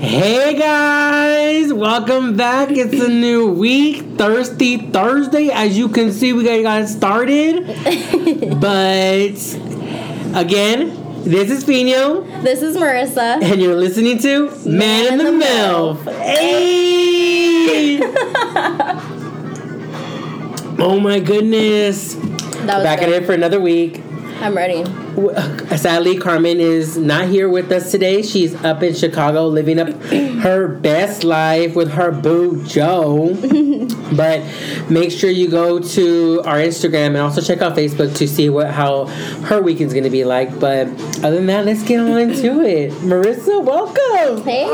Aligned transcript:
Hey 0.00 0.56
guys, 0.58 1.74
welcome 1.74 2.34
back. 2.34 2.70
It's 2.70 2.94
a 3.04 3.08
new 3.08 3.52
week, 3.52 4.16
Thirsty 4.16 4.78
Thursday. 4.78 5.50
As 5.50 5.76
you 5.76 5.90
can 5.90 6.10
see, 6.10 6.32
we 6.32 6.42
got 6.62 6.88
started. 6.88 7.66
but 8.58 9.36
again, 10.34 11.22
this 11.24 11.50
is 11.50 11.64
Fino, 11.64 12.22
This 12.40 12.62
is 12.62 12.78
Marissa. 12.78 13.42
and 13.42 13.60
you're 13.60 13.76
listening 13.76 14.16
to 14.20 14.48
Man, 14.66 15.20
in 15.20 15.38
the, 15.38 15.44
Milf. 15.44 16.02
Hey! 16.22 18.00
oh 20.82 20.98
my 20.98 21.20
goodness. 21.20 22.14
That 22.14 22.76
was 22.76 22.84
Back 22.84 23.02
at 23.02 23.08
good. 23.10 23.22
it 23.22 23.26
for 23.26 23.34
another 23.34 23.60
week. 23.60 24.02
I'm 24.40 24.56
ready. 24.56 24.84
Sadly, 25.76 26.16
Carmen 26.16 26.60
is 26.60 26.96
not 26.96 27.28
here 27.28 27.46
with 27.46 27.70
us 27.70 27.90
today. 27.90 28.22
She's 28.22 28.54
up 28.64 28.82
in 28.82 28.94
Chicago 28.94 29.46
living 29.46 29.78
up 29.78 29.88
her 30.42 30.66
best 30.66 31.24
life 31.24 31.76
with 31.76 31.90
her 31.92 32.10
boo 32.10 32.64
Joe. 32.64 33.34
but 34.16 34.42
make 34.88 35.10
sure 35.10 35.28
you 35.28 35.50
go 35.50 35.78
to 35.78 36.40
our 36.46 36.56
Instagram 36.56 37.08
and 37.08 37.18
also 37.18 37.42
check 37.42 37.60
out 37.60 37.76
Facebook 37.76 38.16
to 38.16 38.26
see 38.26 38.48
what 38.48 38.70
how 38.70 39.06
her 39.44 39.60
weekend's 39.60 39.92
gonna 39.92 40.08
be 40.08 40.24
like. 40.24 40.58
But 40.58 40.86
other 41.22 41.36
than 41.36 41.46
that, 41.46 41.66
let's 41.66 41.82
get 41.82 42.00
on 42.00 42.18
into 42.18 42.62
it. 42.62 42.92
Marissa, 42.92 43.62
welcome. 43.62 44.42
Hey, 44.42 44.64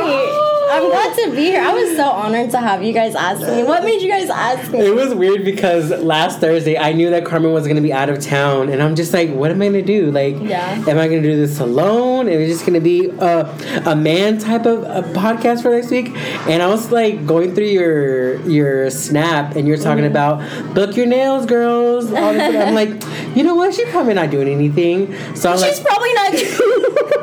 I'm 0.69 0.89
glad 0.91 1.15
to 1.17 1.31
be 1.31 1.45
here. 1.47 1.61
I 1.63 1.73
was 1.73 1.97
so 1.97 2.05
honored 2.05 2.51
to 2.51 2.59
have 2.59 2.83
you 2.83 2.93
guys 2.93 3.15
ask 3.15 3.41
me. 3.41 3.63
What 3.65 3.85
made 3.85 4.03
you 4.03 4.09
guys 4.11 4.29
ask 4.31 4.71
me? 4.73 4.81
It 4.81 4.95
was 4.95 5.15
weird 5.15 5.45
because 5.45 5.91
last 5.91 6.41
Thursday 6.41 6.77
I 6.79 6.93
knew 6.93 7.11
that 7.11 7.25
Carmen 7.25 7.53
was 7.53 7.67
gonna 7.69 7.81
be 7.81 7.93
out 7.93 8.09
of 8.09 8.21
town, 8.21 8.69
and 8.69 8.83
I'm 8.83 8.95
just 8.97 9.13
like, 9.13 9.31
what 9.31 9.51
am 9.51 9.63
I 9.63 9.67
gonna 9.67 9.83
do? 9.83 10.11
Like, 10.11 10.37
Yeah. 10.41 10.85
am 10.89 10.99
I 10.99 11.09
gonna 11.09 11.23
do 11.23 11.37
this 11.37 11.61
alone? 11.61 12.29
Is 12.29 12.49
It 12.49 12.53
just 12.53 12.67
gonna 12.67 12.81
be 12.81 13.09
a, 13.11 13.47
a 13.87 13.95
man 13.97 14.39
type 14.39 14.67
of 14.67 14.83
a 14.85 15.03
podcast 15.13 15.63
for 15.63 15.71
next 15.71 15.91
week. 15.91 16.11
And 16.49 16.63
I 16.63 16.67
was 16.69 16.91
like 16.93 17.27
going 17.27 17.55
through 17.55 17.67
your 17.67 18.41
your 18.49 18.91
snap, 18.91 19.57
and 19.57 19.67
you're 19.69 19.77
talking 19.77 19.97
Mm-hmm. 20.05 20.07
about 20.07 20.75
book 20.75 20.97
your 20.97 21.07
nails, 21.07 21.47
girls. 21.47 22.13
I'm 22.13 22.75
like, 22.75 22.91
you 23.37 23.43
know 23.43 23.55
what? 23.55 23.75
She's 23.75 23.89
probably 23.91 24.15
not 24.15 24.31
doing 24.31 24.49
anything. 24.49 25.15
So 25.35 25.51
I'm 25.51 25.59
She's 25.59 25.79
like. 25.79 25.87
probably 25.87 26.13
not. 26.15 26.33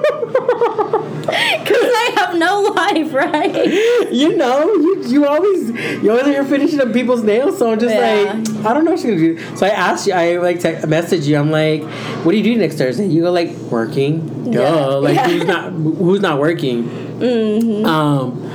Because 1.63 1.77
I 1.83 2.13
have 2.17 2.35
no 2.37 2.61
life, 2.61 3.13
right? 3.13 3.67
you 4.11 4.35
know, 4.35 4.65
you, 4.73 5.03
you 5.07 5.25
always 5.25 5.69
you 6.03 6.11
always 6.11 6.27
are 6.27 6.43
finishing 6.43 6.79
up 6.81 6.91
people's 6.93 7.23
nails. 7.23 7.57
So 7.57 7.71
I'm 7.71 7.79
just 7.79 7.93
Yeah. 7.95 8.33
like, 8.33 8.65
I 8.65 8.73
don't 8.73 8.85
know 8.85 8.91
what 8.91 8.99
she's 8.99 9.09
gonna 9.11 9.17
do. 9.17 9.55
So 9.55 9.65
I 9.65 9.69
asked 9.69 10.07
you, 10.07 10.13
I 10.13 10.37
like 10.37 10.59
te- 10.59 10.85
message 10.87 11.25
you. 11.27 11.37
I'm 11.37 11.51
like, 11.51 11.83
what 12.23 12.31
do 12.33 12.37
you 12.37 12.43
do 12.43 12.55
next 12.57 12.77
Thursday? 12.77 13.07
You 13.07 13.21
go 13.23 13.31
like 13.31 13.49
working. 13.71 14.51
Duh. 14.51 14.59
Yeah. 14.61 14.85
Like 14.85 15.15
Yeah. 15.15 15.27
who's 15.29 15.45
not 15.45 15.71
who's 15.73 16.21
not 16.21 16.39
working? 16.39 16.83
Mm-hmm. 17.19 17.85
Um. 17.85 18.49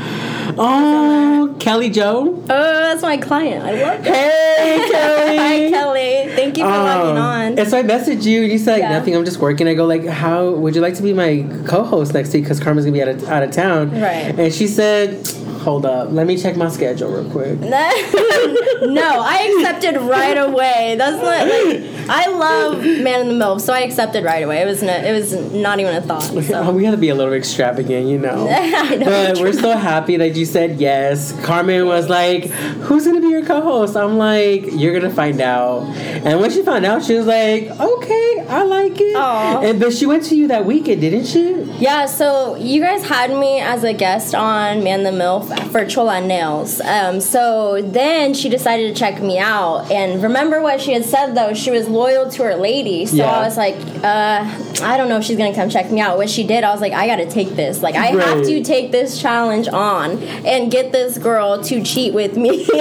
Oh, 0.60 1.56
Kelly 1.60 1.88
Joe. 1.90 2.34
Oh, 2.36 2.46
that's 2.48 3.02
my 3.02 3.16
client. 3.16 3.64
I 3.64 3.72
love. 3.82 4.04
Hey, 4.04 4.88
Kelly. 4.92 5.36
Hi, 5.36 5.70
Kelly. 5.70 6.34
Thank 6.36 6.58
you 6.58 6.64
for 6.64 6.70
logging 6.70 7.16
Um, 7.16 7.22
on. 7.22 7.58
And 7.58 7.68
so 7.68 7.78
I 7.78 7.82
messaged 7.82 8.24
you, 8.24 8.40
you 8.42 8.58
said 8.58 8.72
like 8.74 8.80
Yeah. 8.82 8.98
nothing. 8.98 9.14
I'm 9.16 9.24
just 9.24 9.38
working. 9.38 9.68
I 9.68 9.74
go 9.74 9.84
like, 9.86 10.04
how 10.06 10.50
would 10.50 10.74
you 10.74 10.80
like 10.80 10.94
to 10.96 11.02
be 11.02 11.12
my 11.12 11.46
co-host 11.66 12.12
next 12.14 12.32
week? 12.32 12.44
Because 12.44 12.60
Carmen's 12.60 12.84
gonna 12.86 12.92
be 12.96 13.02
out 13.02 13.08
of, 13.08 13.24
out 13.28 13.42
of 13.42 13.50
town. 13.50 13.90
Right. 13.92 14.38
And 14.38 14.52
she 14.52 14.66
said, 14.66 15.26
hold 15.68 15.84
up, 15.84 16.10
let 16.10 16.26
me 16.26 16.36
check 16.38 16.56
my 16.56 16.68
schedule 16.68 17.10
real 17.10 17.30
quick. 17.30 17.60
no, 17.60 17.70
I 17.70 19.54
accepted 19.54 20.00
right 20.00 20.38
away. 20.38 20.94
That's 20.96 21.22
not 21.22 21.46
like 21.46 22.08
I 22.08 22.26
love 22.28 22.82
Man 22.82 23.20
in 23.20 23.38
the 23.38 23.44
Milf, 23.44 23.60
so 23.60 23.74
I 23.74 23.80
accepted 23.80 24.24
right 24.24 24.42
away. 24.42 24.62
It 24.62 24.64
was 24.64 24.82
no, 24.82 24.96
it 24.96 25.12
was 25.12 25.34
not 25.52 25.78
even 25.78 25.94
a 25.94 26.00
thought. 26.00 26.18
So. 26.48 26.70
we 26.72 26.82
gotta 26.82 26.96
be 26.96 27.10
a 27.10 27.14
little 27.14 27.34
extravagant, 27.34 28.06
you 28.06 28.18
know. 28.18 28.46
Know. 28.48 29.04
But 29.04 29.38
we're 29.38 29.52
so 29.52 29.76
happy 29.76 30.16
that 30.16 30.34
you 30.34 30.46
said 30.46 30.80
yes. 30.80 31.38
Carmen 31.44 31.86
was 31.86 32.08
like, 32.08 32.44
"Who's 32.86 33.04
gonna 33.06 33.20
be 33.20 33.28
your 33.28 33.44
co-host?" 33.44 33.96
I'm 33.96 34.16
like, 34.16 34.64
"You're 34.72 34.98
gonna 34.98 35.12
find 35.12 35.40
out." 35.40 35.82
And 36.24 36.40
when 36.40 36.50
she 36.50 36.62
found 36.62 36.86
out, 36.86 37.04
she 37.04 37.14
was 37.14 37.26
like, 37.26 37.68
"Okay, 37.78 38.46
I 38.48 38.62
like 38.62 38.98
it." 38.98 39.16
Aw. 39.16 39.60
And 39.60 39.80
but 39.80 39.92
she 39.92 40.06
went 40.06 40.24
to 40.26 40.36
you 40.36 40.48
that 40.48 40.64
weekend, 40.64 41.02
didn't 41.02 41.26
she? 41.26 41.62
Yeah, 41.78 42.06
so 42.06 42.56
you 42.56 42.80
guys 42.80 43.02
had 43.04 43.30
me 43.30 43.60
as 43.60 43.84
a 43.84 43.92
guest 43.92 44.34
on 44.34 44.82
Man 44.82 45.00
in 45.00 45.04
the 45.04 45.24
MILF 45.24 45.57
for 45.70 45.84
Chola 45.84 46.20
Nails. 46.20 46.80
Um, 46.80 47.20
so 47.20 47.80
then 47.82 48.34
she 48.34 48.48
decided 48.48 48.94
to 48.94 48.98
check 48.98 49.20
me 49.22 49.38
out. 49.38 49.90
And 49.90 50.22
remember 50.22 50.62
what 50.62 50.80
she 50.80 50.92
had 50.92 51.04
said 51.04 51.34
though? 51.34 51.54
She 51.54 51.70
was 51.70 51.88
loyal 51.88 52.30
to 52.30 52.42
her 52.44 52.54
lady. 52.56 53.04
So 53.06 53.16
Yeah. 53.16 53.30
I 53.30 53.40
was 53.44 53.56
like, 53.56 53.76
uh, 54.02 54.44
I 54.82 54.96
don't 54.96 55.08
know 55.08 55.18
if 55.18 55.24
she's 55.24 55.36
gonna 55.36 55.54
come 55.54 55.68
check 55.68 55.90
me 55.90 56.00
out. 56.00 56.16
What 56.16 56.30
she 56.30 56.44
did, 56.46 56.64
I 56.64 56.70
was 56.70 56.80
like, 56.80 56.92
I 56.92 57.06
gotta 57.06 57.26
take 57.28 57.50
this. 57.56 57.82
Like, 57.82 57.94
I 57.96 58.06
have 58.06 58.42
to 58.44 58.62
take 58.62 58.92
this 58.92 59.20
challenge 59.20 59.68
on 59.68 60.22
and 60.46 60.70
get 60.70 60.92
this 60.92 61.18
girl 61.18 61.62
to 61.64 61.82
cheat 61.82 62.14
with 62.14 62.36
me. 62.36 62.64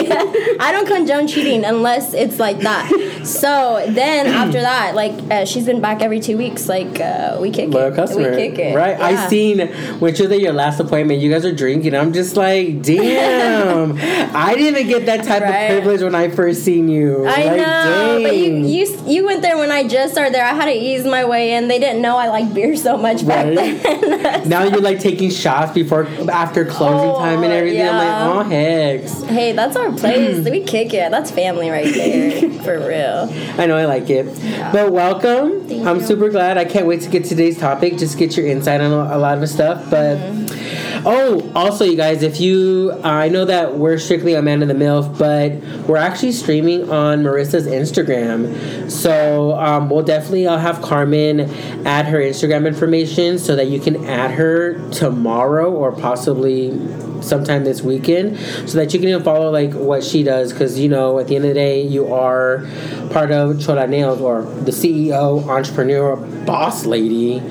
I 0.60 0.70
don't 0.72 0.88
condone 0.88 1.28
cheating 1.28 1.66
unless 1.66 2.14
it's 2.14 2.40
like 2.40 2.60
that. 2.60 2.90
So 3.26 3.86
then 3.90 4.28
after 4.42 4.62
that, 4.62 4.96
like, 4.96 5.14
uh, 5.32 5.46
she's 5.46 5.66
been 5.66 5.82
back 5.82 6.02
every 6.02 6.20
two 6.20 6.38
weeks. 6.38 6.70
Like, 6.70 7.00
uh, 7.00 7.38
we 7.42 7.52
kick 7.52 7.70
Loyal 7.70 7.92
it. 7.92 7.96
customer, 7.96 8.32
We 8.32 8.36
kick 8.38 8.60
it. 8.60 8.76
right? 8.76 9.00
I 9.00 9.28
seen 9.28 9.60
you 9.60 9.98
were 10.00 10.10
at 10.10 10.40
your 10.40 10.54
last 10.54 10.80
appointment, 10.80 11.22
you 11.22 11.32
guys 11.32 11.46
are 11.46 11.52
drinking. 11.54 11.96
I'm 11.96 12.14
just 12.14 12.36
like, 12.38 12.67
damn, 12.74 13.98
I 14.36 14.56
didn't 14.56 14.88
get 14.88 15.06
that 15.08 15.24
type 15.26 15.42
Right. 15.44 15.50
of 15.52 15.70
privilege 15.84 16.02
when 16.02 16.16
I 16.16 16.30
first 16.30 16.64
seen 16.64 16.88
you. 16.88 17.26
I 17.26 17.44
Like, 17.46 17.58
know, 17.58 18.20
but 18.24 18.36
you, 18.38 18.54
you 18.66 18.98
you 19.08 19.26
went 19.26 19.42
there 19.42 19.58
when 19.58 19.72
I 19.72 19.88
just 19.88 20.14
started 20.14 20.34
there. 20.34 20.46
I 20.46 20.54
had 20.54 20.66
to 20.66 20.72
ease 20.74 21.06
my 21.06 21.26
way 21.26 21.54
in. 21.54 21.68
They 21.68 21.80
didn't 21.80 22.02
know 22.02 22.18
I 22.18 22.28
like 22.28 22.54
beer 22.54 22.76
so 22.76 22.98
much 22.98 23.26
back 23.28 23.46
Right. 23.46 23.56
then. 23.82 24.50
now 24.50 24.64
you're 24.64 24.82
like 24.82 25.00
taking 25.00 25.30
shots 25.30 25.72
before 25.74 26.06
after 26.32 26.66
closing 26.66 27.10
Oh, 27.10 27.20
time 27.20 27.44
and 27.44 27.54
everything. 27.54 27.80
yeah. 27.80 28.28
I'm 28.28 28.38
like, 28.40 28.48
oh 28.48 28.50
hex. 28.50 29.22
hey, 29.24 29.52
that's 29.54 29.76
our 29.76 29.92
place. 29.92 30.44
we 30.50 30.64
kick 30.64 30.94
it. 30.94 31.12
That's 31.12 31.32
family 31.32 31.70
right 31.70 31.94
there, 31.94 32.50
for 32.64 32.80
real. 32.88 33.30
I 33.60 33.66
know 33.66 33.78
I 33.78 33.86
like 33.86 34.10
it. 34.10 34.26
But 34.72 34.92
welcome. 34.92 35.68
Thank 35.68 35.86
I'm 35.86 36.00
you. 36.00 36.06
super 36.06 36.30
glad. 36.30 36.58
I 36.58 36.66
can't 36.66 36.88
wait 36.88 37.02
to 37.02 37.10
get 37.10 37.26
today's 37.26 37.58
topic. 37.58 37.98
Just 37.98 38.18
get 38.18 38.36
your 38.36 38.48
insight 38.48 38.82
on 38.82 38.92
a, 38.92 39.16
a 39.16 39.20
lot 39.20 39.42
of 39.42 39.48
stuff. 39.50 39.84
But 39.90 40.18
Mm-hmm. 40.18 40.97
Oh, 41.08 41.52
also 41.56 41.86
you 41.86 41.96
guys, 41.96 42.22
if 42.22 42.40
you 42.40 42.92
uh, 43.04 43.08
I 43.08 43.30
know 43.30 43.46
that 43.46 43.78
we're 43.78 43.98
strictly 43.98 44.34
a 44.34 44.42
man 44.42 44.62
in 44.62 44.68
the 44.68 44.74
milf, 44.74 45.18
but 45.18 45.54
we're 45.88 45.98
actually 45.98 46.34
streaming 46.34 46.92
on 46.92 47.24
Marissa's 47.24 47.66
Instagram. 47.66 48.92
So 48.92 49.58
um, 49.58 49.90
we'll 49.90 50.04
definitely 50.04 50.48
I'll 50.48 50.60
have 50.60 50.82
Carmen 50.82 51.42
add 51.88 52.06
her 52.08 52.20
Instagram 52.20 52.68
information 52.68 53.40
so 53.40 53.56
that 53.56 53.68
you 53.68 53.80
can 53.80 54.06
add 54.06 54.32
her 54.32 54.90
tomorrow 54.92 55.72
or 55.72 55.94
possibly 55.94 56.78
sometime 57.22 57.64
this 57.64 57.82
weekend 57.82 58.38
so 58.70 58.78
that 58.78 58.94
you 58.94 59.00
can 59.00 59.10
even 59.10 59.24
follow 59.24 59.50
like 59.50 59.74
what 59.74 60.04
she 60.04 60.24
does 60.24 60.54
because 60.54 60.78
you 60.78 60.88
know 60.88 61.18
at 61.20 61.28
the 61.28 61.36
end 61.36 61.46
of 61.46 61.50
the 61.50 61.56
day 61.56 61.82
you 61.82 62.14
are 62.14 62.68
part 63.12 63.32
of 63.32 63.60
Chola 63.60 63.88
Nails 63.88 64.22
or 64.22 64.44
the 64.44 64.72
CEO 64.72 65.46
entrepreneur 65.48 66.16
boss 66.46 66.86
lady 66.86 67.42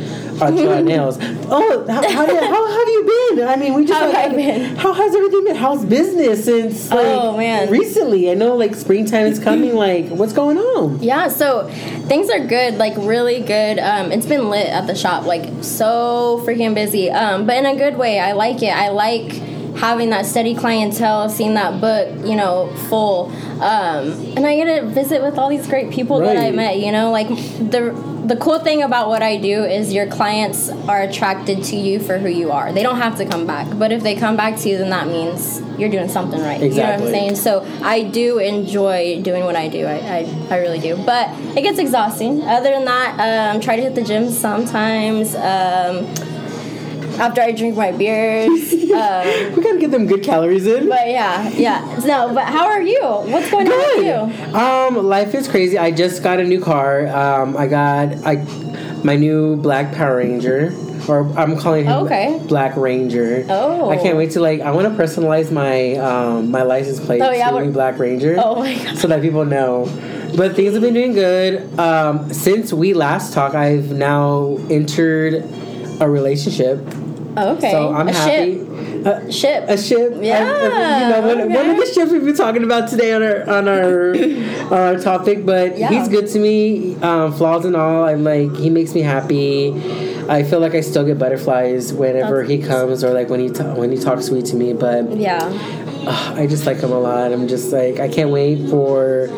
of 0.43 0.57
Chola 0.57 0.83
Nails 0.83 1.19
oh 1.21 1.85
how, 1.89 2.03
how, 2.11 2.27
did, 2.27 2.43
how 2.43 2.67
have 2.79 2.89
you 2.89 3.33
been 3.37 3.47
I 3.49 3.57
mean 3.57 3.75
we 3.75 3.85
just 3.85 4.01
How 4.01 4.13
like, 4.13 4.35
been? 4.37 4.77
how 4.77 4.93
has 4.93 5.15
everything 5.15 5.45
been 5.45 5.57
how's 5.57 5.85
business 5.85 6.45
since 6.45 6.91
like 6.91 7.07
Oh, 7.07 7.37
man. 7.37 7.71
recently 7.71 8.31
I 8.31 8.35
know 8.35 8.55
like 8.57 8.75
springtime 8.75 9.27
is 9.27 9.39
coming 9.39 9.75
like 9.75 10.09
what's 10.09 10.33
going 10.33 10.59
on 10.59 11.03
Yeah, 11.03 11.29
so 11.29 11.69
things 12.09 12.31
are 12.31 12.41
good, 12.47 12.75
like 12.79 12.95
really 12.97 13.41
good. 13.41 13.79
Um, 13.79 14.13
it's 14.13 14.27
been 14.27 14.49
lit 14.51 14.69
at 14.69 14.87
the 14.87 14.95
shop, 14.95 15.25
like 15.25 15.45
so 15.63 16.43
freaking 16.47 16.75
busy. 16.75 17.11
Um, 17.11 17.47
but 17.47 17.57
in 17.57 17.67
a 17.67 17.77
good 17.77 17.97
way. 17.99 18.19
I 18.21 18.33
like 18.33 18.63
it. 18.63 18.69
I 18.75 18.89
like 18.91 19.33
having 19.77 20.11
that 20.11 20.25
steady 20.27 20.55
clientele, 20.55 21.29
seeing 21.29 21.55
that 21.55 21.81
book, 21.81 22.09
you 22.27 22.37
know, 22.37 22.69
full. 22.89 23.27
Um, 23.61 24.11
and 24.37 24.47
I 24.47 24.57
get 24.57 24.81
to 24.81 24.87
visit 24.87 25.23
with 25.23 25.37
all 25.39 25.49
these 25.51 25.67
great 25.67 25.91
people 25.91 26.21
that 26.21 26.37
I 26.37 26.51
met. 26.51 26.79
You 26.79 26.93
know, 26.93 27.11
like 27.11 27.29
the 27.29 27.93
the 28.27 28.37
cool 28.37 28.59
thing 28.59 28.83
about 28.83 29.09
what 29.09 29.23
I 29.23 29.37
do 29.37 29.65
is 29.65 29.93
your 29.93 30.07
clients 30.09 30.69
are 30.69 31.03
attracted 31.03 31.63
to 31.65 31.77
you 31.77 32.01
for 32.01 32.19
who 32.19 32.29
you 32.29 32.51
are. 32.51 32.73
They 32.73 32.83
don't 32.83 32.97
have 32.97 33.17
to 33.19 33.27
come 33.27 33.47
back, 33.47 33.67
but 33.79 33.93
if 33.93 34.03
they 34.03 34.17
come 34.17 34.37
back 34.37 34.59
to 34.61 34.69
you, 34.69 34.79
then 34.79 34.91
that 34.91 35.07
means 35.07 35.61
you're 35.79 35.91
doing 35.91 36.09
something 36.09 36.41
right. 36.41 36.61
Exactly. 36.61 36.75
You 36.75 36.83
know 36.83 36.91
what 36.91 37.01
I'm 37.03 37.37
saying? 37.37 37.37
So 37.37 37.65
I 37.85 38.03
do 38.03 38.39
enjoy 38.39 39.23
doing 39.23 39.45
what 39.45 39.55
I 39.55 39.69
do. 39.69 39.87
I, 39.87 39.95
I, 39.95 40.47
I 40.51 40.59
really 40.59 40.81
do. 40.81 40.97
But 40.97 41.31
it 41.57 41.63
gets 41.63 41.79
exhausting. 41.79 42.43
Other 42.43 42.71
than 42.71 42.85
that, 42.87 43.55
um, 43.55 43.61
try 43.61 43.77
to 43.77 43.83
hit 43.83 43.95
the 43.95 44.03
gym 44.03 44.31
sometimes. 44.31 45.35
Um, 45.37 46.07
after 47.19 47.41
I 47.41 47.53
drink 47.53 47.77
my 47.77 47.93
beers. 47.93 48.73
um, 48.73 49.55
we 49.57 49.63
gotta 49.63 49.79
get 49.79 49.91
them 49.91 50.07
good 50.07 50.23
calories 50.23 50.67
in 50.67 50.89
but 50.89 51.09
yeah, 51.09 51.49
yeah. 51.51 52.01
No, 52.05 52.33
but 52.35 52.45
how 52.45 52.67
are 52.67 52.83
you? 52.83 53.01
What's 53.03 53.51
going 53.51 53.69
on 53.69 53.97
with 53.97 54.07
you? 54.07 54.55
Um, 54.55 55.07
life 55.07 55.35
is 55.35 55.49
crazy. 55.49 55.79
I 55.79 55.91
just 55.91 56.23
got 56.23 56.41
a 56.41 56.45
new 56.45 56.61
car. 56.61 57.07
Um, 57.09 57.57
I 57.57 57.67
got 57.67 58.15
I 58.27 58.37
my 59.05 59.17
new 59.17 59.57
black 59.57 59.95
Power 59.95 60.17
Ranger, 60.17 60.73
or 61.09 61.27
I'm 61.39 61.57
calling 61.59 61.85
him 61.85 62.05
Okay. 62.07 62.41
Black 62.49 62.77
Ranger. 62.77 63.45
Oh. 63.49 63.91
I 63.91 63.97
can't 63.97 64.17
wait 64.17 64.33
to 64.33 64.41
like. 64.41 64.61
I 64.61 64.71
want 64.73 64.87
to 64.95 65.03
personalize 65.03 65.51
my 65.53 65.95
um 65.97 66.51
my 66.51 66.63
license 66.63 67.01
plate 67.05 67.21
Oh, 67.23 67.31
yeah, 67.31 67.51
to 67.51 67.61
be 67.65 67.71
Black 67.71 67.99
Ranger. 67.99 68.37
Oh 68.39 68.57
my 68.57 68.75
god. 68.75 68.97
So 68.99 69.09
that 69.09 69.23
people 69.23 69.45
know. 69.45 69.85
But 70.37 70.55
things 70.57 70.73
have 70.75 70.83
been 70.83 70.95
doing 70.95 71.13
good. 71.13 71.79
Um, 71.79 72.33
since 72.33 72.73
we 72.73 72.95
last 72.95 73.33
talked, 73.33 73.55
I've 73.55 73.93
now 73.93 74.59
entered 74.69 75.45
a 76.01 76.09
relationship. 76.09 76.79
Oh, 77.37 77.57
okay. 77.57 77.71
So 77.71 77.93
I'm 77.95 78.09
a 78.09 78.13
happy. 78.13 78.55
Ship. 78.59 79.07
Uh, 79.07 79.31
Ship. 79.31 79.65
a 79.69 79.79
ship. 79.79 80.13
I- 80.15 80.19
I- 80.19 80.23
Yeah, 80.23 81.03
you 81.03 81.09
know, 81.23 81.29
one, 81.29 81.53
one 81.53 81.71
of 81.71 81.77
the 81.77 81.87
ships 81.87 82.11
we've 82.11 82.25
been 82.25 82.35
talking 82.37 82.65
about 82.65 82.89
today 82.89 83.13
on 83.13 83.23
our 83.23 83.49
on 83.49 83.69
our 83.69 84.11
on 84.15 84.73
our 84.73 84.99
topic, 84.99 85.47
but 85.47 85.79
Yeah. 85.79 85.89
he's 85.91 86.09
good 86.09 86.27
to 86.29 86.39
me. 86.39 86.97
Um, 87.03 87.33
flaws 87.33 87.65
and 87.65 87.77
all, 87.77 88.05
I'm 88.05 88.25
like 88.25 88.55
he 88.57 88.71
makes 88.71 88.95
me 88.95 89.03
happy. 89.03 89.73
I 90.29 90.43
feel 90.43 90.59
like 90.59 90.75
I 90.75 90.81
still 90.81 91.05
get 91.05 91.19
butterflies 91.21 91.93
whenever 91.93 92.39
That's 92.39 92.51
he 92.51 92.59
comes, 92.63 93.05
or 93.05 93.13
like 93.13 93.29
when 93.29 93.39
he 93.41 93.49
when 93.49 93.93
he 93.93 93.99
talks 93.99 94.25
sweet 94.27 94.47
to 94.47 94.57
me. 94.57 94.73
But 94.73 95.17
yeah. 95.17 95.39
uh, 96.07 96.35
I 96.37 96.47
just 96.49 96.67
like 96.67 96.79
him 96.79 96.91
a 96.91 96.99
lot. 96.99 97.33
I'm 97.33 97.47
just 97.47 97.71
like 97.73 98.01
I 98.01 98.09
can't 98.09 98.31
wait 98.31 98.69
for 98.71 99.29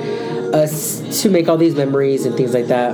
us 0.54 1.22
to 1.22 1.28
make 1.30 1.48
all 1.48 1.56
these 1.56 1.74
memories 1.74 2.24
and 2.26 2.36
things 2.36 2.54
like 2.54 2.66
that. 2.66 2.92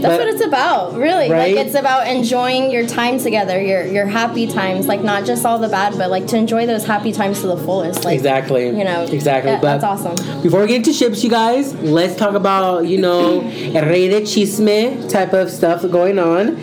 That's 0.00 0.18
what 0.18 0.28
it's 0.28 0.42
about, 0.44 0.94
really. 0.94 1.30
Right? 1.30 1.54
Like 1.54 1.66
it's 1.66 1.74
about 1.74 2.06
enjoying 2.08 2.70
your 2.70 2.86
time 2.86 3.18
together, 3.18 3.60
your 3.60 3.84
your 3.84 4.06
happy 4.06 4.46
times, 4.46 4.86
like 4.86 5.02
not 5.02 5.26
just 5.26 5.44
all 5.44 5.58
the 5.58 5.68
bad, 5.68 5.98
but 5.98 6.10
like 6.10 6.26
to 6.28 6.36
enjoy 6.36 6.66
those 6.66 6.84
happy 6.86 7.12
times 7.12 7.40
to 7.42 7.48
the 7.48 7.56
fullest. 7.56 8.04
Like 8.04 8.14
Exactly. 8.16 8.66
you 8.68 8.84
know, 8.84 9.02
Exactly. 9.04 9.52
that- 9.52 9.60
but 9.62 9.78
that's 9.80 9.84
awesome. 9.84 10.42
Before 10.42 10.62
we 10.62 10.68
get 10.68 10.76
into 10.76 10.92
ships, 10.94 11.22
you 11.22 11.28
guys, 11.30 11.74
let's 11.74 12.16
talk 12.16 12.34
about 12.34 12.86
you 12.86 12.98
know 12.98 13.40
el 13.74 13.84
rey 13.86 14.08
de 14.08 14.22
chisme 14.22 15.08
type 15.10 15.32
of 15.34 15.50
stuff 15.50 15.82
going 15.90 16.18
on. 16.18 16.56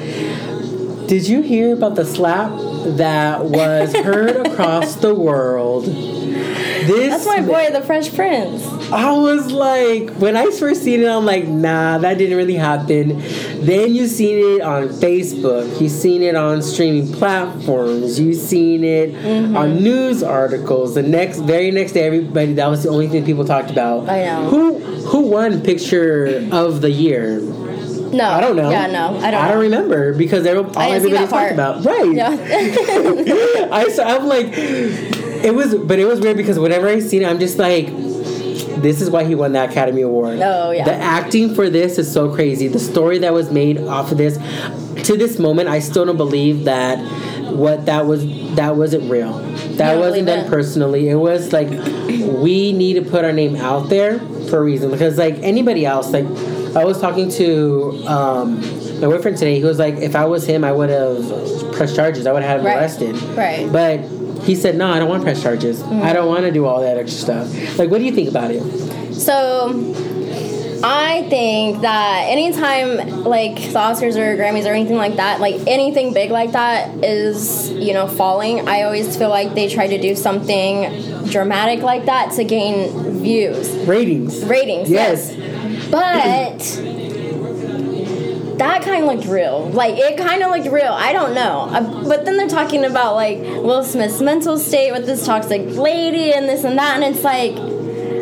Did 1.07 1.27
you 1.27 1.41
hear 1.41 1.73
about 1.73 1.95
the 1.95 2.03
slap 2.05 2.51
that 2.97 3.45
was 3.45 3.95
heard 4.03 4.45
across 4.47 4.95
the 4.95 5.13
world? 5.13 5.85
This 5.85 7.09
That's 7.09 7.25
my 7.25 7.41
boy, 7.41 7.69
the 7.71 7.81
Fresh 7.81 8.13
Prince. 8.15 8.63
I 8.91 9.11
was 9.11 9.51
like, 9.51 10.11
when 10.11 10.37
I 10.37 10.49
first 10.51 10.83
seen 10.83 11.01
it, 11.01 11.07
I'm 11.09 11.25
like, 11.25 11.45
nah, 11.47 11.97
that 11.97 12.17
didn't 12.17 12.37
really 12.37 12.55
happen. 12.55 13.19
Then 13.65 13.93
you 13.93 14.07
seen 14.07 14.37
it 14.37 14.61
on 14.61 14.87
Facebook, 14.89 15.81
you 15.81 15.89
seen 15.89 16.21
it 16.23 16.35
on 16.35 16.61
streaming 16.61 17.11
platforms, 17.13 18.19
you 18.19 18.33
seen 18.33 18.83
it 18.83 19.07
Mm-hmm. 19.17 19.57
on 19.57 19.83
news 19.83 20.23
articles. 20.23 20.95
The 20.95 21.01
next, 21.03 21.39
very 21.39 21.71
next 21.71 21.93
day, 21.93 22.03
everybody 22.05 22.53
that 22.53 22.67
was 22.67 22.83
the 22.83 22.89
only 22.89 23.07
thing 23.07 23.25
people 23.25 23.43
talked 23.45 23.69
about. 23.71 24.07
I 24.09 24.23
know. 24.25 24.49
Who 24.49 24.79
who 25.07 25.19
won 25.21 25.61
picture 25.61 26.47
of 26.51 26.81
the 26.81 26.91
year? 26.91 27.39
No, 27.41 28.23
I 28.29 28.39
don't 28.39 28.55
know. 28.55 28.69
Yeah, 28.69 28.87
no, 28.87 29.07
I 29.07 29.11
don't. 29.11 29.23
I 29.23 29.31
know. 29.31 29.47
don't 29.53 29.61
remember 29.61 30.13
because 30.13 30.45
every, 30.45 30.63
all 30.63 30.77
I 30.77 30.97
didn't 30.99 31.09
see 31.09 31.15
everybody's 31.15 31.29
that 31.29 31.29
talked 31.29 31.53
about. 31.53 31.85
Right. 31.85 32.13
Yeah. 32.15 33.69
I 33.71 33.89
so 33.89 34.03
I'm 34.03 34.25
like, 34.27 34.47
it 35.43 35.53
was, 35.53 35.75
but 35.75 35.99
it 35.99 36.05
was 36.05 36.19
weird 36.21 36.37
because 36.37 36.57
whenever 36.57 36.87
I 36.87 36.99
seen 36.99 37.21
it, 37.23 37.25
I'm 37.27 37.39
just 37.39 37.57
like, 37.57 37.87
this 38.81 39.01
is 39.01 39.09
why 39.09 39.23
he 39.23 39.35
won 39.35 39.51
the 39.53 39.63
Academy 39.63 40.01
Award. 40.01 40.39
Oh, 40.41 40.71
yeah. 40.71 40.85
The 40.85 40.93
acting 40.93 41.53
for 41.55 41.69
this 41.69 41.97
is 41.97 42.11
so 42.11 42.33
crazy. 42.33 42.67
The 42.67 42.79
story 42.79 43.19
that 43.19 43.33
was 43.33 43.51
made 43.51 43.77
off 43.79 44.11
of 44.11 44.17
this, 44.17 44.37
to 45.07 45.17
this 45.17 45.39
moment, 45.39 45.69
I 45.69 45.79
still 45.79 46.05
don't 46.05 46.17
believe 46.17 46.65
that 46.65 46.97
what 47.53 47.85
that 47.85 48.05
was 48.05 48.25
that 48.55 48.75
wasn't 48.75 49.09
real. 49.09 49.33
That 49.77 49.93
don't 49.93 49.99
wasn't 49.99 50.27
done 50.27 50.49
personally. 50.49 51.07
It 51.09 51.15
was 51.15 51.53
like 51.53 51.69
we 51.69 52.73
need 52.73 52.93
to 52.95 53.01
put 53.09 53.23
our 53.25 53.31
name 53.33 53.55
out 53.55 53.89
there 53.89 54.19
for 54.49 54.59
a 54.59 54.63
reason 54.63 54.91
because 54.91 55.17
like 55.17 55.35
anybody 55.39 55.85
else, 55.85 56.11
like 56.11 56.25
I 56.75 56.83
was 56.85 56.99
talking 56.99 57.29
to 57.31 58.03
um, 58.07 58.59
my 58.99 59.07
boyfriend 59.07 59.37
today. 59.37 59.57
He 59.59 59.63
was 59.63 59.79
like, 59.79 59.95
if 59.95 60.15
I 60.15 60.25
was 60.25 60.45
him, 60.45 60.63
I 60.63 60.71
would 60.71 60.89
have 60.89 61.73
pressed 61.73 61.95
charges. 61.95 62.27
I 62.27 62.31
would 62.33 62.43
have 62.43 62.51
had 62.51 62.59
him 62.59 62.65
Right. 62.65 62.77
arrested. 62.77 63.15
Right. 63.37 63.71
But 63.71 63.99
he 64.47 64.55
said, 64.55 64.77
no, 64.77 64.89
I 64.89 64.97
don't 64.97 65.09
want 65.09 65.23
press 65.23 65.43
charges. 65.43 65.83
Mm. 65.83 66.01
I 66.03 66.13
don't 66.13 66.27
want 66.27 66.43
to 66.43 66.51
do 66.51 66.65
all 66.65 66.81
that 66.81 66.97
extra 66.97 67.19
stuff. 67.19 67.77
Like, 67.77 67.91
what 67.91 67.97
do 67.97 68.05
you 68.05 68.13
think 68.13 68.29
about 68.29 68.49
it? 68.51 69.13
So 69.13 69.93
I 70.83 71.27
think 71.29 71.81
that 71.81 72.27
anytime 72.29 73.25
like 73.25 73.55
the 73.55 73.79
Oscars 73.79 74.15
or 74.15 74.37
Grammys 74.37 74.65
or 74.65 74.73
anything 74.73 74.95
like 74.95 75.17
that, 75.17 75.41
like 75.41 75.55
anything 75.67 76.13
big 76.13 76.31
like 76.31 76.53
that 76.53 77.03
is, 77.03 77.69
you 77.71 77.91
know, 77.91 78.07
falling, 78.07 78.69
I 78.69 78.83
always 78.83 79.17
feel 79.17 79.29
like 79.29 79.53
they 79.53 79.67
try 79.67 79.87
to 79.87 79.99
do 79.99 80.15
something 80.15 81.25
dramatic 81.29 81.83
like 81.83 82.05
that 82.05 82.31
to 82.33 82.45
gain 82.45 83.19
views. 83.19 83.69
Ratings. 83.85 84.45
Ratings. 84.45 84.89
Yes. 84.89 85.35
But 85.91 86.61
that 88.57 88.83
kind 88.83 89.03
of 89.03 89.15
looked 89.15 89.27
real. 89.27 89.69
Like 89.69 89.95
it 89.97 90.17
kind 90.17 90.43
of 90.43 90.51
looked 90.51 90.67
real. 90.71 90.91
I 90.91 91.13
don't 91.13 91.33
know. 91.33 91.67
Uh, 91.71 92.07
but 92.07 92.25
then 92.25 92.37
they're 92.37 92.47
talking 92.47 92.85
about 92.85 93.15
like 93.15 93.39
Will 93.39 93.83
Smith's 93.83 94.21
mental 94.21 94.57
state 94.57 94.91
with 94.91 95.05
this 95.05 95.25
toxic 95.25 95.75
lady 95.75 96.33
and 96.33 96.47
this 96.47 96.63
and 96.63 96.77
that, 96.77 97.01
and 97.01 97.15
it's 97.15 97.23
like. 97.23 97.55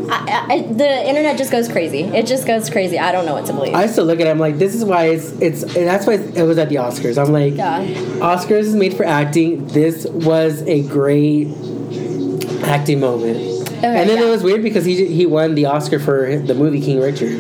I, 0.07 0.45
I, 0.47 0.61
the 0.61 1.09
internet 1.09 1.35
just 1.35 1.51
goes 1.51 1.67
crazy. 1.67 2.01
It 2.01 2.27
just 2.27 2.45
goes 2.45 2.69
crazy. 2.69 2.99
I 2.99 3.11
don't 3.11 3.25
know 3.25 3.33
what 3.33 3.47
to 3.47 3.53
believe. 3.53 3.73
I 3.73 3.87
still 3.87 4.05
look 4.05 4.19
at 4.19 4.27
it. 4.27 4.29
I'm 4.29 4.37
like, 4.37 4.59
this 4.59 4.75
is 4.75 4.85
why 4.85 5.05
it's 5.05 5.31
it's. 5.41 5.63
That's 5.73 6.05
why 6.05 6.13
it 6.13 6.43
was 6.43 6.59
at 6.59 6.69
the 6.69 6.75
Oscars. 6.75 7.17
I'm 7.17 7.33
like, 7.33 7.55
Yeah. 7.55 7.83
Oscars 8.19 8.65
is 8.65 8.75
made 8.75 8.93
for 8.95 9.03
acting. 9.03 9.65
This 9.65 10.05
was 10.05 10.61
a 10.67 10.83
great 10.87 11.47
acting 12.65 12.99
moment. 12.99 13.54
And 13.83 14.09
then 14.09 14.17
yeah. 14.19 14.25
it 14.25 14.29
was 14.29 14.43
weird 14.43 14.63
because 14.63 14.85
he 14.85 15.05
he 15.05 15.25
won 15.25 15.55
the 15.55 15.65
Oscar 15.65 15.99
for 15.99 16.37
the 16.37 16.53
movie 16.53 16.81
King 16.81 16.99
Richard. 16.99 17.39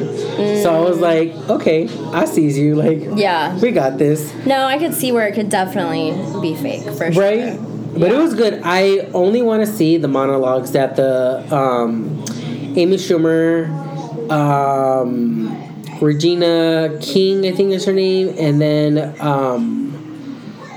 So 0.61 0.73
I 0.73 0.79
was 0.79 0.99
like, 0.99 1.33
okay, 1.49 1.89
I 2.11 2.25
sees 2.25 2.57
you. 2.57 2.75
Like, 2.75 3.01
yeah. 3.15 3.57
we 3.59 3.71
got 3.71 3.97
this. 3.97 4.33
No, 4.45 4.65
I 4.65 4.77
could 4.77 4.93
see 4.93 5.11
where 5.11 5.27
it 5.27 5.33
could 5.33 5.49
definitely 5.49 6.11
be 6.41 6.55
fake 6.55 6.83
for 6.95 7.11
sure. 7.11 7.21
right? 7.21 7.59
But 7.97 8.11
it 8.11 8.17
was 8.17 8.33
good. 8.33 8.61
I 8.63 9.09
only 9.13 9.41
want 9.41 9.65
to 9.65 9.71
see 9.71 9.97
the 9.97 10.09
monologues 10.09 10.71
that 10.73 10.97
the 10.97 11.45
um, 11.55 12.25
Amy 12.75 12.97
Schumer, 12.97 13.69
um, 14.29 15.55
Regina 16.01 16.97
King, 17.01 17.45
I 17.45 17.53
think 17.53 17.71
is 17.71 17.85
her 17.85 17.93
name, 17.93 18.35
and 18.37 18.59
then 18.59 19.15
um, 19.21 19.84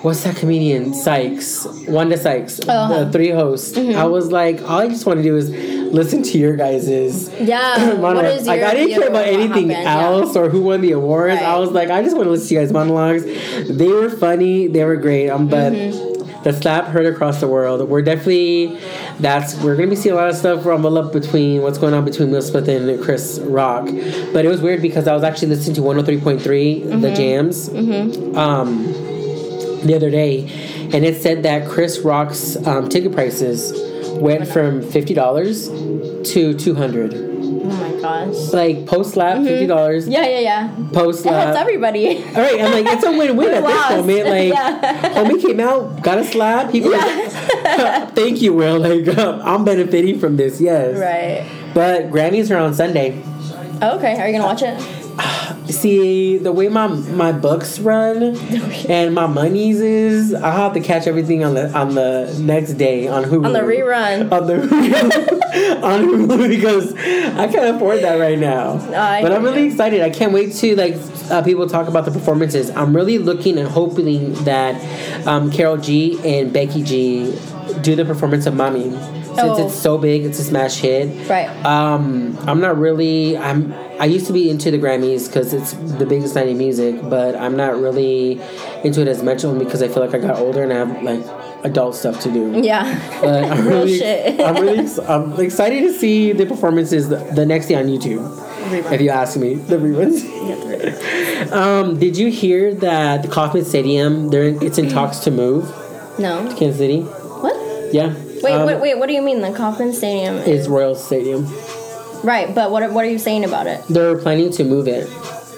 what's 0.03 0.23
that 0.25 0.37
comedian? 0.37 0.95
Sykes, 0.95 1.67
Wanda 1.87 2.17
Sykes, 2.17 2.61
Uh-huh. 2.61 3.05
the 3.05 3.13
three 3.13 3.31
hosts. 3.31 3.77
I 3.77 4.05
was 4.05 4.31
like, 4.33 4.63
all 4.63 4.81
I 4.81 4.89
just 4.89 5.07
want 5.07 5.19
to 5.19 5.23
do 5.23 5.37
is 5.37 5.51
listen 5.51 6.23
to 6.23 6.39
your 6.39 6.57
guys's. 6.57 7.31
Yeah. 7.41 7.95
what 7.95 8.15
monologues. 8.17 8.47
like 8.47 8.63
I 8.63 8.75
didn't 8.75 8.99
care 9.01 9.09
about 9.09 9.27
anything 9.27 9.71
happened? 9.71 9.71
Yeah. 9.71 10.05
else 10.07 10.37
or 10.37 10.49
who 10.51 10.63
won 10.63 10.81
the 10.83 10.93
awards. 10.93 11.41
I 11.43 11.57
was 11.59 11.71
like, 11.73 11.91
I 11.91 12.03
just 12.03 12.17
want 12.17 12.27
to 12.27 12.31
listen 12.31 12.49
to 12.49 12.55
you 12.55 12.61
guys' 12.61 12.73
monologues. 12.73 13.25
They 13.69 13.89
were 13.89 14.11
funny. 14.11 14.67
They 14.69 14.85
were 14.85 14.97
great. 14.97 15.29
Um, 15.31 15.49
but 15.49 15.73
Mm-hmm. 15.73 16.43
the 16.45 16.53
slap 16.53 16.85
heard 16.87 17.07
across 17.07 17.41
the 17.41 17.49
world. 17.49 17.89
We're 17.89 18.03
definitely 18.03 18.79
that's 19.19 19.57
we're 19.63 19.75
gonna 19.77 19.89
be 19.89 19.97
seeing 19.97 20.15
a 20.15 20.17
lot 20.19 20.29
of 20.29 20.37
stuff 20.37 20.65
rumble 20.65 20.97
up 20.97 21.13
between 21.13 21.63
what's 21.63 21.79
going 21.79 21.93
on 21.95 22.05
between 22.05 22.31
Will 22.31 22.41
Smith 22.43 22.69
and 22.69 23.03
Chris 23.03 23.41
Rock. 23.43 23.87
But 24.33 24.45
it 24.45 24.49
was 24.49 24.61
weird 24.61 24.81
because 24.81 25.09
I 25.09 25.15
was 25.15 25.25
actually 25.25 25.49
listening 25.49 25.75
to 25.77 25.81
103.3 25.83 26.39
Mm-hmm. 26.39 27.01
the 27.01 27.11
jams 27.13 27.69
um, 28.37 28.87
the 29.85 29.95
other 29.95 30.11
day, 30.11 30.49
and 30.93 31.05
it 31.05 31.21
said 31.23 31.43
that 31.45 31.69
Chris 31.69 32.01
Rock's 32.01 32.57
um, 32.67 32.89
ticket 32.89 33.13
prices 33.13 33.73
went 34.19 34.49
from 34.49 34.83
fifty 34.83 35.15
dollars 35.15 35.69
to 35.69 36.55
two 36.55 36.75
hundred. 36.75 37.15
Oh 37.15 37.71
my 37.71 38.01
gosh. 38.01 38.53
Like 38.53 38.87
post 38.87 39.13
slap, 39.15 39.43
fifty 39.43 39.67
dollars. 39.67 40.09
Yeah, 40.09 40.25
yeah, 40.27 40.39
yeah. 40.41 40.77
Post 40.93 41.27
It 41.27 41.33
helps 41.33 41.59
everybody. 41.59 42.19
All 42.25 42.33
right, 42.35 42.61
I'm 42.61 42.73
like, 42.73 42.87
it's 42.95 43.05
a 43.05 43.11
win-win 43.17 43.53
at 43.55 43.63
this 43.65 43.91
moment. 43.97 44.29
Like, 44.29 44.49
Yeah. 44.53 45.15
homie 45.15 45.41
came 45.41 45.61
out, 45.61 46.03
got 46.03 46.19
a 46.19 46.25
slap. 46.25 46.71
He 46.71 46.81
goes, 46.81 46.95
"Thank 48.15 48.41
you, 48.43 48.55
Will. 48.55 48.79
Like, 48.81 49.07
uh, 49.17 49.41
I'm 49.45 49.65
benefiting 49.65 50.19
from 50.19 50.37
this. 50.37 50.61
Yes, 50.61 50.97
Right. 50.99 51.47
But 51.75 52.11
Grammys 52.11 52.51
are 52.51 52.59
on 52.59 52.75
Sunday. 52.75 53.23
Okay, 53.83 54.19
are 54.21 54.27
you 54.27 54.33
gonna 54.33 54.45
watch 54.45 54.63
it? 54.63 54.81
See 55.69 56.39
the 56.39 56.53
way 56.53 56.69
my 56.69 56.87
my 56.87 57.33
books 57.33 57.79
run 57.79 58.37
and 58.89 59.15
my 59.15 59.27
monies 59.27 59.81
is, 59.81 60.35
I 60.35 60.51
have 60.51 60.73
to 60.75 60.81
catch 60.81 61.07
everything 61.07 61.45
on 61.45 61.55
the 61.55 61.71
on 61.77 61.95
the 61.95 62.37
next 62.41 62.75
day 62.75 63.09
on 63.09 63.25
Hulu. 63.25 63.47
On 63.47 63.53
the 63.53 63.61
rerun. 63.61 64.33
On 64.33 64.47
the 64.47 64.55
on 65.83 66.01
Hulu 66.07 66.49
because 66.49 66.95
I 66.95 67.49
can't 67.49 67.77
afford 67.77 68.03
that 68.03 68.17
right 68.17 68.39
now. 68.39 68.79
But 68.79 69.33
I'm 69.33 69.43
really 69.43 69.65
excited. 69.67 70.03
I 70.03 70.11
can't 70.11 70.33
wait 70.33 70.55
to 70.55 70.77
like 70.77 70.97
uh, 71.31 71.43
people 71.43 71.67
talk 71.69 71.89
about 71.89 72.05
the 72.05 72.11
performances. 72.11 72.71
I'm 72.71 72.95
really 72.95 73.19
looking 73.19 73.59
and 73.59 73.69
hoping 73.69 74.35
that 74.45 75.27
um, 75.27 75.51
Karol 75.51 75.77
G 75.77 76.19
and 76.25 76.53
Becky 76.53 76.83
G 76.83 77.39
do 77.83 77.95
the 77.95 78.05
performance 78.05 78.47
of 78.47 78.55
Mommy. 78.55 79.18
Since 79.41 79.59
Oh. 79.59 79.67
it's 79.67 79.75
so 79.75 79.99
big, 79.99 80.25
it's 80.25 80.39
a 80.39 80.45
smash 80.45 80.77
hit. 80.81 81.29
Right. 81.29 81.49
Um, 81.65 82.37
I'm 82.47 82.61
not 82.61 82.77
really. 82.79 83.37
I'm. 83.37 83.73
I 84.01 84.05
used 84.05 84.27
to 84.29 84.33
be 84.33 84.49
into 84.51 84.71
the 84.71 84.79
Grammys 84.79 85.27
because 85.27 85.53
it's 85.53 85.73
the 85.73 86.07
biggest 86.07 86.35
night 86.35 86.49
in 86.49 86.57
music, 86.59 86.97
but 87.09 87.35
I'm 87.37 87.57
not 87.57 87.81
really 87.81 88.41
into 88.85 89.01
it 89.03 89.09
as 89.09 89.23
much 89.23 89.45
only 89.45 89.65
because 89.65 89.83
I 89.83 89.89
feel 89.89 90.05
like 90.05 90.15
I 90.15 90.19
got 90.19 90.39
older 90.39 90.63
and 90.63 90.73
I 90.73 90.77
have 90.77 91.03
like 91.03 91.25
adult 91.65 91.95
stuff 91.97 92.21
to 92.21 92.31
do. 92.33 92.61
Yeah. 92.63 92.85
But 93.21 93.45
I'm 93.45 93.67
really. 93.73 94.03
I'm 94.41 94.55
really, 94.63 94.89
I'm 95.09 95.41
excited 95.41 95.81
to 95.83 95.93
see 95.93 96.33
the 96.33 96.47
performances 96.47 97.09
the, 97.09 97.17
the 97.35 97.45
next 97.47 97.67
day 97.67 97.75
on 97.75 97.87
YouTube. 97.87 98.23
If 98.93 99.01
you 99.01 99.11
ask 99.11 99.37
me, 99.39 99.55
the 99.55 99.77
reruns. 99.77 100.23
Yeah, 100.25 100.55
the 100.57 100.65
rerun. 100.77 101.15
Um, 101.53 101.99
did 101.99 102.17
you 102.17 102.31
hear 102.31 102.75
that 102.75 103.23
the 103.23 103.29
Kauffman 103.29 103.65
Stadium? 103.65 104.29
They're 104.29 104.49
in, 104.49 104.63
it's 104.63 104.77
in 104.77 104.89
talks 104.89 105.19
to 105.21 105.31
move 105.31 105.65
No. 106.19 106.47
To 106.49 106.55
Kansas 106.57 106.79
City. 106.79 107.03
What? 107.03 107.95
Yeah. 107.95 108.13
Wait, 108.43 108.53
Um, 108.53 108.67
wait, 108.67 108.81
wait. 108.81 108.99
What 108.99 109.07
do 109.09 109.15
you 109.15 109.23
mean? 109.23 109.41
The 109.41 109.53
Kauffman 109.53 109.93
Stadium? 109.93 110.37
Is 110.39 110.69
Royal 110.69 110.95
Stadium? 110.95 111.47
right, 112.23 112.53
but 112.55 112.71
what? 112.71 112.91
What 112.93 113.05
are 113.05 113.11
you 113.11 113.19
saying 113.19 113.45
about 113.45 113.67
it? 113.67 113.83
They're 113.89 114.17
planning 114.19 114.51
to 114.53 114.65
move 114.65 114.89
it, 114.89 115.09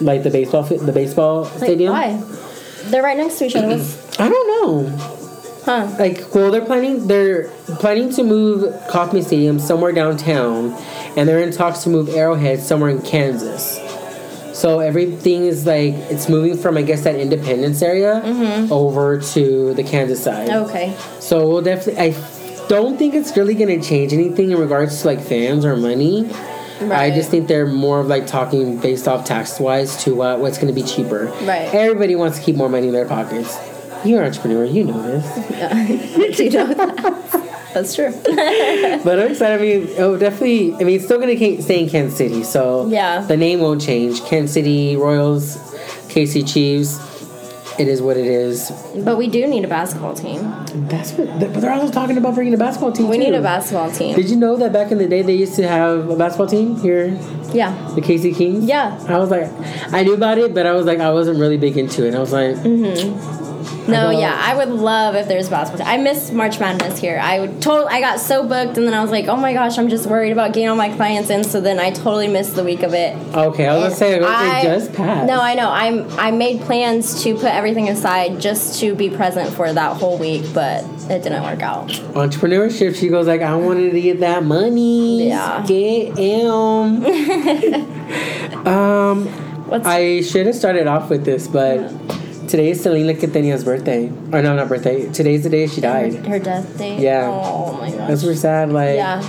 like 0.01 0.23
the 0.23 0.31
baseball, 0.31 0.63
the 0.63 0.93
baseball 0.93 1.43
Like, 1.45 1.53
stadium. 1.57 1.93
why? 1.93 2.23
They're 2.91 3.03
right 3.03 3.17
next 3.17 3.39
to 3.39 3.47
each 3.47 3.57
other. 3.57 3.75
I 4.19 4.29
don't 4.29 4.49
know. 4.49 4.97
Huh. 5.65 5.95
Like, 5.99 6.35
well, 6.35 6.51
they're 6.51 6.65
planning. 6.65 7.07
They're 7.07 7.49
planning 7.79 8.11
to 8.15 8.23
move 8.25 8.75
Kauffman 8.89 9.23
Stadium 9.23 9.59
somewhere 9.59 9.93
downtown, 9.93 10.73
and 11.17 11.29
they're 11.29 11.41
in 11.43 11.53
talks 11.53 11.81
to 11.85 11.89
move 11.91 12.09
Arrowhead 12.09 12.61
somewhere 12.61 12.91
in 12.91 13.03
Kansas. 13.03 13.79
So 14.59 14.81
everything 14.81 15.47
is 15.47 15.65
like 15.65 15.95
it's 16.11 16.29
moving 16.29 16.59
from 16.59 16.77
I 16.77 16.83
guess 16.83 17.05
that 17.05 17.15
Independence 17.15 17.81
area 17.81 18.21
over 18.71 19.19
to 19.21 19.73
the 19.75 19.83
Kansas 19.85 20.23
side. 20.23 20.51
Okay. 20.51 20.95
So 21.21 21.49
we'll 21.49 21.63
definitely. 21.63 22.03
I 22.03 22.13
don't 22.71 22.97
think 22.97 23.15
it's 23.15 23.37
really 23.37 23.55
gonna 23.55 23.83
change 23.83 24.13
anything 24.13 24.53
in 24.53 24.59
regards 24.59 25.01
to 25.03 25.07
like 25.09 25.21
fans 25.21 25.65
or 25.65 25.77
money. 25.77 26.31
I 26.83 27.11
just 27.11 27.29
think 27.31 27.47
they're 27.49 27.67
more 27.67 27.99
of 28.01 28.07
like 28.07 28.27
talking 28.29 28.79
based 28.79 29.07
off 29.09 29.25
tax 29.27 29.59
wise 29.61 30.03
to 30.05 30.23
uh, 30.23 30.39
what's 30.39 30.57
gonna 30.57 30.73
be 30.73 30.85
cheaper. 30.85 31.25
Right. 31.43 31.69
Everybody 31.75 32.15
wants 32.15 32.39
to 32.39 32.45
keep 32.45 32.55
more 32.57 32.69
money 32.69 32.87
in 32.87 32.93
their 32.95 33.07
pockets. 33.07 33.59
You're 34.05 34.21
an 34.23 34.29
entrepreneur, 34.29 34.65
you 34.65 34.85
know 34.85 35.03
this. 35.03 36.37
Do 36.37 36.45
you 36.45 36.51
know 36.51 36.67
that? 36.73 37.71
That's 37.75 37.95
true. 37.95 38.13
But 39.05 39.19
I'm 39.19 39.31
excited. 39.33 39.59
I 39.59 39.63
mean, 39.63 39.89
oh, 39.99 40.17
definitely. 40.17 40.75
I 40.75 40.79
mean, 40.85 40.97
it's 40.97 41.05
still 41.05 41.19
gonna 41.19 41.37
stay 41.63 41.83
in 41.83 41.89
Kansas 41.91 42.17
City, 42.17 42.45
so 42.45 42.87
Yeah. 42.89 43.21
the 43.23 43.37
name 43.37 43.61
won't 43.61 43.83
change. 43.83 44.23
Kansas 44.25 44.55
City 44.55 44.97
Royals, 44.97 45.57
KC 46.09 46.45
Chiefs. 46.51 46.99
It 47.81 47.89
is 47.89 48.03
what 48.03 48.19
it 48.19 48.27
is. 48.27 48.71
but 49.05 49.17
we 49.17 49.27
do 49.29 49.47
need 49.47 49.65
a 49.65 49.69
basketball 49.69 50.15
team. 50.15 50.43
That's 50.89 51.13
what. 51.13 51.27
But 51.41 51.55
they're 51.63 51.73
also 51.73 51.91
talking 51.91 52.19
about 52.19 52.35
bringing 52.35 52.53
a 52.53 52.59
basketball 52.59 52.93
team. 52.93 53.09
We 53.09 53.17
too. 53.17 53.25
need 53.25 53.35
a 53.35 53.41
basketball 53.41 53.91
team. 53.91 54.15
Did 54.15 54.29
you 54.29 54.37
know 54.37 54.57
that 54.59 54.71
back 54.73 54.93
in 54.93 54.99
the 54.99 55.09
day 55.09 55.23
they 55.23 55.35
used 55.35 55.55
to 55.57 55.67
have 55.67 56.11
a 56.11 56.17
basketball 56.17 56.47
team 56.47 56.77
here, 56.81 57.07
Yeah. 57.55 57.73
the 57.95 58.03
KC 58.03 58.37
Kings? 58.37 58.65
Yeah. 58.67 59.03
I 59.09 59.17
was 59.19 59.31
like, 59.31 59.49
I 59.93 60.03
knew 60.03 60.13
about 60.13 60.37
it, 60.37 60.53
but 60.55 60.67
I 60.67 60.73
was 60.73 60.85
like, 60.85 60.99
I 61.01 61.11
wasn't 61.11 61.39
really 61.39 61.57
big 61.57 61.79
into 61.79 62.07
it. 62.07 62.15
I 62.15 62.19
was 62.19 62.33
like, 62.33 62.55
mm-hmm. 62.57 63.40
No, 63.89 64.11
yeah, 64.11 64.39
I 64.41 64.55
would 64.55 64.69
love 64.69 65.15
if 65.15 65.27
there's 65.29 65.49
basketball. 65.49 65.87
I 65.87 65.97
miss 65.97 66.31
March 66.31 66.61
Madness 66.61 66.99
here. 66.99 67.19
I 67.21 67.41
would 67.41 67.61
total. 67.63 67.89
I 67.89 68.01
got 68.01 68.21
so 68.21 68.47
booked, 68.47 68.77
and 68.79 68.87
then 68.87 68.95
I 68.95 69.03
was 69.03 69.11
like, 69.11 69.27
oh 69.27 69.37
my 69.37 69.53
gosh, 69.53 69.79
I'm 69.79 69.89
just 69.89 70.07
worried 70.07 70.33
about 70.33 70.53
getting 70.53 70.69
all 70.69 70.77
my 70.77 70.95
clients 70.95 71.31
in. 71.31 71.45
So 71.45 71.61
then 71.61 71.79
I 71.79 71.91
totally 71.91 72.29
missed 72.29 72.55
the 72.55 72.65
week 72.65 72.83
of 72.83 72.95
it. 72.95 73.17
okay, 73.35 73.67
I 73.67 73.75
was 73.75 73.85
gonna 73.85 73.95
say 73.97 74.15
it 74.17 74.23
I- 74.23 74.63
just 74.63 74.93
passed. 74.93 75.27
No, 75.27 75.41
I 75.41 75.55
know. 75.55 75.71
I'm. 75.71 76.09
I 76.19 76.31
made 76.31 76.61
plans 76.63 77.23
to 77.25 77.35
put 77.35 77.47
everything 77.47 77.89
aside 77.89 78.41
just 78.41 78.81
to 78.81 78.95
be 78.95 79.11
present 79.11 79.53
for 79.55 79.73
that 79.73 79.97
whole 79.97 80.19
week, 80.19 80.45
but 80.55 80.85
it 81.11 81.23
didn't 81.23 81.43
work 81.43 81.63
out. 81.63 81.89
entrepreneurship. 81.89 82.95
She 82.97 83.09
goes 83.09 83.27
like, 83.27 83.43
I 83.43 83.57
wanted 83.57 83.91
to 83.93 84.01
get 84.01 84.21
that 84.21 84.45
money. 84.45 85.29
Yeah. 85.29 85.65
Get 85.67 86.19
em. 86.19 87.05
um, 88.67 89.27
What's 89.69 89.87
I 89.87 90.21
should 90.23 90.47
have 90.47 90.55
started 90.55 90.87
off 90.87 91.11
with 91.11 91.25
this, 91.25 91.47
but 91.49 91.91
today 92.51 92.71
is 92.71 92.83
Selena 92.83 93.15
Quintanilla 93.15 93.65
birthday. 93.65 94.09
Or 94.33 94.43
no, 94.43 94.57
not 94.57 94.69
birthday. 94.69 95.09
Today's 95.11 95.45
the 95.45 95.51
day 95.51 95.69
she 95.69 95.81
died. 95.81 96.15
her, 96.15 96.31
her 96.31 96.39
death 96.41 96.77
date? 96.77 96.99
Yeah. 96.99 97.29
Oh 97.31 97.79
my 97.81 97.91
gosh. 97.91 98.09
That's 98.09 98.21
super 98.23 98.35
sad. 98.35 98.73
Like, 98.73 98.97
Yeah. 98.97 99.23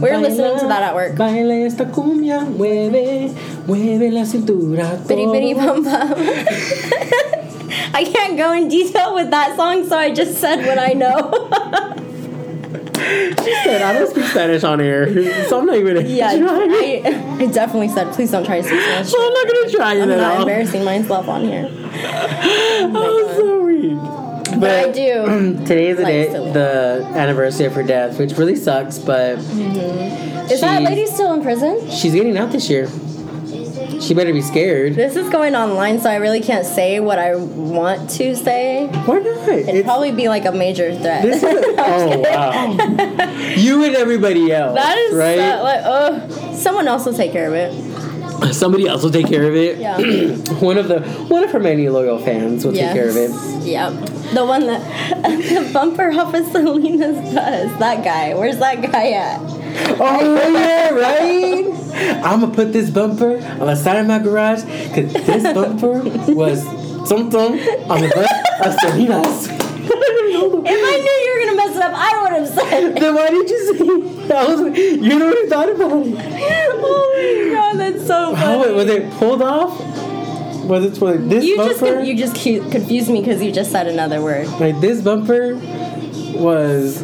We 0.00 0.10
were 0.10 0.18
listening 0.18 0.60
to 0.60 0.68
that 0.68 0.82
at 0.84 0.94
work. 0.94 1.16
Baila 1.16 1.54
esta 1.66 1.84
cumbia, 1.84 2.46
mueve, 2.46 3.34
mueve 3.66 4.12
la 4.12 4.22
cintura. 4.22 4.96
Bitty 5.08 5.26
bitty 5.26 5.54
todo. 5.54 5.82
bum 5.82 5.84
bum. 5.84 6.14
I 7.94 8.04
can't 8.04 8.36
go 8.36 8.52
in 8.52 8.68
detail 8.68 9.14
with 9.16 9.30
that 9.30 9.56
song, 9.56 9.88
so 9.88 9.98
I 9.98 10.14
just 10.14 10.38
said 10.38 10.64
what 10.64 10.78
I 10.78 10.92
know. 10.92 11.94
Said, 13.08 13.82
I 13.82 13.92
don't 13.94 14.10
speak 14.10 14.24
Spanish 14.24 14.64
on 14.64 14.80
air, 14.80 15.06
so 15.48 15.60
I'm 15.60 15.66
not 15.66 15.76
even 15.76 15.96
gonna 15.96 16.08
yeah, 16.08 16.36
try. 16.38 17.02
I, 17.06 17.42
I 17.42 17.46
definitely 17.46 17.88
said, 17.88 18.12
please 18.12 18.30
don't 18.30 18.44
try 18.44 18.60
to 18.60 18.66
speak 18.66 18.80
Spanish. 18.80 19.14
I'm 19.16 19.32
not 19.32 19.46
gonna 19.46 19.70
try 19.70 19.94
it 19.94 20.02
I'm 20.02 20.10
at 20.10 20.18
not 20.18 20.34
all. 20.36 20.42
embarrassing 20.42 20.84
myself 20.84 21.28
on 21.28 21.42
here. 21.44 21.68
Oh, 22.80 23.34
so 23.36 23.64
weak. 23.64 24.60
But 24.60 24.70
I 24.70 24.90
do. 24.92 25.58
Today 25.66 25.88
is 25.88 25.96
the 25.98 26.02
Like 26.02 26.12
day, 26.12 26.52
the 26.52 27.10
anniversary 27.14 27.66
of 27.66 27.74
her 27.74 27.82
death, 27.82 28.18
which 28.18 28.32
really 28.32 28.56
sucks. 28.56 28.98
But 28.98 29.38
mm-hmm. 29.38 30.50
Is 30.50 30.60
that 30.60 30.82
lady 30.82 31.06
still 31.06 31.32
in 31.34 31.42
prison? 31.42 31.90
She's 31.90 32.14
getting 32.14 32.36
out 32.36 32.50
this 32.52 32.70
year. 32.70 32.88
She 34.00 34.14
better 34.14 34.32
be 34.32 34.42
scared. 34.42 34.94
This 34.94 35.16
is 35.16 35.28
going 35.30 35.54
online, 35.54 36.00
so 36.00 36.08
I 36.10 36.16
really 36.16 36.40
can't 36.40 36.64
say 36.66 37.00
what 37.00 37.18
I 37.18 37.34
want 37.36 38.10
to 38.10 38.34
say. 38.36 38.86
Why 39.06 39.18
not? 39.18 39.48
It'd 39.48 39.68
It's- 39.68 39.84
probably 39.84 40.12
be 40.12 40.28
like 40.28 40.44
a 40.44 40.52
major 40.52 40.94
threat. 40.94 41.22
this 41.22 41.42
is 41.42 41.64
oh 41.78 42.18
wow. 42.20 42.72
you 43.56 43.84
and 43.84 43.96
everybody 43.96 44.52
else. 44.52 44.76
that 44.76 44.96
is 44.98 45.14
right. 45.16 45.38
so- 45.38 45.62
like, 45.62 45.80
oh, 45.84 46.52
someone 46.54 46.86
else 46.88 47.04
will 47.06 47.14
take 47.14 47.32
care 47.32 47.48
of 47.48 47.54
it. 47.54 47.72
Somebody 48.54 48.86
else 48.86 49.02
will 49.02 49.10
take 49.10 49.26
care 49.26 49.48
of 49.48 49.56
it. 49.56 49.78
Yeah. 49.78 49.98
one 50.60 50.78
of 50.78 50.86
the 50.88 51.00
one 51.28 51.42
of 51.42 51.50
her 51.50 51.58
many 51.58 51.88
loyal 51.88 52.18
fans 52.20 52.64
will 52.64 52.72
take 52.72 52.92
care 52.92 53.08
of 53.08 53.16
it. 53.16 53.30
Yep. 53.66 53.92
The 54.32 54.44
one 54.46 54.66
that 54.68 55.22
the 55.24 55.70
bumper 55.72 56.12
off 56.12 56.32
of 56.34 56.46
Selena's 56.46 57.16
bus. 57.34 57.78
That 57.80 58.04
guy. 58.04 58.34
Where's 58.34 58.58
that 58.58 58.80
guy 58.92 59.10
at? 59.10 59.40
Oh 60.00 60.50
yeah, 60.52 60.90
right. 60.90 62.22
I'm 62.24 62.40
gonna 62.40 62.54
put 62.54 62.72
this 62.72 62.90
bumper 62.90 63.38
on 63.60 63.66
the 63.66 63.74
side 63.76 63.98
of 63.98 64.06
my 64.06 64.18
garage 64.18 64.62
because 64.64 65.12
this 65.12 65.42
bumper 65.54 66.02
was 66.32 66.62
something 67.08 67.58
on 67.90 68.00
the 68.02 68.10
bus 68.14 68.30
of 68.66 68.80
Selena's. 68.80 69.48
If 69.50 70.80
I 70.84 70.96
knew 71.04 71.16
you 71.24 71.30
were 71.34 71.46
gonna 71.46 71.56
mess 71.56 71.76
it 71.76 71.82
up, 71.82 71.92
I 71.94 72.22
would 72.22 72.32
have 72.38 72.48
said 72.48 72.84
it. 72.84 73.00
then 73.00 73.14
why 73.14 73.30
did 73.30 73.48
you 73.50 73.76
say? 73.76 74.26
that 74.28 74.48
was, 74.48 74.60
you 74.78 75.18
know 75.18 75.26
what 75.26 75.46
I 75.46 75.48
thought 75.48 75.70
about 75.70 76.06
it. 76.06 76.14
Oh 76.80 77.46
my 77.48 77.54
god, 77.54 77.76
that's 77.80 78.06
so 78.06 78.34
How 78.34 78.62
funny. 78.62 78.74
was 78.74 78.86
it 78.86 79.10
pulled 79.14 79.42
off? 79.42 79.80
Was 80.66 80.84
it 80.84 81.00
like 81.02 81.28
this 81.28 81.44
you 81.44 81.56
just 81.56 81.80
bumper? 81.80 81.94
con- 81.96 82.04
you 82.06 82.16
just 82.16 82.34
confused 82.34 83.08
me 83.10 83.20
because 83.20 83.42
you 83.42 83.50
just 83.50 83.72
said 83.72 83.86
another 83.88 84.20
word. 84.22 84.46
like 84.60 84.78
this 84.80 85.00
bumper 85.02 85.54
was 86.38 87.02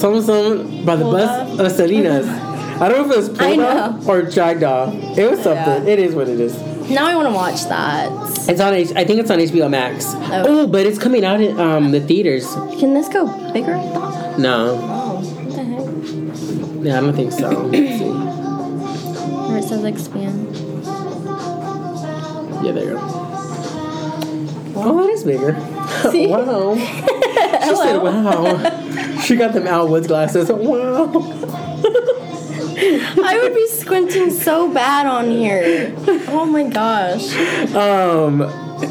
some 0.00 0.84
by 0.84 0.96
the 0.96 1.02
Pulled 1.04 1.14
bus 1.16 1.58
of 1.60 1.72
Selena's. 1.72 2.26
I 2.28 2.88
don't 2.88 2.98
know 2.98 3.04
if 3.06 3.12
it 3.12 3.16
was 3.16 3.28
pulled 3.38 3.60
off 3.60 4.06
or 4.08 4.22
dragged 4.22 4.62
off. 4.62 4.92
It 4.94 5.30
was 5.30 5.40
something. 5.42 5.86
Yeah. 5.86 5.92
It 5.92 5.98
is 5.98 6.14
what 6.14 6.28
it 6.28 6.38
is. 6.38 6.54
Now 6.90 7.06
I 7.06 7.14
want 7.16 7.26
to 7.28 7.34
watch 7.34 7.64
that. 7.64 8.10
It's 8.48 8.60
on. 8.60 8.74
H- 8.74 8.92
I 8.94 9.04
think 9.04 9.18
it's 9.20 9.30
on 9.30 9.38
HBO 9.38 9.68
Max. 9.70 10.12
Oh, 10.14 10.66
but 10.66 10.84
it's 10.86 10.98
coming 10.98 11.24
out 11.24 11.40
in 11.40 11.58
um, 11.58 11.90
the 11.90 12.00
theaters. 12.00 12.46
Can 12.78 12.92
this 12.94 13.08
go 13.08 13.26
bigger? 13.52 13.76
No, 14.38 14.78
Oh, 14.78 15.20
what 15.20 15.54
the 15.56 15.64
heck? 15.64 16.84
yeah, 16.84 16.98
I 16.98 17.00
don't 17.00 17.14
think 17.14 17.32
so. 17.32 17.48
Where 19.48 19.58
it 19.58 19.64
says 19.64 19.82
expand. 19.84 20.54
Yeah, 22.64 22.72
there 22.72 22.84
you 22.84 22.90
go. 22.94 23.00
Oh, 24.78 25.02
that 25.02 25.10
is 25.10 25.24
bigger. 25.24 25.52
Wow. 26.28 26.76
She 27.66 27.74
said, 27.74 27.96
"Wow." 28.02 28.82
she 29.26 29.34
got 29.36 29.52
them 29.52 29.66
Al 29.66 29.88
Woods 29.88 30.06
glasses. 30.06 30.50
Wow. 30.56 31.12
I 32.78 33.38
would 33.42 33.54
be 33.54 33.66
squinting 33.68 34.30
so 34.30 34.72
bad 34.72 35.06
on 35.06 35.30
here. 35.30 35.94
Oh 36.28 36.44
my 36.44 36.64
gosh. 36.64 37.34
Um, 37.74 38.42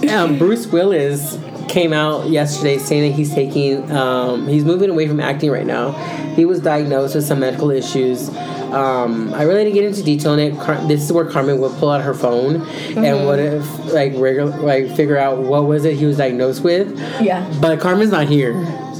um, 0.10 0.40
Bruce 0.40 0.66
Willis 0.68 1.38
came 1.70 1.94
out 1.94 2.28
yesterday 2.30 2.80
saying 2.80 3.12
that 3.12 3.16
he's 3.16 3.34
taking, 3.34 3.92
um, 3.92 4.48
he's 4.48 4.66
moving 4.66 4.90
away 4.90 5.08
from 5.08 5.20
acting 5.20 5.52
right 5.52 5.66
now. 5.68 5.92
He 6.36 6.46
was 6.46 6.62
diagnosed 6.62 7.14
with 7.16 7.26
some 7.26 7.40
medical 7.42 7.70
issues. 7.70 8.30
Um, 8.76 9.34
I 9.36 9.44
really 9.44 9.66
didn't 9.66 9.76
get 9.76 9.84
into 9.86 10.04
detail 10.04 10.34
in 10.34 10.40
it. 10.40 10.60
Car- 10.60 10.84
this 10.88 11.04
is 11.04 11.12
where 11.14 11.26
Carmen 11.26 11.60
will 11.60 11.74
pull 11.76 11.92
out 11.92 12.02
her 12.02 12.14
phone 12.16 12.62
and 12.98 13.26
what 13.26 13.40
if 13.40 13.94
like 13.94 14.14
regular 14.16 14.58
like 14.58 14.90
figure 14.96 15.18
out 15.18 15.38
what 15.38 15.66
was 15.66 15.86
it 15.86 15.96
he 15.96 16.06
was 16.06 16.18
diagnosed 16.18 16.64
with. 16.64 16.98
Yeah. 17.22 17.48
But 17.62 17.80
Carmen's 17.80 18.12
not 18.12 18.28
here. 18.28 18.54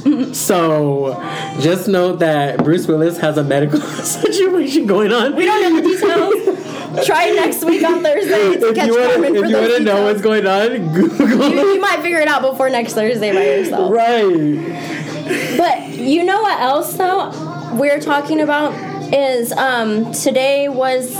So 0.36 1.14
just 1.60 1.88
note 1.88 2.20
that 2.20 2.62
Bruce 2.62 2.86
Willis 2.86 3.18
has 3.18 3.38
a 3.38 3.44
medical 3.44 3.80
situation 3.80 4.86
going 4.86 5.12
on. 5.12 5.34
We 5.34 5.46
don't 5.46 5.62
know 5.62 5.80
the 5.80 5.88
details. 5.88 7.06
Try 7.06 7.30
next 7.30 7.64
week 7.64 7.84
on 7.84 8.02
Thursday 8.02 8.58
to 8.58 8.68
if 8.68 8.74
catch 8.74 8.86
you 8.86 8.98
want 8.98 9.12
Carmen 9.12 9.34
to 9.34 9.40
for 9.40 9.44
if 9.44 9.50
you 9.50 9.56
want 9.56 9.72
to 9.72 9.80
know 9.80 10.04
what's 10.04 10.20
going 10.20 10.46
on, 10.46 10.68
Google 10.94 11.50
you, 11.50 11.74
you 11.74 11.80
might 11.80 12.00
figure 12.00 12.20
it 12.20 12.28
out 12.28 12.42
before 12.42 12.70
next 12.70 12.94
Thursday 12.94 13.32
by 13.32 13.44
yourself. 13.44 13.92
Right. 13.92 15.56
But 15.56 15.88
you 15.98 16.24
know 16.24 16.40
what 16.40 16.60
else 16.60 16.94
though 16.94 17.74
we're 17.74 18.00
talking 18.00 18.40
about 18.40 18.72
is 19.12 19.52
um 19.52 20.12
today 20.12 20.68
was 20.68 21.14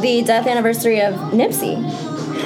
the 0.00 0.22
death 0.26 0.46
anniversary 0.46 1.00
of 1.00 1.14
Nipsey. 1.32 1.76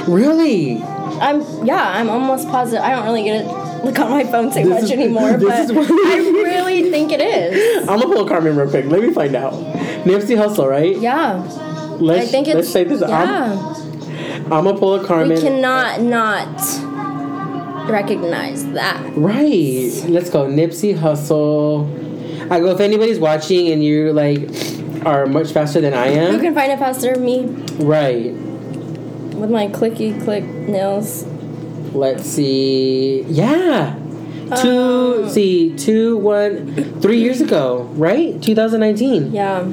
Really? 0.07 0.83
I'm 0.83 1.41
yeah, 1.65 1.93
I'm 1.97 2.11
almost 2.11 2.49
positive. 2.49 2.85
I 2.85 2.91
don't 2.91 3.05
really 3.05 3.25
get 3.25 3.45
it 3.45 3.62
look 3.85 3.99
on 3.99 4.11
my 4.11 4.25
phone 4.25 4.49
too 4.53 4.61
This 4.61 4.69
much 4.69 4.83
is- 4.85 4.91
anymore, 4.93 5.37
but 5.39 5.51
I 5.51 6.17
really 6.19 6.91
think 6.91 7.13
it 7.13 7.21
is. 7.21 7.89
I'm 7.89 8.01
gonna 8.01 8.15
pull 8.15 8.27
Carmen 8.29 8.57
real 8.57 8.69
quick. 8.71 8.87
Let 8.87 9.03
me 9.03 9.13
find 9.13 9.35
out. 9.35 9.53
Nipsey 10.05 10.37
Hussle, 10.37 10.69
right? 10.69 10.97
Yeah, 10.99 11.35
Let's, 12.01 12.27
I 12.29 12.31
think 12.31 12.49
it's 12.49 12.55
let's 12.57 12.73
take 12.73 12.89
this. 12.89 13.01
yeah. 13.01 13.53
I'm, 13.53 14.53
I'm 14.53 14.65
gonna 14.65 14.79
pull 14.79 14.95
a 14.95 15.05
Carmen. 15.07 15.37
we 15.37 15.41
cannot 15.41 16.01
not 16.01 16.47
recognize 17.89 18.65
that. 18.73 19.01
Right. 19.17 19.93
Let's 20.09 20.31
go. 20.31 20.47
Nipsey 20.47 20.97
Hussle. 20.97 22.51
I 22.51 22.61
go. 22.61 22.71
If 22.71 22.81
anybody's 22.81 23.19
watching 23.19 23.69
and 23.69 23.83
you 23.85 24.13
like 24.13 24.49
are 25.07 25.27
much 25.27 25.53
faster 25.53 25.81
than 25.81 25.95
I 25.95 26.07
am, 26.09 26.35
you 26.35 26.41
can 26.41 26.55
find 26.55 26.73
it 26.73 26.79
faster? 26.79 27.15
than 27.15 27.25
Me 27.25 27.47
right? 27.85 28.33
with 29.35 29.51
my 29.51 29.67
clicky 29.69 30.23
click 30.23 30.45
nails. 30.45 31.25
Let's 31.93 32.25
see. 32.25 33.23
Yeah. 33.23 33.99
Two, 34.61 35.31
see, 35.31 35.75
two, 35.77 36.19
one, 36.19 37.01
three 37.01 37.21
years 37.21 37.41
ago, 37.41 37.85
right? 37.95 38.41
2019. 38.43 39.33
Yeah. 39.33 39.67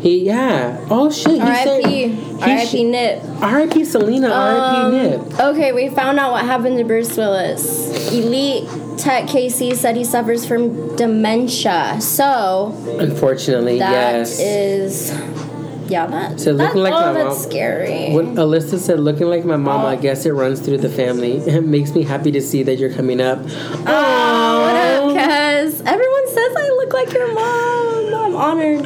He, 0.00 0.24
yeah. 0.26 0.86
Oh 0.90 1.10
shit. 1.10 1.40
R.I.P. 1.40 2.38
R.I.P. 2.40 2.84
Nip. 2.84 3.24
R.I.P. 3.40 3.84
Selena. 3.84 4.28
R.I.P. 4.28 4.76
Um, 4.76 4.92
Nip. 4.92 5.40
Okay, 5.40 5.72
we 5.72 5.88
found 5.88 6.18
out 6.18 6.32
what 6.32 6.44
happened 6.44 6.78
to 6.78 6.84
Bruce 6.84 7.16
Willis. 7.16 8.12
Elite 8.12 8.68
Tech 8.98 9.24
KC 9.24 9.74
said 9.74 9.96
he 9.96 10.04
suffers 10.04 10.46
from 10.46 10.94
dementia. 10.96 12.00
So 12.00 12.76
Unfortunately, 13.00 13.78
that 13.78 13.90
yes. 13.90 14.38
is, 14.40 15.10
yeah, 15.88 16.06
that. 16.06 16.38
That, 16.38 16.52
looking 16.54 16.82
like 16.82 16.92
oh, 16.94 17.00
my 17.06 17.12
that's 17.12 17.40
mom- 17.42 17.50
scary. 17.50 18.12
When 18.12 18.36
Alyssa 18.36 18.78
said, 18.78 19.00
looking 19.00 19.26
like 19.28 19.44
my 19.44 19.56
mom, 19.56 19.84
I 19.86 19.96
guess 19.96 20.26
it 20.26 20.32
runs 20.32 20.60
through 20.60 20.78
the 20.78 20.88
family. 20.88 21.38
It 21.58 21.64
makes 21.64 21.94
me 21.94 22.02
happy 22.02 22.30
to 22.32 22.40
see 22.40 22.62
that 22.64 22.76
you're 22.76 22.92
coming 22.92 23.20
up. 23.20 23.38
Oh, 23.40 24.60
what 24.62 24.76
up, 24.76 25.64
cuz? 25.64 25.80
Everyone 25.80 26.28
says 26.28 26.56
I 26.56 26.68
look 26.76 26.92
like 26.92 27.12
your 27.12 27.32
mom. 27.34 28.14
I'm 28.14 28.36
honored. 28.36 28.84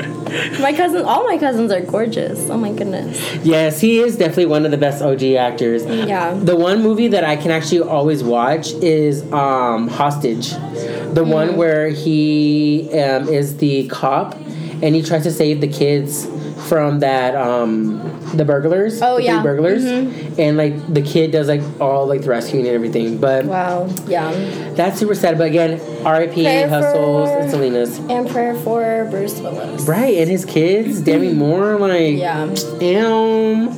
My 0.60 0.72
cousins, 0.72 1.02
all 1.04 1.24
my 1.24 1.36
cousins 1.38 1.70
are 1.72 1.80
gorgeous. 1.80 2.48
Oh 2.48 2.56
my 2.56 2.72
goodness. 2.72 3.20
Yes, 3.44 3.80
he 3.80 3.98
is 3.98 4.16
definitely 4.16 4.46
one 4.46 4.64
of 4.64 4.70
the 4.70 4.78
best 4.78 5.02
OG 5.02 5.22
actors. 5.34 5.84
Yeah. 5.84 6.32
The 6.34 6.56
one 6.56 6.82
movie 6.82 7.08
that 7.08 7.24
I 7.24 7.36
can 7.36 7.50
actually 7.50 7.80
always 7.82 8.22
watch 8.24 8.72
is 8.74 9.22
um, 9.32 9.88
Hostage. 9.88 10.50
The 10.50 11.22
Mm. 11.24 11.28
one 11.32 11.56
where 11.56 11.88
he 11.90 12.88
um, 12.98 13.28
is 13.28 13.56
the 13.58 13.86
cop 13.88 14.34
and 14.82 14.94
he 14.94 15.02
tries 15.02 15.24
to 15.24 15.30
save 15.30 15.60
the 15.60 15.68
kids 15.68 16.26
from 16.68 17.00
that 17.00 17.34
um, 17.34 17.98
the 18.34 18.44
burglars. 18.44 19.00
Oh, 19.02 19.16
the 19.16 19.24
yeah. 19.24 19.42
burglars. 19.42 19.84
Mhm. 19.84 20.38
And 20.38 20.56
like 20.56 20.92
the 20.94 21.02
kid 21.02 21.30
does 21.32 21.48
like 21.48 21.62
all 21.80 22.06
like 22.06 22.22
the 22.22 22.28
rescuing 22.28 22.66
and 22.66 22.74
everything. 22.74 23.18
But 23.18 23.44
Wow. 23.46 23.88
Yeah. 24.06 24.30
that's 24.74 24.98
super 24.98 25.14
sad. 25.14 25.38
But 25.38 25.48
again, 25.48 25.80
R.I.P. 26.04 26.42
Prayer 26.44 26.68
Hustles 26.68 27.28
for- 27.28 27.38
and 27.38 27.50
Selena's. 27.50 27.98
And 28.08 28.28
prayer 28.28 28.54
for 28.54 29.06
Bruce 29.10 29.38
Willis. 29.40 29.82
Right, 29.86 30.16
and 30.18 30.30
his 30.30 30.44
kids, 30.44 31.00
Demi 31.00 31.32
Moore, 31.32 31.76
like 31.78 32.16
Yeah. 32.16 32.48
Damn. 32.78 33.68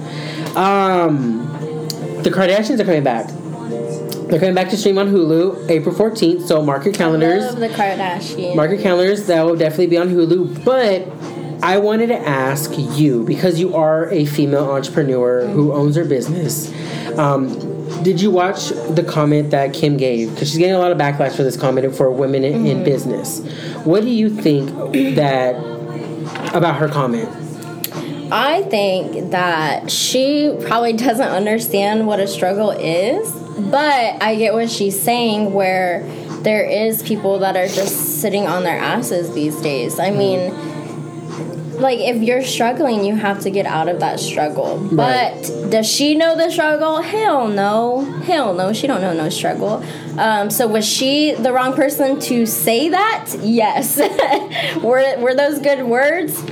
Um, 0.57 1.47
the 2.23 2.31
Kardashians 2.31 2.81
are 2.81 2.85
coming 2.85 3.03
back. 3.03 3.29
They're 4.29 4.39
coming 4.41 4.55
back 4.55 4.71
to 4.71 4.77
stream 4.77 4.99
on 4.99 5.09
Hulu 5.13 5.69
April 5.71 5.95
14th. 5.95 6.47
So 6.47 6.63
mark 6.63 6.85
your 6.85 6.95
calendars. 6.95 7.45
Love 7.45 7.61
the 7.61 7.69
Kardashians. 7.69 8.55
Mark 8.57 8.71
your 8.71 8.81
calendars. 8.81 9.27
That 9.27 9.45
will 9.45 9.57
definitely 9.57 9.89
be 9.89 9.99
on 9.99 10.09
Hulu. 10.09 10.65
But 10.65 11.07
I 11.65 11.79
wanted 11.79 12.09
to 12.09 12.19
ask 12.19 12.73
you 12.77 13.25
because 13.25 13.59
you 13.59 13.75
are 13.75 14.11
a 14.11 14.27
female 14.27 14.71
entrepreneur 14.71 15.47
who 15.47 15.73
owns 15.73 15.97
her 15.97 16.05
business. 16.05 16.71
Um, 17.17 17.49
did 18.03 18.21
you 18.21 18.31
watch 18.31 18.69
the 18.69 19.03
comment 19.03 19.51
that 19.53 19.73
Kim 19.73 19.97
gave? 19.97 20.29
Because 20.29 20.51
she's 20.51 20.59
getting 20.59 20.75
a 20.75 20.79
lot 20.79 20.93
of 20.93 20.99
backlash 20.99 21.35
for 21.35 21.43
this 21.43 21.57
comment 21.57 21.97
for 21.97 22.11
women 22.11 22.45
in, 22.45 22.67
in 22.67 22.85
business. 22.85 23.41
What 23.85 24.03
do 24.03 24.11
you 24.11 24.29
think 24.29 24.69
that 25.17 25.55
about 26.55 26.77
her 26.77 26.89
comment? 26.89 27.31
I 28.31 28.65
think 28.65 29.31
that 29.31 29.91
she 29.91 30.55
probably 30.67 30.93
doesn't 30.93 31.29
understand 31.29 32.07
what 32.07 32.21
a 32.21 32.27
struggle 32.27 32.73
is, 32.73 33.33
but 33.71 34.23
I 34.23 34.35
get 34.37 34.53
what 34.53 34.69
she's 34.69 35.01
saying 35.01 35.55
where 35.55 36.07
there 36.43 36.67
is 36.67 37.03
people 37.03 37.39
that 37.39 37.57
are 37.57 37.69
just 37.69 38.21
sitting 38.21 38.47
on 38.47 38.65
their 38.65 38.79
asses 38.79 39.33
these 39.33 39.59
days. 39.63 39.99
I 39.99 40.11
mean, 40.11 40.53
like 41.81 41.99
if 41.99 42.23
you're 42.23 42.43
struggling, 42.43 43.05
you 43.05 43.17
have 43.17 43.41
to 43.41 43.51
get 43.51 43.67
out 43.67 43.89
of 43.89 44.01
that 44.01 44.21
struggle. 44.21 44.79
Right. 44.79 45.33
But 45.43 45.71
does 45.71 45.89
she 45.89 46.15
know 46.15 46.37
the 46.37 46.51
struggle? 46.51 47.03
Hell 47.03 47.49
no. 47.49 48.05
Hell 48.23 48.55
no. 48.55 48.73
She 48.73 48.87
don't 48.87 49.01
know 49.01 49.13
no 49.13 49.29
struggle. 49.29 49.85
Um, 50.19 50.51
so 50.51 50.67
was 50.67 50.87
she 50.87 51.35
the 51.35 51.53
wrong 51.53 51.75
person 51.75 52.21
to 52.21 52.47
say 52.47 52.89
that? 52.89 53.35
Yes. 53.41 53.99
were 54.83 55.19
were 55.19 55.35
those 55.35 55.59
good 55.59 55.85
words? 55.85 56.43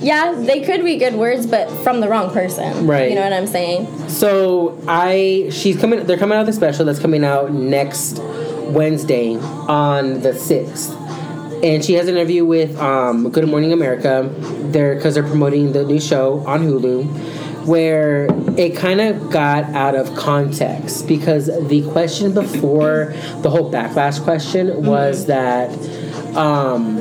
Yeah, 0.00 0.32
they 0.32 0.60
could 0.60 0.84
be 0.84 0.96
good 0.96 1.14
words, 1.14 1.46
but 1.46 1.68
from 1.82 2.00
the 2.00 2.08
wrong 2.08 2.32
person. 2.32 2.86
Right. 2.86 3.10
You 3.10 3.16
know 3.16 3.24
what 3.24 3.32
I'm 3.32 3.48
saying? 3.48 4.08
So 4.08 4.80
I 4.86 5.48
she's 5.50 5.78
coming 5.78 6.06
they're 6.06 6.18
coming 6.18 6.38
out 6.38 6.46
with 6.46 6.54
a 6.54 6.56
special 6.56 6.84
that's 6.84 7.00
coming 7.00 7.24
out 7.24 7.52
next 7.52 8.20
Wednesday 8.68 9.36
on 9.36 10.20
the 10.20 10.30
6th. 10.30 10.97
And 11.62 11.84
she 11.84 11.94
has 11.94 12.08
an 12.08 12.16
interview 12.16 12.44
with 12.44 12.78
um, 12.78 13.30
Good 13.30 13.48
Morning 13.48 13.72
America. 13.72 14.32
There 14.70 14.94
because 14.94 15.14
they're 15.14 15.22
promoting 15.22 15.72
the 15.72 15.84
new 15.84 16.00
show 16.00 16.44
on 16.46 16.60
Hulu 16.62 17.36
where 17.66 18.26
it 18.56 18.74
kind 18.76 19.00
of 19.00 19.30
got 19.30 19.64
out 19.74 19.94
of 19.94 20.14
context 20.16 21.06
because 21.06 21.46
the 21.68 21.86
question 21.90 22.32
before 22.32 23.12
the 23.42 23.50
whole 23.50 23.70
backlash 23.70 24.22
question 24.22 24.86
was 24.86 25.26
that 25.26 25.70
um, 26.34 26.96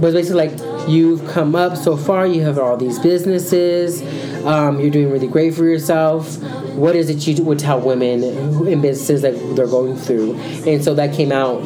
was 0.00 0.12
basically 0.12 0.48
like 0.48 0.88
you've 0.88 1.26
come 1.28 1.54
up 1.54 1.74
so 1.74 1.96
far 1.96 2.26
you 2.26 2.42
have 2.42 2.58
all 2.58 2.76
these 2.76 2.98
businesses 2.98 4.02
um, 4.44 4.78
you're 4.78 4.90
doing 4.90 5.10
really 5.10 5.26
great 5.26 5.54
for 5.54 5.64
yourself. 5.64 6.36
What 6.74 6.94
is 6.94 7.08
it 7.08 7.26
you 7.26 7.42
would 7.44 7.58
tell 7.58 7.80
women 7.80 8.22
in 8.22 8.82
businesses 8.82 9.22
that 9.22 9.32
they're 9.56 9.66
going 9.66 9.96
through? 9.96 10.34
And 10.66 10.84
so 10.84 10.94
that 10.94 11.14
came 11.14 11.32
out 11.32 11.62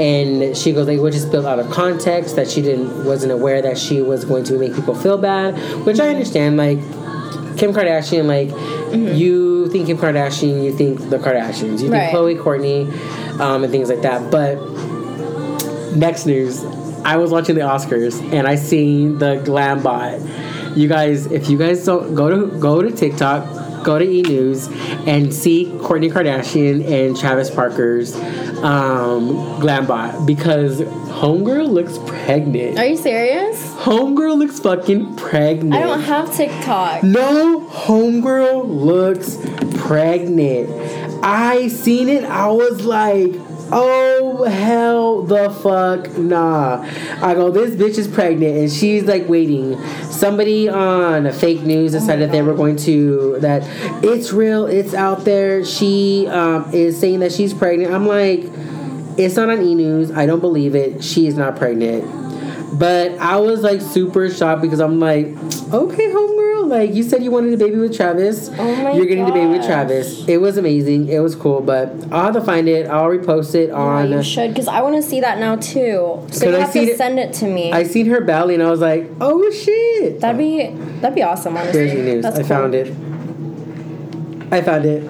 and 0.00 0.56
she 0.56 0.72
goes 0.72 0.86
like 0.88 0.98
which 1.00 1.14
just 1.14 1.30
built 1.30 1.44
out 1.44 1.58
of 1.58 1.70
context 1.70 2.34
that 2.36 2.50
she 2.50 2.62
didn't 2.62 3.04
wasn't 3.04 3.30
aware 3.30 3.60
that 3.60 3.76
she 3.76 4.00
was 4.00 4.24
going 4.24 4.42
to 4.44 4.58
make 4.58 4.74
people 4.74 4.94
feel 4.94 5.18
bad 5.18 5.54
which 5.84 6.00
i 6.00 6.08
understand 6.08 6.56
like 6.56 6.78
kim 7.58 7.72
kardashian 7.72 8.24
like 8.26 8.48
you 9.16 9.68
think 9.68 9.86
kim 9.86 9.98
kardashian 9.98 10.64
you 10.64 10.72
think 10.72 10.98
the 11.10 11.18
kardashians 11.18 11.80
you 11.82 11.90
think 11.90 11.92
Right. 11.92 12.12
khloe 12.14 12.36
kourtney 12.42 12.90
um, 13.40 13.62
and 13.64 13.70
things 13.70 13.88
like 13.90 14.02
that 14.02 14.30
but 14.30 14.56
Next 15.96 16.24
news. 16.24 16.64
I 17.04 17.16
was 17.16 17.32
watching 17.32 17.56
the 17.56 17.62
Oscars 17.62 18.20
and 18.32 18.46
I 18.46 18.54
seen 18.54 19.18
the 19.18 19.42
glam 19.44 19.82
bot. 19.82 20.20
You 20.76 20.86
guys, 20.86 21.26
if 21.26 21.50
you 21.50 21.58
guys 21.58 21.84
don't 21.84 22.14
go 22.14 22.30
to 22.30 22.58
go 22.58 22.80
to 22.80 22.92
TikTok, 22.92 23.44
go 23.84 23.98
to 23.98 24.04
E 24.04 24.22
News 24.22 24.68
and 25.06 25.32
see 25.32 25.66
Kourtney 25.66 26.10
Kardashian 26.10 26.84
and 26.86 27.16
Travis 27.16 27.50
Barker's 27.50 28.14
um, 28.62 29.58
glam 29.60 29.86
bot 29.86 30.26
because 30.26 30.80
Homegirl 30.80 31.68
looks 31.68 31.98
pregnant. 32.06 32.78
Are 32.78 32.86
you 32.86 32.96
serious? 32.96 33.62
Homegirl 33.74 34.38
looks 34.38 34.60
fucking 34.60 35.16
pregnant. 35.16 35.74
I 35.74 35.80
don't 35.80 36.00
have 36.02 36.34
TikTok. 36.34 37.02
No, 37.02 37.60
homegirl 37.70 38.68
looks 38.68 39.36
pregnant. 39.82 40.70
I 41.22 41.68
seen 41.68 42.08
it. 42.08 42.24
I 42.24 42.48
was 42.48 42.84
like, 42.84 43.32
oh 43.72 44.44
hell 44.44 45.22
the 45.22 45.50
fuck 45.50 46.16
nah. 46.18 46.82
I 47.22 47.34
go, 47.34 47.50
this 47.50 47.74
bitch 47.74 47.98
is 47.98 48.08
pregnant, 48.08 48.56
and 48.56 48.70
she's 48.70 49.04
like 49.04 49.28
waiting. 49.28 49.82
Somebody 50.04 50.68
on 50.68 51.30
fake 51.32 51.62
news 51.62 51.92
decided 51.92 52.30
they 52.30 52.42
were 52.42 52.54
going 52.54 52.76
to 52.78 53.38
that 53.40 53.62
it's 54.04 54.32
real, 54.32 54.66
it's 54.66 54.94
out 54.94 55.24
there. 55.24 55.64
She 55.64 56.26
um, 56.28 56.70
is 56.72 56.98
saying 56.98 57.20
that 57.20 57.32
she's 57.32 57.54
pregnant. 57.54 57.92
I'm 57.92 58.06
like, 58.06 58.40
it's 59.18 59.36
not 59.36 59.50
on 59.50 59.62
E 59.62 59.74
News. 59.74 60.10
I 60.10 60.26
don't 60.26 60.40
believe 60.40 60.74
it. 60.74 61.02
She 61.02 61.26
is 61.26 61.36
not 61.36 61.56
pregnant. 61.56 62.29
But 62.72 63.18
I 63.18 63.36
was 63.36 63.62
like 63.62 63.80
super 63.80 64.30
shocked 64.30 64.62
because 64.62 64.80
I'm 64.80 65.00
like, 65.00 65.26
okay, 65.26 66.06
homegirl, 66.08 66.68
like 66.68 66.94
you 66.94 67.02
said 67.02 67.22
you 67.22 67.30
wanted 67.32 67.52
a 67.52 67.56
baby 67.56 67.76
with 67.76 67.96
Travis. 67.96 68.48
Oh 68.56 68.76
my 68.76 68.92
You're 68.92 69.06
getting 69.06 69.26
the 69.26 69.32
baby 69.32 69.46
with. 69.58 69.66
Travis. 69.66 70.26
It 70.28 70.36
was 70.40 70.56
amazing. 70.56 71.08
It 71.08 71.18
was 71.18 71.34
cool, 71.34 71.60
but 71.60 71.88
I'll 72.12 72.26
have 72.26 72.34
to 72.34 72.40
find 72.40 72.68
it. 72.68 72.86
I'll 72.86 73.08
repost 73.08 73.54
it 73.56 73.70
Yeah, 73.70 73.74
on. 73.74 74.12
you 74.12 74.22
should, 74.22 74.50
because 74.50 74.68
I 74.68 74.82
want 74.82 74.94
to 74.96 75.02
see 75.02 75.20
that 75.20 75.38
now 75.40 75.56
too. 75.56 76.24
So 76.30 76.48
you 76.48 76.54
have 76.56 76.72
to 76.72 76.78
it- 76.80 76.96
send 76.96 77.18
it 77.18 77.32
to 77.34 77.46
me. 77.46 77.72
I 77.72 77.82
seen 77.82 78.06
her 78.06 78.20
belly 78.20 78.54
and 78.54 78.62
I 78.62 78.70
was 78.70 78.80
like, 78.80 79.10
oh 79.20 79.50
shit. 79.50 80.20
that'd 80.20 80.38
be 80.38 80.68
that'd 81.00 81.14
be 81.16 81.22
awesome. 81.24 81.56
Honestly, 81.56 81.88
the 81.88 81.94
news. 82.02 82.22
That's 82.22 82.36
I 82.36 82.40
cool. 82.40 82.48
found 82.48 82.74
it. 82.76 82.88
I 84.52 84.60
found 84.62 84.84
it. 84.84 85.02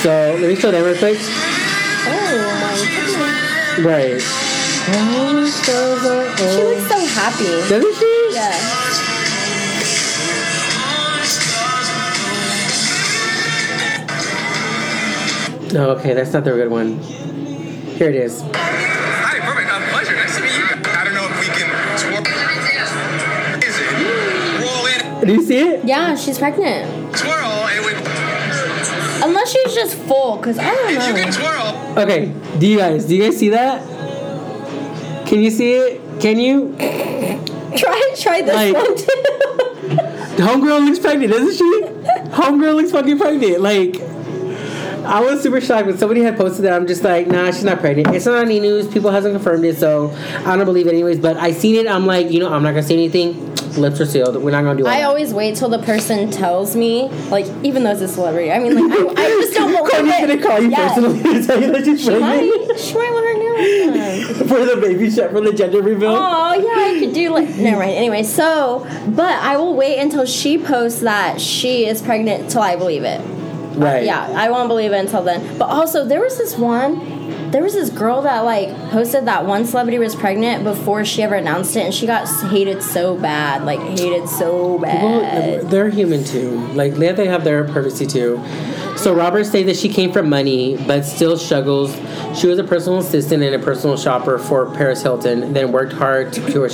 So 0.00 0.08
let 0.10 0.48
me 0.48 0.56
show 0.56 0.70
them 0.72 0.84
real 0.84 0.96
quick. 0.98 1.16
Oh 1.20 2.58
my 2.60 2.74
goodness, 3.76 3.86
Right. 3.86 4.41
Oh, 4.84 5.46
stars 5.46 6.04
are 6.04 6.36
she 6.36 6.62
looks 6.64 6.88
so 6.88 6.98
happy. 7.20 7.68
Doesn't 7.68 7.94
she? 7.94 8.30
Yeah. 8.34 9.62
No, 15.72 15.90
okay, 15.96 16.12
that's 16.12 16.32
not 16.34 16.44
the 16.44 16.50
good 16.52 16.70
one. 16.70 16.98
Here 16.98 18.10
it 18.10 18.14
is. 18.14 18.42
Hi, 18.52 19.40
perfect. 19.40 19.70
Uh, 19.72 19.80
pleasure. 19.90 20.14
Nice 20.14 20.36
to 20.36 20.42
meet 20.42 20.52
you. 20.52 20.64
I 20.68 21.04
don't 21.04 21.14
know 21.14 21.26
if 21.30 21.40
we 21.40 21.46
can 21.48 21.68
twirl. 21.96 22.20
Is 23.64 23.78
it? 23.80 23.88
Roll 24.60 24.86
in, 25.22 25.26
Do 25.26 25.32
you 25.32 25.42
see 25.42 25.60
it? 25.60 25.84
Yeah, 25.86 26.14
she's 26.14 26.38
pregnant. 26.38 27.16
twirl, 27.16 27.32
and 27.72 27.84
when 27.86 27.96
Unless 29.30 29.50
she's 29.52 29.74
just 29.74 29.96
full, 29.96 30.36
because 30.36 30.58
I 30.58 30.74
don't 30.74 30.94
know. 30.94 31.06
you 31.08 31.14
can 31.14 31.32
twirl. 31.32 31.98
Okay, 32.04 32.34
do 32.58 32.66
you 32.66 32.76
guys 32.76 33.06
do 33.06 33.16
you 33.16 33.22
guys 33.22 33.38
see 33.38 33.48
that? 33.50 33.80
Can 35.32 35.40
you 35.42 35.50
see 35.50 35.72
it? 35.72 35.98
Can 36.20 36.38
you? 36.38 36.74
Try 36.76 38.14
try 38.18 38.42
this 38.42 38.54
Like- 38.54 38.74
one 38.74 38.96
too. 38.98 39.06
Homegirl 40.42 40.84
looks 40.84 40.98
pregnant, 40.98 41.32
doesn't 41.32 41.54
she? 41.54 41.80
Homegirl 42.36 42.74
looks 42.74 42.90
fucking 42.92 43.16
pregnant. 43.18 43.62
Like, 43.62 43.98
I 45.06 45.20
was 45.22 45.42
super 45.42 45.58
shocked 45.62 45.86
when 45.86 45.96
somebody 45.96 46.20
had 46.20 46.36
posted 46.36 46.66
that. 46.66 46.74
I'm 46.74 46.86
just 46.86 47.02
like, 47.02 47.28
nah, 47.28 47.46
she's 47.46 47.64
not 47.64 47.80
pregnant. 47.80 48.14
It's 48.14 48.26
not 48.26 48.34
on 48.36 48.44
any 48.44 48.60
news. 48.60 48.88
People 48.88 49.10
hasn't 49.10 49.34
confirmed 49.34 49.64
it, 49.64 49.78
so 49.78 50.10
I 50.44 50.54
don't 50.56 50.66
believe 50.66 50.86
it 50.86 50.90
anyways. 50.92 51.18
But 51.18 51.38
I 51.38 51.52
seen 51.52 51.76
it. 51.76 51.86
I'm 51.88 52.04
like, 52.04 52.30
you 52.30 52.38
know, 52.38 52.52
I'm 52.52 52.62
not 52.62 52.70
gonna 52.72 52.82
say 52.82 52.92
anything. 52.94 53.51
Lips 53.76 54.00
are 54.00 54.06
sealed. 54.06 54.36
We're 54.42 54.50
not 54.50 54.62
gonna 54.64 54.78
do. 54.78 54.84
all 54.86 54.92
I 54.92 54.98
that. 55.00 55.06
always 55.08 55.32
wait 55.32 55.56
till 55.56 55.68
the 55.68 55.78
person 55.78 56.30
tells 56.30 56.76
me, 56.76 57.08
like, 57.30 57.46
even 57.64 57.84
though 57.84 57.92
it's 57.92 58.00
a 58.02 58.08
celebrity. 58.08 58.52
I 58.52 58.58
mean, 58.58 58.74
like, 58.90 59.18
I, 59.18 59.22
I 59.22 59.28
just 59.28 59.54
don't 59.54 59.72
believe 59.72 59.92
Kourtney's 59.92 60.20
gonna 60.20 60.42
call 60.42 60.60
you 60.60 60.70
Yeah. 60.70 60.88
personally 60.88 61.22
to 61.22 61.46
tell 61.46 61.62
you 61.62 61.72
that 61.72 61.84
she's 61.84 62.00
She 62.00 62.06
pregnant 62.10 62.68
might, 62.68 62.78
she 62.80 62.94
might 62.94 63.10
want 63.12 63.26
her 63.26 63.32
done. 63.32 64.48
for 64.48 64.64
the 64.64 64.76
baby 64.80 65.10
shot 65.10 65.30
for 65.30 65.40
the 65.40 65.52
gender 65.52 65.80
reveal. 65.82 66.10
Oh 66.10 66.52
yeah, 66.54 66.94
I 66.96 66.98
could 67.00 67.14
do 67.14 67.30
like 67.30 67.48
never 67.56 67.78
mind. 67.78 67.92
Anyway, 67.92 68.22
so 68.22 68.86
but 69.08 69.32
I 69.42 69.56
will 69.56 69.74
wait 69.74 69.98
until 69.98 70.26
she 70.26 70.58
posts 70.58 71.00
that 71.00 71.40
she 71.40 71.86
is 71.86 72.02
pregnant 72.02 72.50
till 72.50 72.62
I 72.62 72.76
believe 72.76 73.04
it. 73.04 73.20
right. 73.76 74.04
Yeah, 74.04 74.26
I 74.36 74.50
won't 74.50 74.68
believe 74.68 74.92
it 74.92 74.96
until 74.98 75.22
then. 75.22 75.58
But 75.58 75.66
also, 75.70 76.04
there 76.04 76.20
was 76.20 76.36
this 76.38 76.56
one. 76.58 77.11
There 77.52 77.62
was 77.62 77.74
this 77.74 77.90
girl 77.90 78.22
that 78.22 78.40
like 78.40 78.70
posted 78.90 79.26
that 79.26 79.44
one 79.44 79.66
celebrity 79.66 79.98
was 79.98 80.16
pregnant 80.16 80.64
before 80.64 81.04
she 81.04 81.22
ever 81.22 81.34
announced 81.34 81.76
it, 81.76 81.84
and 81.84 81.92
she 81.94 82.06
got 82.06 82.26
hated 82.50 82.82
so 82.82 83.14
bad, 83.14 83.64
like 83.64 83.78
hated 83.80 84.26
so 84.28 84.76
Well, 84.76 85.20
bad. 85.20 85.70
they're 85.70 85.90
human 85.90 86.24
too. 86.24 86.58
Like 86.68 86.94
they 86.94 87.26
have 87.26 87.44
their 87.44 87.64
privacy 87.64 88.06
too. 88.06 88.40
So 88.96 89.14
Robert 89.14 89.44
stated 89.44 89.68
that 89.68 89.76
she 89.76 89.88
came 89.88 90.12
from 90.12 90.28
money, 90.28 90.76
but 90.86 91.02
still 91.04 91.36
struggles. 91.36 91.94
She 92.38 92.46
was 92.46 92.58
a 92.58 92.64
personal 92.64 93.00
assistant 93.00 93.42
and 93.42 93.54
a 93.54 93.58
personal 93.58 93.96
shopper 93.96 94.38
for 94.38 94.72
Paris 94.74 95.02
Hilton, 95.02 95.52
then 95.52 95.72
worked 95.72 95.92
hard 95.92 96.32
to 96.34 96.40
cure. 96.50 96.68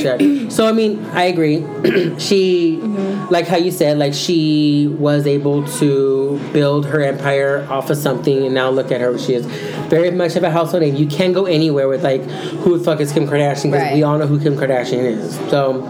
So 0.50 0.66
I 0.66 0.72
mean, 0.72 1.04
I 1.06 1.24
agree. 1.24 1.58
she, 2.18 2.78
mm-hmm. 2.80 3.32
like 3.32 3.46
how 3.46 3.56
you 3.56 3.70
said, 3.70 3.98
like 3.98 4.14
she 4.14 4.94
was 4.98 5.26
able 5.26 5.66
to 5.78 6.38
build 6.52 6.86
her 6.86 7.00
empire 7.00 7.66
off 7.70 7.90
of 7.90 7.96
something, 7.96 8.44
and 8.44 8.54
now 8.54 8.70
look 8.70 8.92
at 8.92 9.00
her. 9.00 9.18
She 9.18 9.34
is 9.34 9.46
very 9.88 10.10
much 10.10 10.36
of 10.36 10.42
a 10.42 10.50
household 10.50 10.82
name. 10.82 10.96
You 10.96 11.06
can't 11.06 11.34
go 11.34 11.46
anywhere 11.46 11.88
with 11.88 12.04
like, 12.04 12.22
who 12.22 12.78
the 12.78 12.84
fuck 12.84 13.00
is 13.00 13.12
Kim 13.12 13.26
Kardashian? 13.26 13.70
Because 13.70 13.78
Right. 13.82 13.94
we 13.94 14.02
all 14.02 14.18
know 14.18 14.26
who 14.26 14.38
Kim 14.40 14.56
Kardashian 14.56 15.04
is. 15.04 15.34
So. 15.50 15.82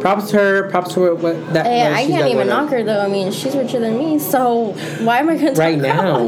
Props 0.00 0.30
to 0.30 0.36
her. 0.38 0.70
Props 0.70 0.94
to 0.94 1.02
her. 1.02 1.14
What 1.14 1.52
that? 1.52 1.66
Hey, 1.66 1.86
I 1.92 2.06
can't 2.06 2.28
even 2.30 2.48
knock 2.48 2.70
her 2.70 2.82
though. 2.82 3.00
I 3.00 3.08
mean, 3.08 3.30
she's 3.32 3.54
richer 3.54 3.78
than 3.78 3.98
me, 3.98 4.18
so 4.18 4.72
why 5.04 5.18
am 5.18 5.28
I 5.28 5.36
gonna 5.36 5.52
Right 5.52 5.78
now, 5.78 6.18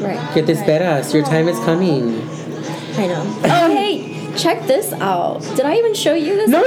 Right. 0.00 0.34
get 0.34 0.46
this 0.46 0.58
right. 0.58 0.66
better. 0.66 1.16
Your 1.16 1.24
time 1.26 1.48
is 1.48 1.58
coming. 1.60 2.20
I 2.96 3.06
know. 3.08 3.40
Oh 3.44 3.74
hey, 3.74 4.30
check 4.36 4.66
this 4.66 4.92
out. 4.94 5.40
Did 5.56 5.62
I 5.66 5.76
even 5.76 5.94
show 5.94 6.14
you 6.14 6.36
this? 6.36 6.48
No. 6.48 6.62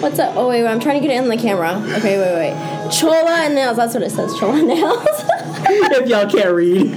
What's 0.00 0.18
up? 0.18 0.34
Oh 0.36 0.48
wait, 0.48 0.62
wait, 0.62 0.70
I'm 0.70 0.80
trying 0.80 1.00
to 1.00 1.06
get 1.06 1.14
it 1.14 1.22
in 1.22 1.28
the 1.28 1.36
camera. 1.36 1.72
Okay, 1.98 2.18
wait, 2.18 2.54
wait. 2.54 2.90
Chola 2.92 3.40
and 3.44 3.54
nails. 3.54 3.76
That's 3.76 3.92
what 3.94 4.02
it 4.02 4.10
says. 4.10 4.34
Chola 4.38 4.62
nails. 4.62 5.04
if 5.68 6.08
y'all 6.08 6.28
can't 6.30 6.54
read, 6.54 6.94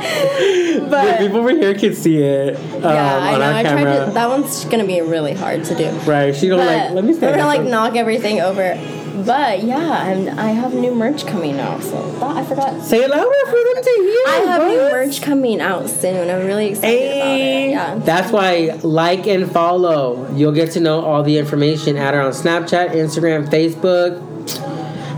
the 0.00 1.16
people 1.18 1.38
over 1.38 1.50
here 1.50 1.74
can 1.74 1.94
see 1.94 2.18
it 2.18 2.56
um, 2.56 2.82
yeah, 2.82 3.16
I 3.18 3.34
on 3.34 3.38
know. 3.40 3.44
our 3.46 3.52
I 3.52 3.62
tried 3.62 3.84
camera. 3.84 4.06
to. 4.06 4.12
That 4.12 4.28
one's 4.28 4.64
gonna 4.66 4.86
be 4.86 5.00
really 5.00 5.34
hard 5.34 5.64
to 5.64 5.74
do. 5.74 5.90
right? 6.10 6.34
She 6.34 6.48
gonna 6.48 6.64
like. 6.64 6.90
Let 6.92 7.04
me 7.04 7.14
we're 7.14 7.20
gonna 7.30 7.46
like 7.46 7.62
knock 7.62 7.96
everything 7.96 8.40
over. 8.40 8.78
But 9.26 9.62
yeah, 9.64 9.76
I'm, 9.76 10.38
I 10.38 10.48
have 10.52 10.72
new 10.72 10.94
merch 10.94 11.26
coming 11.26 11.60
out. 11.60 11.82
So 11.82 12.10
that, 12.20 12.36
I 12.38 12.44
forgot. 12.44 12.82
Say 12.82 13.02
it 13.02 13.10
louder 13.10 13.28
for 13.44 13.52
them 13.52 13.84
to 13.84 13.90
hear. 14.00 14.24
I 14.28 14.44
have 14.46 14.62
new 14.66 14.78
merch 14.90 15.20
coming 15.20 15.60
out 15.60 15.90
soon. 15.90 16.30
I'm 16.30 16.46
really 16.46 16.68
excited 16.68 16.88
Hey, 16.98 17.72
about 17.74 17.96
it. 17.96 17.98
Yeah. 18.00 18.04
that's 18.06 18.32
why 18.32 18.78
like 18.82 19.26
and 19.26 19.50
follow. 19.52 20.32
You'll 20.34 20.52
get 20.52 20.70
to 20.72 20.80
know 20.80 21.04
all 21.04 21.22
the 21.22 21.36
information. 21.36 21.96
Add 21.98 22.14
her 22.14 22.20
on 22.22 22.32
Snapchat, 22.32 22.92
Instagram, 22.92 23.46
Facebook. 23.48 24.26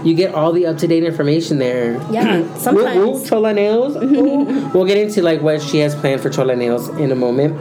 You 0.05 0.15
get 0.15 0.35
all 0.35 0.53
the 0.53 0.67
up 0.67 0.79
to 0.79 0.87
date 0.87 1.05
information 1.05 1.59
there. 1.59 1.93
Yeah, 2.11 2.39
Ooh, 2.39 2.43
ooh, 2.55 2.59
sometimes. 2.59 3.29
Chola 3.29 3.53
Nails. 3.53 3.97
Ooh. 3.97 4.69
we'll 4.75 4.87
get 4.87 4.99
into 4.99 5.23
like 5.23 5.41
what 5.43 5.63
she 5.63 5.79
has 5.79 5.95
planned 5.95 6.21
for 6.21 6.31
Chola 6.31 6.57
Nails 6.57 6.89
in 6.89 7.13
a 7.13 7.17
moment. 7.17 7.55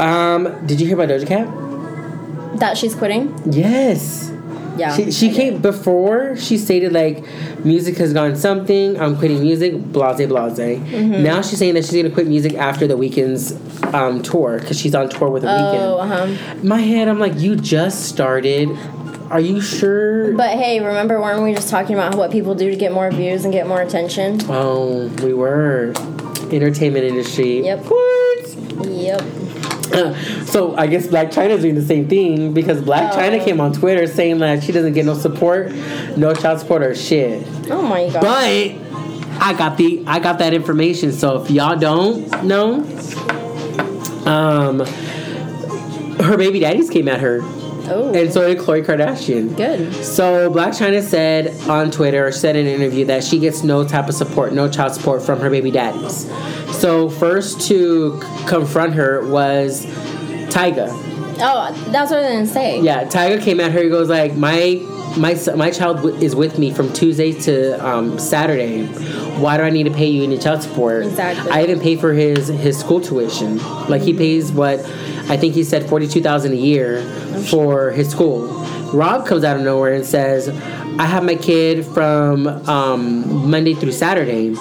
Um, 0.00 0.64
did 0.66 0.80
you 0.80 0.86
hear 0.86 0.94
about 1.00 1.08
Doja 1.08 1.26
Cat? 1.26 2.58
That 2.60 2.76
she's 2.78 2.94
quitting. 2.94 3.36
Yes. 3.50 4.32
Yeah. 4.76 4.94
She, 4.94 5.10
she 5.10 5.32
came 5.32 5.60
before 5.60 6.36
she 6.36 6.56
stated 6.56 6.92
like 6.92 7.24
music 7.64 7.96
has 7.96 8.12
gone 8.12 8.36
something 8.36 8.96
i'm 9.00 9.16
quitting 9.18 9.40
music 9.40 9.74
blase 9.74 10.24
blase 10.28 10.56
Mm-hmm. 10.56 11.20
now 11.24 11.42
she's 11.42 11.58
saying 11.58 11.74
that 11.74 11.84
she's 11.84 12.00
gonna 12.00 12.14
quit 12.14 12.28
music 12.28 12.54
after 12.54 12.86
the 12.86 12.94
Weeknd's 12.94 13.54
um, 13.92 14.22
tour 14.22 14.60
because 14.60 14.78
she's 14.78 14.94
on 14.94 15.08
tour 15.08 15.30
with 15.30 15.42
the 15.42 15.48
Oh, 15.50 15.98
Weeknd 15.98 16.00
uh 16.00 16.06
huh. 16.54 16.54
my 16.62 16.78
head 16.80 17.08
i'm 17.08 17.18
like 17.18 17.34
you 17.34 17.56
just 17.56 18.04
started 18.04 18.68
are 19.30 19.40
you 19.40 19.60
sure 19.60 20.32
But 20.36 20.50
hey, 20.50 20.80
remember 20.80 21.20
weren't 21.20 21.42
we 21.42 21.54
just 21.54 21.68
talking 21.68 21.94
about 21.94 22.14
what 22.14 22.30
people 22.30 22.54
do 22.54 22.70
to 22.70 22.76
get 22.76 22.92
more 22.92 23.10
views 23.10 23.44
and 23.44 23.52
get 23.52 23.66
more 23.66 23.80
attention? 23.82 24.40
oh 24.48 25.08
we 25.22 25.32
were 25.34 25.92
entertainment 26.50 27.04
industry 27.04 27.64
Yep. 27.64 27.84
what 27.86 28.86
Yep. 28.86 29.20
so 30.46 30.76
I 30.76 30.86
guess 30.86 31.06
Blac 31.06 31.32
Chyna's 31.32 31.62
doing 31.62 31.74
the 31.74 31.82
same 31.82 32.08
thing 32.08 32.52
because 32.52 32.80
Black 32.82 33.12
Oh. 33.12 33.16
China 33.16 33.42
came 33.42 33.60
on 33.60 33.72
Twitter 33.72 34.06
saying 34.06 34.38
that 34.38 34.62
she 34.62 34.70
doesn't 34.72 34.92
get 34.92 35.04
no 35.06 35.14
support, 35.14 35.72
no 36.16 36.34
child 36.34 36.60
support 36.60 36.82
or 36.82 36.94
shit. 36.94 37.46
Oh 37.70 37.82
my 37.82 38.08
god. 38.10 38.20
But 38.20 39.40
I 39.40 39.54
got 39.56 39.76
the 39.78 40.04
I 40.06 40.18
got 40.20 40.38
that 40.40 40.52
information. 40.54 41.12
So 41.12 41.42
if 41.42 41.50
y'all 41.50 41.76
don't 41.78 42.44
know, 42.44 42.80
um, 44.26 44.80
her 46.20 46.36
baby 46.36 46.60
daddies 46.60 46.90
came 46.90 47.08
at 47.08 47.20
her, 47.20 47.40
oh. 47.90 48.12
and 48.14 48.32
so 48.32 48.46
did 48.46 48.58
Khloe 48.58 48.84
Kardashian. 48.84 49.56
good. 49.56 49.92
So 50.04 50.50
Blac 50.50 50.70
Chyna 50.78 51.02
said 51.02 51.58
on 51.68 51.90
Twitter, 51.90 52.30
said 52.32 52.56
in 52.56 52.66
an 52.66 52.72
interview 52.74 53.04
that 53.06 53.24
she 53.24 53.38
gets 53.38 53.62
no 53.62 53.86
type 53.86 54.08
of 54.08 54.14
support, 54.14 54.52
no 54.52 54.68
child 54.68 54.94
support 54.94 55.22
from 55.22 55.40
her 55.40 55.50
baby 55.50 55.70
daddies. 55.70 56.30
So 56.76 57.08
first 57.08 57.60
to 57.68 58.20
c- 58.20 58.46
confront 58.46 58.94
her 58.94 59.26
was 59.28 59.86
Tyga. 60.50 60.88
Oh, 61.40 61.72
that's 61.92 62.10
what 62.10 62.24
I 62.24 62.32
gonna 62.32 62.46
say. 62.46 62.80
Yeah, 62.80 63.04
Tyga 63.04 63.40
came 63.42 63.60
at 63.60 63.72
her. 63.72 63.82
He 63.82 63.88
goes 63.88 64.08
like, 64.08 64.34
my 64.34 64.82
my 65.16 65.36
my 65.56 65.70
child 65.70 65.98
w- 65.98 66.14
is 66.16 66.34
with 66.34 66.58
me 66.58 66.72
from 66.72 66.92
Tuesday 66.92 67.32
to 67.32 67.74
um, 67.86 68.18
Saturday. 68.18 68.86
Why 69.38 69.56
do 69.56 69.62
I 69.62 69.70
need 69.70 69.84
to 69.84 69.92
pay 69.92 70.08
you 70.08 70.24
any 70.24 70.36
child 70.36 70.62
support? 70.62 71.06
Exactly. 71.06 71.50
I 71.50 71.62
even 71.62 71.78
pay 71.80 71.96
for 71.96 72.12
his 72.12 72.48
his 72.48 72.78
school 72.78 73.00
tuition. 73.00 73.58
Like 73.88 74.02
he 74.02 74.12
pays 74.14 74.50
what 74.52 74.80
I 75.28 75.36
think 75.36 75.54
he 75.54 75.64
said 75.64 75.88
forty 75.88 76.08
two 76.08 76.22
thousand 76.22 76.52
a 76.52 76.56
year 76.56 77.02
for 77.50 77.90
his 77.90 78.08
school. 78.10 78.46
Rob 78.92 79.26
comes 79.26 79.44
out 79.44 79.56
of 79.56 79.62
nowhere 79.62 79.94
and 79.94 80.04
says, 80.06 80.48
"I 80.98 81.04
have 81.04 81.22
my 81.24 81.34
kid 81.36 81.84
from 81.84 82.46
um, 82.68 83.48
Monday 83.50 83.74
through 83.74 83.92
Saturday." 83.92 84.54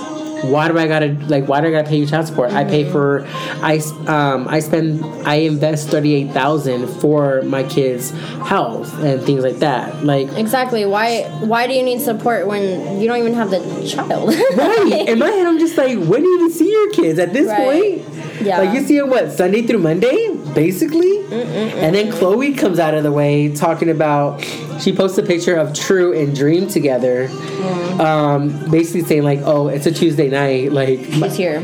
Why 0.44 0.68
do 0.68 0.78
I 0.78 0.86
gotta 0.86 1.18
like? 1.30 1.48
Why 1.48 1.62
do 1.62 1.68
I 1.68 1.72
gotta 1.72 1.90
pay 1.90 1.98
you 1.98 2.06
child 2.06 2.28
support? 2.28 2.52
I 2.52 2.64
pay 2.64 2.84
for, 2.92 3.26
I 3.64 3.78
um 4.06 4.48
I 4.48 4.60
spend 4.60 5.04
I 5.28 5.36
invest 5.38 5.90
thirty 5.90 6.14
eight 6.14 6.32
thousand 6.32 6.88
for 7.02 7.42
my 7.42 7.64
kids' 7.64 8.12
health 8.46 8.94
and 9.00 9.20
things 9.24 9.44
like 9.44 9.58
that. 9.60 10.04
Like 10.06 10.32
Exactly. 10.38 10.86
Why? 10.86 11.24
Why 11.40 11.66
do 11.66 11.74
you 11.74 11.82
need 11.82 12.02
support 12.02 12.46
when 12.46 13.02
you 13.02 13.08
don't 13.08 13.18
even 13.18 13.34
have 13.34 13.50
the 13.50 13.60
child? 13.90 14.36
Right. 14.56 15.06
In 15.10 15.18
my 15.18 15.28
head, 15.30 15.48
I'm 15.48 15.58
just 15.58 15.76
like, 15.76 15.98
when 15.98 16.22
do 16.22 16.28
you 16.28 16.36
even 16.38 16.52
see 16.52 16.72
your 16.72 16.92
kids 16.92 17.18
at 17.18 17.34
this 17.34 17.48
Right. 17.48 18.04
point? 18.04 18.07
Yeah. 18.42 18.60
Like 18.60 18.74
you 18.74 18.86
see 18.86 19.00
them 19.00 19.10
what 19.10 19.32
Sunday 19.32 19.62
through 19.64 19.80
Monday, 19.80 20.34
basically. 20.54 21.18
And 21.32 21.96
then 21.96 22.12
Khloe 22.12 22.58
comes 22.58 22.80
out 22.80 22.94
of 22.94 23.04
the 23.04 23.12
way 23.12 23.54
talking 23.54 23.90
about. 23.90 24.44
She 24.80 24.94
posts 24.96 25.18
a 25.18 25.24
picture 25.24 25.56
of 25.56 25.74
True 25.74 26.14
and 26.14 26.36
Dream 26.36 26.68
together, 26.68 27.28
Mm. 27.30 28.00
um, 28.00 28.72
basically 28.72 29.02
saying 29.04 29.24
like, 29.24 29.42
"Oh, 29.44 29.68
it's 29.70 29.88
a 29.88 29.92
Tuesday 29.92 30.30
night. 30.30 30.72
Like, 30.72 31.00
He's 31.00 31.36
here. 31.36 31.64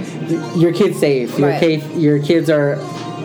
your 0.56 0.74
kid's 0.74 1.00
safe. 1.00 1.38
Your 1.38 1.50
Right. 1.50 1.60
kid, 1.60 1.84
your 1.96 2.20
kids 2.20 2.50
are 2.50 2.80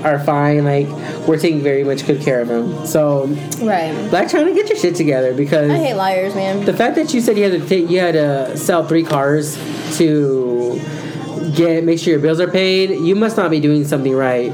are 0.05 0.21
fine. 0.21 0.65
Like, 0.65 0.87
we're 1.27 1.39
taking 1.39 1.61
very 1.61 1.83
much 1.83 2.07
good 2.07 2.21
care 2.21 2.41
of 2.41 2.49
them." 2.49 2.87
So, 2.87 3.25
Right. 3.63 3.93
Blac 4.11 4.31
Chyna, 4.31 4.55
get 4.55 4.69
your 4.69 4.79
shit 4.79 4.95
together 4.95 5.33
because 5.33 5.71
I 5.71 5.77
hate 5.77 5.95
liars, 5.97 6.35
man. 6.37 6.65
the 6.67 6.73
fact 6.75 6.95
that 6.97 7.13
you 7.15 7.21
said 7.21 7.37
you 7.39 7.45
had 7.51 7.61
to 7.61 7.67
take, 7.69 7.91
you 7.91 7.99
had 7.99 8.13
to 8.15 8.57
sell 8.57 8.85
three 8.85 9.03
cars 9.03 9.57
to 9.97 10.79
get 11.55 11.85
make 11.85 11.99
sure 11.99 12.13
your 12.13 12.21
bills 12.21 12.41
are 12.41 12.51
paid, 12.51 12.91
you 12.91 13.15
must 13.15 13.37
not 13.37 13.51
be 13.51 13.61
doing 13.61 13.85
something 13.85 14.15
right. 14.15 14.53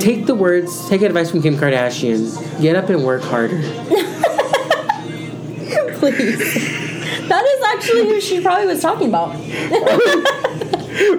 Take 0.00 0.26
the 0.26 0.34
words, 0.34 0.88
take 0.88 1.02
advice 1.02 1.30
from 1.30 1.42
Kim 1.42 1.56
Kardashian. 1.56 2.60
Get 2.60 2.76
up 2.76 2.88
and 2.88 3.04
work 3.04 3.22
harder. 3.22 3.58
Please. 5.98 6.38
That 7.28 7.44
is 7.44 7.64
actually 7.74 8.04
who 8.08 8.20
she 8.20 8.40
probably 8.40 8.66
was 8.66 8.80
talking 8.80 9.08
about. 9.08 9.34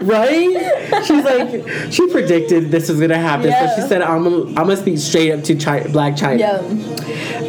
right? 0.03 1.03
She's 1.05 1.23
like, 1.23 1.91
she 1.91 2.07
predicted 2.09 2.71
this 2.71 2.89
was 2.89 2.99
gonna 2.99 3.17
happen, 3.17 3.47
Yeah. 3.49 3.75
so 3.75 3.81
she 3.81 3.87
said, 3.87 4.01
"I'm 4.01 4.23
gonna, 4.23 4.45
I'm 4.47 4.53
gonna 4.55 4.77
speak 4.77 4.97
straight 4.97 5.31
up 5.31 5.43
to 5.43 5.55
Chyna, 5.55 5.87
Blac 5.87 6.17
Chyna." 6.17 6.39
Yeah. 6.39 6.59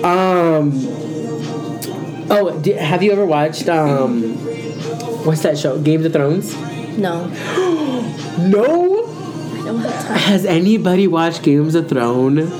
Um. 0.06 0.72
Oh, 2.32 2.60
have 2.78 3.02
you 3.02 3.10
ever 3.12 3.26
watched 3.26 3.68
um, 3.68 4.34
what's 5.24 5.42
that 5.42 5.58
show? 5.58 5.78
Game 5.80 6.04
of 6.04 6.12
Thrones? 6.12 6.54
No. 7.00 7.26
No. 8.38 9.04
I 9.04 9.64
don't 9.64 9.80
have 9.80 10.06
time. 10.06 10.16
Has 10.16 10.46
anybody 10.46 11.06
watched 11.06 11.42
Games 11.42 11.74
of 11.74 11.88
Thrones? 11.88 12.50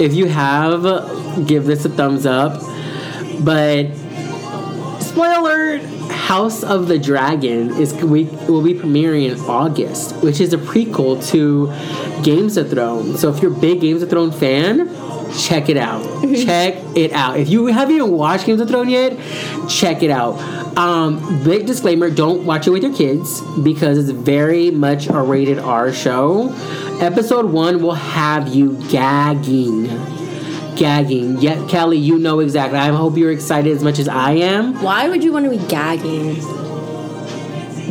If 0.00 0.12
you 0.12 0.26
have, 0.26 0.82
give 1.46 1.64
this 1.64 1.84
a 1.84 1.88
thumbs 1.88 2.26
up. 2.26 2.60
But 3.40 3.94
spoiler 5.00 5.78
House 6.08 6.62
of 6.62 6.88
the 6.88 6.98
Dragon 6.98 7.70
is 7.74 7.94
we 7.94 8.24
will 8.48 8.62
be 8.62 8.74
premiering 8.74 9.30
in 9.30 9.38
August, 9.40 10.16
which 10.16 10.40
is 10.40 10.52
a 10.52 10.58
prequel 10.58 11.24
to 11.30 11.72
Games 12.22 12.56
of 12.56 12.70
Thrones. 12.70 13.20
So 13.20 13.32
if 13.32 13.40
you're 13.40 13.52
a 13.52 13.60
big 13.60 13.80
Games 13.80 14.02
of 14.02 14.10
Thrones 14.10 14.38
fan, 14.38 14.88
check 15.38 15.68
it 15.68 15.76
out. 15.76 16.02
check 16.44 16.76
it 16.96 17.12
out. 17.12 17.38
If 17.38 17.48
you 17.48 17.66
haven't 17.66 17.94
even 17.94 18.12
watched 18.12 18.46
Games 18.46 18.60
of 18.60 18.68
Thrones 18.68 18.90
yet, 18.90 19.18
check 19.68 20.02
it 20.02 20.10
out. 20.10 20.38
Um, 20.76 21.42
big 21.44 21.66
disclaimer: 21.66 22.10
don't 22.10 22.44
watch 22.44 22.66
it 22.66 22.70
with 22.70 22.82
your 22.82 22.94
kids 22.94 23.40
because 23.62 23.98
it's 23.98 24.10
very 24.10 24.70
much 24.70 25.08
a 25.08 25.20
rated 25.20 25.58
R 25.58 25.92
show. 25.92 26.54
Episode 27.00 27.46
one 27.46 27.82
will 27.82 27.94
have 27.94 28.48
you 28.48 28.76
gagging 28.90 29.86
gagging. 30.76 31.40
Yeah, 31.40 31.64
Kelly, 31.68 31.98
you 31.98 32.18
know 32.18 32.40
exactly. 32.40 32.78
I 32.78 32.88
hope 32.88 33.16
you're 33.16 33.30
excited 33.30 33.72
as 33.72 33.84
much 33.84 33.98
as 33.98 34.08
I 34.08 34.32
am. 34.32 34.82
Why 34.82 35.08
would 35.08 35.22
you 35.22 35.32
want 35.32 35.44
to 35.44 35.50
be 35.50 35.64
gagging? 35.68 36.34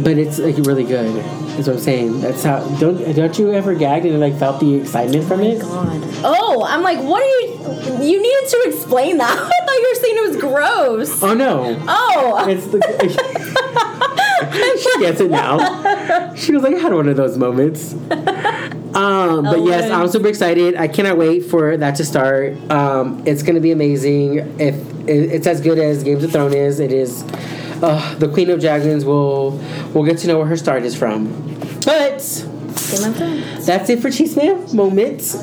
But 0.03 0.17
it's 0.17 0.39
like 0.39 0.57
really 0.57 0.83
good. 0.83 1.42
That's 1.55 1.67
what 1.67 1.75
I'm 1.77 1.81
saying. 1.81 2.21
That's 2.21 2.43
how. 2.43 2.59
Don't 2.79 3.15
don't 3.15 3.37
you 3.37 3.51
ever 3.53 3.75
gagged 3.75 4.05
and 4.05 4.19
like 4.19 4.37
felt 4.39 4.59
the 4.59 4.73
excitement 4.75 5.25
from 5.27 5.41
it? 5.41 5.61
God. 5.61 6.01
Oh, 6.23 6.65
I'm 6.67 6.81
like, 6.81 6.99
what 6.99 7.21
are 7.21 7.25
you? 7.25 8.03
You 8.05 8.21
needed 8.21 8.49
to 8.49 8.63
explain 8.67 9.17
that. 9.17 9.31
I 9.37 9.65
thought 9.65 9.79
you 9.79 9.89
were 9.89 10.01
saying 10.01 10.17
it 10.17 10.27
was 10.29 10.37
gross. 10.37 11.23
Oh 11.23 11.33
no. 11.33 11.77
Oh. 11.87 12.45
It's 12.49 12.65
the. 12.67 12.79
she 14.81 14.99
gets 14.99 15.19
it 15.21 15.31
now. 15.31 16.33
She 16.35 16.53
was 16.53 16.63
like, 16.63 16.75
I 16.75 16.79
had 16.79 16.93
one 16.93 17.07
of 17.07 17.15
those 17.15 17.37
moments. 17.37 17.93
Um, 18.95 19.43
but 19.43 19.63
yes, 19.63 19.89
I'm 19.89 20.07
super 20.07 20.27
excited. 20.27 20.75
I 20.75 20.87
cannot 20.87 21.17
wait 21.17 21.41
for 21.45 21.77
that 21.77 21.95
to 21.95 22.05
start. 22.05 22.53
Um, 22.71 23.23
it's 23.25 23.41
gonna 23.43 23.59
be 23.59 23.71
amazing. 23.71 24.37
If 24.59 24.75
it- 25.07 25.33
it's 25.33 25.47
as 25.47 25.59
good 25.61 25.79
as 25.79 26.03
Games 26.03 26.23
of 26.23 26.31
Thrones 26.31 26.53
is, 26.55 26.79
it 26.79 26.93
is. 26.93 27.23
Uh, 27.83 28.15
the 28.15 28.29
Queen 28.29 28.49
of 28.49 28.61
Dragons 28.61 29.03
will 29.03 29.59
will 29.93 30.05
get 30.05 30.17
to 30.19 30.27
know 30.27 30.37
where 30.37 30.47
her 30.47 30.55
start 30.55 30.83
is 30.83 30.95
from. 30.95 31.27
But 31.85 32.45
Game 32.89 33.03
of 33.03 33.15
Thrones. 33.17 33.65
that's 33.65 33.89
it 33.89 34.01
for 34.01 34.09
Cheese 34.09 34.37
Man 34.37 34.73
Moments. 34.73 35.35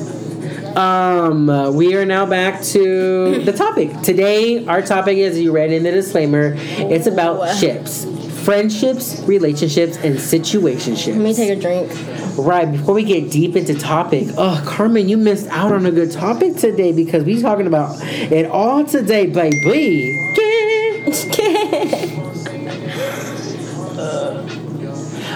Um, 0.75 1.49
uh, 1.49 1.69
we 1.69 1.95
are 1.95 2.03
now 2.03 2.25
back 2.25 2.63
to 2.63 3.43
the 3.43 3.53
topic. 3.53 4.01
Today, 4.01 4.65
our 4.65 4.81
topic 4.81 5.17
is 5.17 5.39
you 5.39 5.51
read 5.51 5.71
in 5.71 5.83
the 5.83 5.91
disclaimer. 5.91 6.55
It's 6.57 7.05
about 7.05 7.57
ships, 7.57 8.05
friendships, 8.43 9.21
relationships, 9.27 9.97
and 9.97 10.15
situationships. 10.15 11.13
Let 11.13 11.21
me 11.21 11.35
take 11.35 11.55
a 11.55 11.61
drink. 11.61 11.91
Right 12.39 12.71
before 12.71 12.95
we 12.95 13.03
get 13.03 13.29
deep 13.29 13.55
into 13.55 13.77
topic, 13.77 14.29
oh 14.37 14.63
Carmen, 14.65 15.07
you 15.07 15.17
missed 15.17 15.47
out 15.49 15.71
on 15.73 15.85
a 15.85 15.91
good 15.91 16.11
topic 16.11 16.55
today 16.55 16.91
because 16.91 17.23
we 17.23 17.39
talking 17.39 17.67
about 17.67 18.01
it 18.01 18.47
all 18.47 18.83
today, 18.83 19.27
baby. 19.27 20.17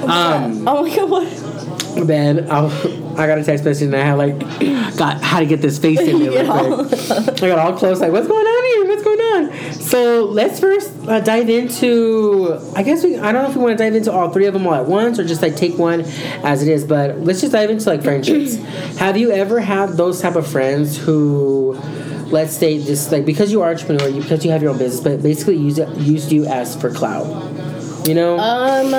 Um, 0.04 0.68
oh 0.68 0.84
my 0.88 0.96
god, 0.96 1.10
what? 1.10 2.06
man, 2.06 2.52
I, 2.52 2.66
I 3.18 3.26
got 3.26 3.38
a 3.38 3.44
text 3.44 3.64
message 3.64 3.86
and 3.88 3.96
I 3.96 4.04
had 4.04 4.18
like 4.18 4.38
got 4.98 5.22
how 5.22 5.40
to 5.40 5.46
get 5.46 5.62
this 5.62 5.80
face 5.80 6.00
in 6.00 6.20
there 6.20 6.32
Yeah. 6.44 6.62
real 6.62 6.86
quick. 6.88 7.44
I 7.44 7.48
got 7.48 7.60
all 7.60 7.78
close, 7.78 8.02
like 8.02 8.12
what's 8.12 8.28
going 8.28 8.46
on 8.46 8.66
here? 8.66 8.86
What's 8.88 9.04
going 9.04 9.20
on? 9.20 9.74
So 9.74 10.26
let's 10.26 10.60
first 10.60 10.92
uh, 11.08 11.22
dive 11.22 11.50
into. 11.50 12.60
I 12.76 12.84
guess 12.84 13.04
we. 13.04 13.18
I 13.18 13.32
don't 13.32 13.44
know 13.44 13.50
if 13.50 13.56
we 13.56 13.64
want 13.64 13.78
to 13.78 13.84
dive 13.84 13.96
into 13.96 14.12
all 14.12 14.30
three 14.30 14.46
of 14.46 14.54
them 14.54 14.68
all 14.68 14.74
at 14.76 14.86
once 14.88 15.20
or 15.20 15.24
just 15.26 15.42
like 15.42 15.56
take 15.56 15.78
one 15.78 16.02
as 16.44 16.62
it 16.62 16.68
is. 16.68 16.84
But 16.84 17.22
let's 17.22 17.40
just 17.42 17.54
dive 17.54 17.70
into 17.70 17.90
like 17.90 18.04
friendships. 18.04 18.56
Have 18.98 19.16
you 19.18 19.32
ever 19.32 19.62
had 19.62 19.92
those 19.94 20.22
type 20.22 20.36
of 20.36 20.46
friends 20.46 20.98
who? 20.98 21.80
Let's 22.28 22.56
say 22.58 22.84
just 22.84 23.12
like 23.12 23.26
because 23.26 23.52
you 23.52 23.62
are 23.62 23.70
entrepreneur, 23.70 24.08
you, 24.10 24.22
because 24.22 24.44
you 24.44 24.52
have 24.52 24.62
your 24.62 24.72
own 24.72 24.78
business, 24.78 25.02
but 25.04 25.22
basically 25.22 25.58
use 25.58 25.78
it, 25.78 25.88
used 25.98 26.32
you 26.32 26.46
as 26.46 26.76
for 26.80 26.90
clout. 26.92 27.26
You 28.08 28.16
know, 28.16 28.38
Um, 28.40 28.94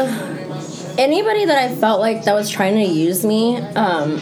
anybody 0.99 1.45
that 1.45 1.59
I 1.71 1.75
felt 1.75 2.01
like 2.01 2.25
that 2.25 2.35
was 2.35 2.49
trying 2.51 2.75
to 2.77 2.85
use 2.93 3.25
me, 3.25 3.57
um, 3.59 4.21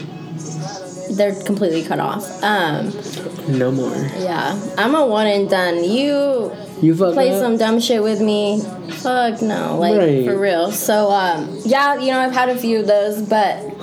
they're 1.12 1.34
completely 1.44 1.82
cut 1.84 2.00
off. 2.00 2.24
Um, 2.42 2.92
no 3.58 3.70
more. 3.70 3.94
yeah, 4.18 4.58
I'm 4.78 4.94
a 4.94 5.06
one 5.06 5.26
and 5.26 5.48
done. 5.50 5.84
You 5.84 6.52
You 6.80 6.94
play 6.96 7.30
up? 7.30 7.40
some 7.40 7.56
dumb 7.58 7.78
shit 7.80 8.02
with 8.02 8.20
me, 8.20 8.60
fuck 8.90 9.42
no, 9.42 9.76
like 9.78 9.96
Right. 9.98 10.24
for 10.24 10.38
real. 10.38 10.72
So 10.72 11.10
um, 11.10 11.58
yeah, 11.64 11.98
you 11.98 12.10
know 12.10 12.20
I've 12.20 12.32
had 12.32 12.48
a 12.48 12.56
few 12.56 12.80
of 12.80 12.86
those, 12.86 13.20
but. 13.22 13.73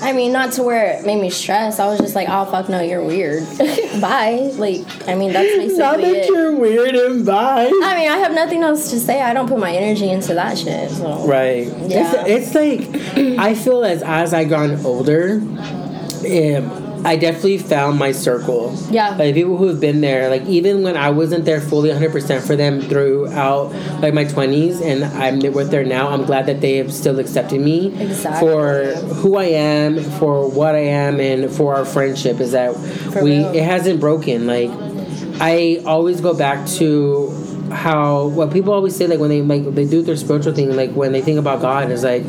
I 0.00 0.12
mean, 0.12 0.32
not 0.32 0.52
to 0.52 0.62
where 0.62 0.98
it 0.98 1.04
made 1.06 1.20
me 1.20 1.30
stress. 1.30 1.78
I 1.78 1.86
was 1.86 1.98
just 1.98 2.14
like, 2.14 2.28
"Oh 2.30 2.44
fuck, 2.46 2.68
no, 2.68 2.80
you're 2.80 3.02
weird." 3.04 3.42
Bye. 4.00 4.50
Like, 4.54 4.80
I 5.08 5.14
mean, 5.14 5.32
that's 5.32 5.48
basically 5.56 5.78
Not 5.78 5.96
that 5.98 6.14
it. 6.14 6.28
you're 6.28 6.54
weird 6.54 6.94
and 6.94 7.26
bye. 7.26 7.66
I 7.82 7.94
mean, 7.98 8.10
I 8.10 8.18
have 8.18 8.32
nothing 8.32 8.62
else 8.62 8.90
to 8.90 8.98
say. 9.00 9.20
I 9.22 9.32
don't 9.34 9.48
put 9.48 9.58
my 9.58 9.72
energy 9.72 10.08
into 10.10 10.34
that 10.34 10.56
shit. 10.58 10.90
So. 10.90 11.26
Right. 11.26 11.66
Yeah. 11.86 12.24
It's, 12.26 12.54
it's 12.54 12.54
like 12.54 13.38
I 13.38 13.54
feel 13.54 13.84
as 13.84 14.02
as 14.02 14.32
I 14.32 14.44
gone 14.44 14.84
older, 14.84 15.40
um, 15.40 16.87
I 17.04 17.16
definitely 17.16 17.58
found 17.58 17.98
my 17.98 18.12
circle. 18.12 18.74
Yeah. 18.90 19.10
Like 19.16 19.34
people 19.34 19.56
who 19.56 19.68
have 19.68 19.80
been 19.80 20.00
there, 20.00 20.28
like 20.30 20.42
even 20.46 20.82
when 20.82 20.96
I 20.96 21.10
wasn't 21.10 21.44
there 21.44 21.60
fully 21.60 21.90
100% 21.90 22.46
for 22.46 22.56
them 22.56 22.80
throughout 22.80 23.72
like 24.00 24.14
my 24.14 24.24
20s 24.24 24.82
and 24.82 25.04
I'm 25.04 25.38
with 25.52 25.70
there 25.70 25.84
now, 25.84 26.08
I'm 26.08 26.24
glad 26.24 26.46
that 26.46 26.60
they 26.60 26.76
have 26.78 26.92
still 26.92 27.18
accepted 27.20 27.60
me 27.60 27.94
Exactly. 28.00 28.40
for 28.48 28.84
who 29.14 29.36
I 29.36 29.44
am, 29.44 30.02
for 30.18 30.48
what 30.50 30.74
I 30.74 30.80
am 30.84 31.20
and 31.20 31.50
for 31.50 31.74
our 31.76 31.84
friendship 31.84 32.40
is 32.40 32.52
that 32.52 32.74
For 33.12 33.22
we 33.22 33.38
real. 33.38 33.54
it 33.54 33.62
hasn't 33.62 34.00
broken. 34.00 34.46
Like 34.46 34.70
I 35.40 35.82
always 35.86 36.20
go 36.20 36.36
back 36.36 36.66
to 36.78 37.30
how 37.70 38.28
what 38.28 38.50
people 38.52 38.72
always 38.72 38.96
say 38.96 39.06
like 39.06 39.20
when 39.20 39.28
they 39.28 39.42
like 39.42 39.62
they 39.74 39.84
do 39.86 40.00
their 40.02 40.16
spiritual 40.16 40.54
thing 40.54 40.74
like 40.74 40.90
when 40.92 41.12
they 41.12 41.20
think 41.20 41.38
about 41.38 41.60
God 41.60 41.90
is 41.90 42.02
like 42.02 42.24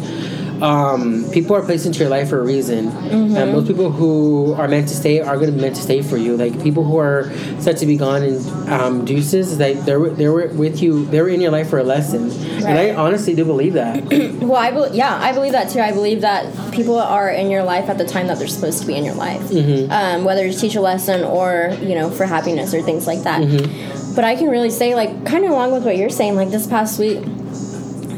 um, 0.61 1.25
people 1.31 1.55
are 1.55 1.61
placed 1.63 1.85
into 1.85 1.99
your 1.99 2.09
life 2.09 2.29
for 2.29 2.39
a 2.39 2.43
reason 2.43 2.89
Mm-hmm. 2.89 3.35
and 3.37 3.51
most 3.53 3.67
people 3.67 3.91
who 3.91 4.53
are 4.53 4.67
meant 4.67 4.87
to 4.89 4.95
stay 4.95 5.19
are 5.19 5.35
going 5.35 5.47
to 5.47 5.51
be 5.55 5.61
meant 5.61 5.75
to 5.75 5.81
stay 5.81 6.01
for 6.01 6.17
you 6.17 6.35
like 6.37 6.61
people 6.61 6.83
who 6.83 6.97
are 6.97 7.31
set 7.59 7.77
to 7.77 7.85
be 7.85 7.97
gone 7.97 8.23
and 8.23 8.69
um, 8.69 9.05
deuces 9.05 9.57
like 9.59 9.79
they're 9.85 10.09
they're 10.11 10.33
with 10.33 10.81
you 10.81 11.05
they're 11.05 11.27
in 11.27 11.41
your 11.41 11.51
life 11.51 11.69
for 11.69 11.79
a 11.79 11.83
lesson 11.83 12.29
and 12.65 12.77
I 12.77 12.93
honestly 12.95 13.33
do 13.35 13.45
believe 13.45 13.73
that 13.73 14.03
Well, 14.49 14.55
I 14.55 14.71
be- 14.71 14.95
yeah, 14.97 15.15
I 15.15 15.31
believe 15.33 15.51
that 15.53 15.69
too. 15.69 15.79
I 15.79 15.91
believe 15.91 16.21
that 16.21 16.71
people 16.73 16.97
are 16.99 17.29
in 17.29 17.49
your 17.49 17.63
life 17.63 17.89
at 17.89 17.97
the 17.97 18.05
time 18.05 18.27
that 18.27 18.37
they're 18.39 18.47
supposed 18.47 18.81
to 18.81 18.87
be 18.87 18.95
in 18.95 19.03
your 19.05 19.15
life, 19.15 19.41
Mm-hmm. 19.49 19.91
um, 19.91 20.23
whether 20.23 20.43
it's 20.45 20.59
teach 20.59 20.75
a 20.75 20.81
lesson 20.81 21.23
or 21.23 21.75
you 21.81 21.95
know 21.95 22.09
for 22.09 22.25
happiness 22.25 22.73
or 22.73 22.81
things 22.81 23.07
like 23.07 23.23
that. 23.23 23.41
Mm-hmm. 23.41 24.15
But 24.15 24.25
I 24.25 24.35
can 24.35 24.49
really 24.49 24.71
say, 24.71 24.95
like, 24.95 25.25
kind 25.25 25.45
of 25.45 25.51
along 25.51 25.71
with 25.71 25.85
what 25.85 25.95
you're 25.95 26.09
saying, 26.09 26.35
like 26.35 26.49
this 26.49 26.65
past 26.67 26.99
week, 26.99 27.19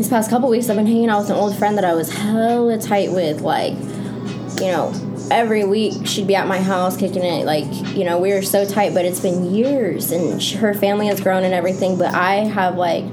these 0.02 0.10
past 0.10 0.32
couple 0.32 0.50
weeks, 0.50 0.68
I've 0.68 0.78
been 0.78 0.88
hanging 0.88 1.10
out 1.10 1.22
with 1.22 1.30
an 1.30 1.36
old 1.36 1.56
friend 1.56 1.78
that 1.78 1.86
I 1.86 1.94
was 1.94 2.12
hella 2.12 2.80
tight 2.80 3.12
with, 3.12 3.42
like, 3.42 3.74
you 4.60 4.68
know. 4.68 4.94
Every 5.30 5.64
week 5.64 6.06
she'd 6.08 6.28
be 6.28 6.36
at 6.36 6.46
my 6.46 6.60
house 6.60 6.98
kicking 6.98 7.24
it, 7.24 7.46
like 7.46 7.64
you 7.96 8.04
know 8.04 8.20
we 8.20 8.34
were 8.34 8.42
so 8.42 8.66
tight. 8.66 8.94
But 8.94 9.06
it's 9.06 9.22
been 9.22 9.56
years, 9.56 10.12
and 10.12 10.44
sh- 10.44 10.56
her 10.56 10.74
family 10.74 11.08
has 11.08 11.22
grown 11.22 11.46
and 11.46 11.54
everything. 11.54 11.98
But 11.98 12.14
I 12.14 12.44
have 12.44 12.76
like 12.76 13.06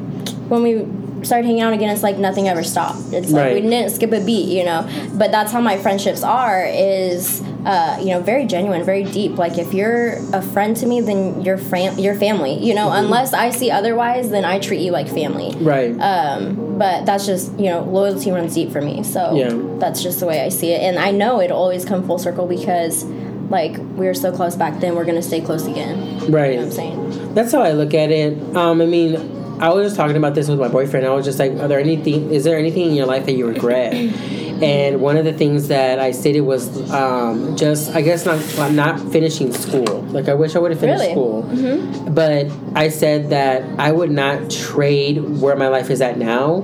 when 0.49 0.65
we 0.65 1.25
started 1.25 1.47
hanging 1.47 1.61
out 1.61 1.73
again, 1.73 1.91
it's 1.91 2.03
like 2.03 2.19
nothing 2.19 2.49
ever 2.49 2.65
stopped. 2.65 3.13
It's 3.13 3.31
like 3.31 3.55
we 3.55 3.61
didn't 3.61 3.91
skip 3.91 4.11
a 4.11 4.25
beat, 4.25 4.49
you 4.49 4.65
know. 4.65 4.89
But 5.15 5.31
that's 5.31 5.53
how 5.53 5.61
my 5.61 5.79
friendships 5.79 6.25
are. 6.25 6.67
Is 6.67 7.41
uh, 7.69 7.99
you 8.01 8.11
know 8.13 8.21
very 8.21 8.47
genuine, 8.47 8.83
very 8.83 9.05
deep. 9.05 9.33
Like 9.37 9.59
if 9.59 9.75
you're 9.75 10.15
a 10.33 10.41
friend 10.41 10.75
to 10.79 10.87
me, 10.87 11.01
then 11.03 11.43
you're 11.45 11.59
fam- 11.59 11.99
your 11.99 12.15
family. 12.15 12.55
You 12.55 12.75
know, 12.75 12.91
unless 12.91 13.33
I 13.35 13.51
see 13.51 13.71
otherwise, 13.71 14.31
then 14.31 14.45
I 14.45 14.59
treat 14.59 14.81
you 14.81 14.91
like 14.91 15.09
family. 15.09 15.51
right 15.63 15.93
Um, 16.01 16.79
but 16.79 17.05
that's 17.07 17.27
just 17.27 17.53
you 17.59 17.67
know 17.71 17.81
loyalty 17.85 18.31
runs 18.31 18.55
deep 18.55 18.71
for 18.73 18.81
me. 18.81 19.03
So 19.03 19.21
Yeah. 19.37 19.51
that's 19.79 20.03
just 20.03 20.19
the 20.21 20.27
way 20.27 20.41
I 20.41 20.49
see 20.49 20.71
it, 20.73 20.81
and 20.83 20.99
I 20.99 21.11
know 21.11 21.41
it'll 21.43 21.59
always 21.59 21.85
come 21.85 22.01
full 22.07 22.19
circle 22.19 22.47
because. 22.47 23.05
Like 23.51 23.79
we 23.97 24.05
were 24.05 24.13
so 24.13 24.31
close 24.31 24.57
back 24.57 24.79
then, 24.81 24.95
we're 24.95 25.07
gonna 25.07 25.23
stay 25.23 25.41
close 25.41 25.65
again. 25.67 25.97
right 26.31 26.51
You 26.53 26.57
know 26.61 26.67
what 26.67 26.67
I'm 26.67 26.71
saying? 26.71 27.35
That's 27.35 27.51
how 27.51 27.63
I 27.63 27.73
look 27.73 27.95
at 27.95 28.11
it. 28.11 28.37
Um, 28.55 28.83
I 28.83 28.85
mean, 28.85 29.17
I 29.59 29.71
was 29.71 29.87
just 29.87 29.97
talking 29.97 30.19
about 30.19 30.35
this 30.35 30.49
with 30.51 30.59
my 30.61 30.69
boyfriend. 30.69 31.07
I 31.07 31.15
was 31.15 31.25
just 31.25 31.39
like, 31.39 31.53
"Are 31.53 31.67
there 31.67 31.81
anything? 31.81 32.31
Is 32.31 32.45
there 32.45 32.59
anything 32.59 32.91
in 32.91 32.95
your 32.95 33.07
life 33.07 33.25
that 33.25 33.33
you 33.33 33.47
regret?" 33.47 33.95
And 34.63 35.01
one 35.01 35.17
of 35.17 35.25
the 35.25 35.33
things 35.33 35.69
that 35.69 35.99
I 35.99 36.11
stated 36.13 36.41
was 36.41 36.91
um, 36.91 37.57
just, 37.57 37.95
I 37.95 38.03
guess, 38.03 38.25
not 38.27 38.39
I'm 38.59 38.75
not 38.77 39.01
finishing 39.13 39.53
school. 39.53 40.03
Like, 40.11 40.29
I 40.29 40.35
wish 40.35 40.57
I 40.57 40.59
would 40.59 40.71
have 40.71 40.81
finished 40.81 41.01
Really? 41.01 41.13
school. 41.13 42.11
But 42.11 42.51
I 42.75 42.89
said 42.89 43.31
that 43.31 43.63
I 43.79 43.93
would 43.93 44.11
not 44.11 44.51
trade 44.51 45.41
where 45.41 45.55
my 45.57 45.69
life 45.69 45.91
is 45.91 46.01
at 46.01 46.19
now 46.19 46.63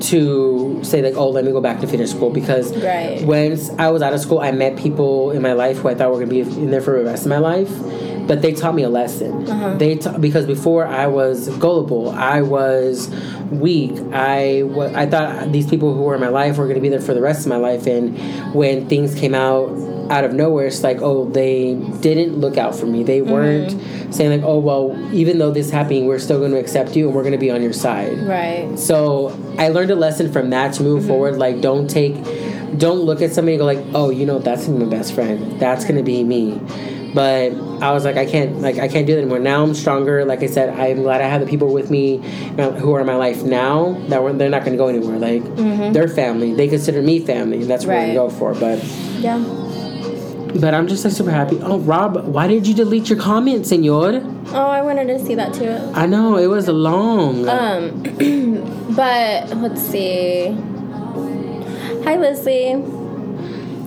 to 0.00 0.80
say 0.82 1.02
like, 1.02 1.14
"Oh, 1.16 1.30
let 1.30 1.44
me 1.44 1.52
go 1.52 1.60
back 1.60 1.80
to 1.80 1.86
finish 1.86 2.10
school," 2.10 2.30
because 2.30 2.76
Right. 2.76 3.22
once 3.24 3.70
I 3.78 3.90
was 3.90 4.02
out 4.02 4.12
of 4.12 4.20
school, 4.20 4.40
I 4.40 4.50
met 4.52 4.76
people 4.76 5.30
in 5.30 5.42
my 5.42 5.52
life 5.52 5.78
who 5.78 5.88
I 5.88 5.94
thought 5.94 6.10
were 6.10 6.16
going 6.24 6.28
to 6.30 6.34
be 6.34 6.40
in 6.62 6.70
there 6.70 6.80
for 6.80 6.98
the 6.98 7.04
rest 7.04 7.24
of 7.24 7.30
my 7.30 7.38
life. 7.38 7.70
But 8.30 8.42
they 8.42 8.52
taught 8.52 8.76
me 8.76 8.84
a 8.84 8.88
lesson. 8.88 9.50
Uh-huh. 9.50 9.74
They 9.74 9.96
ta- 9.96 10.16
because 10.16 10.46
before 10.46 10.86
I 10.86 11.08
was 11.08 11.48
gullible, 11.58 12.10
I 12.10 12.42
was 12.42 13.08
weak. 13.50 13.90
I 14.12 14.62
I 14.94 15.06
thought 15.06 15.50
these 15.50 15.68
people 15.68 15.92
who 15.96 16.02
were 16.02 16.14
in 16.14 16.20
my 16.20 16.28
life 16.28 16.56
were 16.56 16.66
going 16.66 16.76
to 16.76 16.80
be 16.80 16.90
there 16.90 17.00
for 17.00 17.12
the 17.12 17.20
rest 17.20 17.40
of 17.40 17.48
my 17.48 17.56
life. 17.56 17.88
And 17.88 18.16
when 18.54 18.88
things 18.88 19.16
came 19.16 19.34
out 19.34 19.70
out 20.12 20.22
of 20.22 20.32
nowhere, 20.32 20.68
it's 20.68 20.84
like, 20.84 20.98
oh, 21.02 21.28
they 21.28 21.74
didn't 21.74 22.36
look 22.36 22.56
out 22.56 22.76
for 22.76 22.86
me. 22.86 23.02
They 23.02 23.18
mm-hmm. 23.18 23.32
weren't 23.32 24.14
saying 24.14 24.30
like, 24.30 24.48
oh, 24.48 24.60
well, 24.60 24.96
even 25.12 25.38
though 25.38 25.50
this 25.50 25.70
happened, 25.70 26.06
we're 26.06 26.20
still 26.20 26.38
going 26.38 26.52
to 26.52 26.58
accept 26.60 26.94
you 26.94 27.06
and 27.06 27.16
we're 27.16 27.22
going 27.22 27.32
to 27.32 27.38
be 27.38 27.50
on 27.50 27.62
your 27.62 27.72
side. 27.72 28.16
Right. 28.20 28.78
So 28.78 29.36
I 29.58 29.70
learned 29.70 29.90
a 29.90 29.96
lesson 29.96 30.32
from 30.32 30.50
that 30.50 30.74
to 30.74 30.84
move 30.84 31.00
mm-hmm. 31.00 31.08
forward. 31.08 31.36
Like, 31.36 31.60
don't 31.60 31.90
take, 31.90 32.14
don't 32.78 33.00
look 33.00 33.22
at 33.22 33.32
somebody 33.32 33.54
and 33.54 33.60
go 33.60 33.66
like, 33.66 33.84
oh, 33.92 34.10
you 34.10 34.24
know, 34.24 34.38
that's 34.38 34.66
gonna 34.66 34.78
be 34.78 34.84
my 34.84 34.90
best 34.90 35.14
friend. 35.14 35.58
That's 35.58 35.84
gonna 35.84 36.04
be 36.04 36.22
me. 36.22 36.60
But 37.14 37.52
I 37.82 37.90
was 37.92 38.04
like, 38.04 38.16
I 38.16 38.24
can't, 38.24 38.60
like, 38.60 38.78
I 38.78 38.86
can't 38.86 39.06
do 39.06 39.14
that 39.14 39.20
anymore. 39.22 39.38
Now 39.40 39.62
I'm 39.64 39.74
stronger. 39.74 40.24
Like 40.24 40.42
I 40.42 40.46
said, 40.46 40.78
I'm 40.78 41.02
glad 41.02 41.20
I 41.20 41.26
have 41.28 41.40
the 41.40 41.46
people 41.46 41.72
with 41.72 41.90
me 41.90 42.18
uh, 42.58 42.70
who 42.72 42.94
are 42.94 43.00
in 43.00 43.06
my 43.06 43.16
life 43.16 43.42
now 43.42 43.94
that 44.08 44.22
we're, 44.22 44.32
they're 44.32 44.48
not 44.48 44.64
gonna 44.64 44.76
go 44.76 44.86
anywhere. 44.88 45.18
Like, 45.18 45.42
they're 45.92 46.06
family. 46.08 46.54
They 46.54 46.68
consider 46.68 47.02
me 47.02 47.18
family, 47.18 47.62
and 47.62 47.68
that's 47.70 47.84
what 47.84 47.94
Right. 47.94 48.10
I 48.10 48.14
go 48.14 48.30
for. 48.30 48.54
But, 48.54 48.78
Yeah. 49.18 49.38
but 50.60 50.72
I'm 50.72 50.86
just 50.86 51.04
like 51.04 51.12
super 51.14 51.32
happy. 51.32 51.58
Oh, 51.62 51.78
Rob, 51.80 52.26
why 52.26 52.46
did 52.46 52.66
you 52.66 52.74
delete 52.74 53.08
your 53.10 53.18
comment, 53.18 53.66
Senor? 53.66 54.22
Oh, 54.52 54.66
I 54.68 54.80
wanted 54.82 55.06
to 55.08 55.18
see 55.24 55.34
that 55.34 55.52
too. 55.54 55.70
I 55.94 56.06
know 56.06 56.36
it 56.36 56.46
was 56.46 56.68
long. 56.68 57.48
Um, 57.48 58.02
but 58.94 59.48
let's 59.56 59.80
see. 59.82 60.56
Hi, 62.04 62.16
Leslie. 62.16 62.82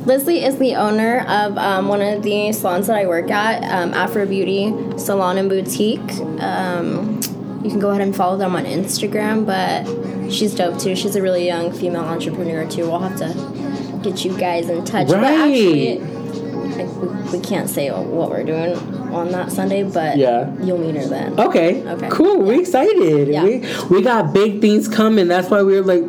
Leslie 0.06 0.44
is 0.44 0.58
the 0.58 0.76
owner 0.76 1.20
of 1.28 1.58
um, 1.58 1.88
one 1.88 2.02
of 2.02 2.24
the 2.24 2.52
salons 2.52 2.88
that 2.88 2.98
I 2.98 3.06
work 3.06 3.32
at, 3.32 3.64
um, 3.64 3.94
Afro 3.94 4.26
Beauty 4.26 4.74
Salon 4.98 5.38
and 5.38 5.50
Boutique. 5.50 6.00
Um, 6.42 7.20
you 7.64 7.70
can 7.70 7.80
go 7.80 7.92
ahead 7.92 8.02
and 8.02 8.14
follow 8.16 8.38
them 8.38 8.56
on 8.56 8.66
Instagram, 8.66 9.46
but 9.46 10.32
she's 10.32 10.54
dope 10.54 10.78
too. 10.80 10.96
She's 10.96 11.16
a 11.16 11.22
really 11.22 11.46
young 11.46 11.72
female 11.72 12.04
entrepreneur 12.04 12.70
too. 12.70 12.82
We'll 12.88 13.00
have 13.00 13.18
to 13.20 14.00
get 14.04 14.26
you 14.26 14.38
guys 14.38 14.70
in 14.70 14.84
touch. 14.84 15.08
But 15.08 15.22
Right. 15.22 15.32
actually, 15.32 16.00
like, 16.00 17.32
we, 17.32 17.38
we 17.38 17.40
can't 17.40 17.70
say 17.70 17.90
what 17.90 18.30
we're 18.30 18.44
doing 18.44 18.76
on 19.14 19.32
that 19.32 19.54
Sunday, 19.54 19.84
but 19.84 20.18
Yeah. 20.18 20.52
you'll 20.62 20.80
meet 20.80 20.96
her 20.96 21.06
then. 21.08 21.40
Okay. 21.40 21.82
Okay. 21.88 22.10
Cool. 22.10 22.40
We're 22.42 22.60
excited. 22.60 23.30
Yeah. 23.30 23.44
We 23.46 23.64
we 23.90 24.02
got 24.02 24.34
big 24.34 24.60
things 24.60 24.90
coming. 24.90 25.30
That's 25.30 25.50
why 25.50 25.62
we're 25.62 25.82
like, 25.84 26.04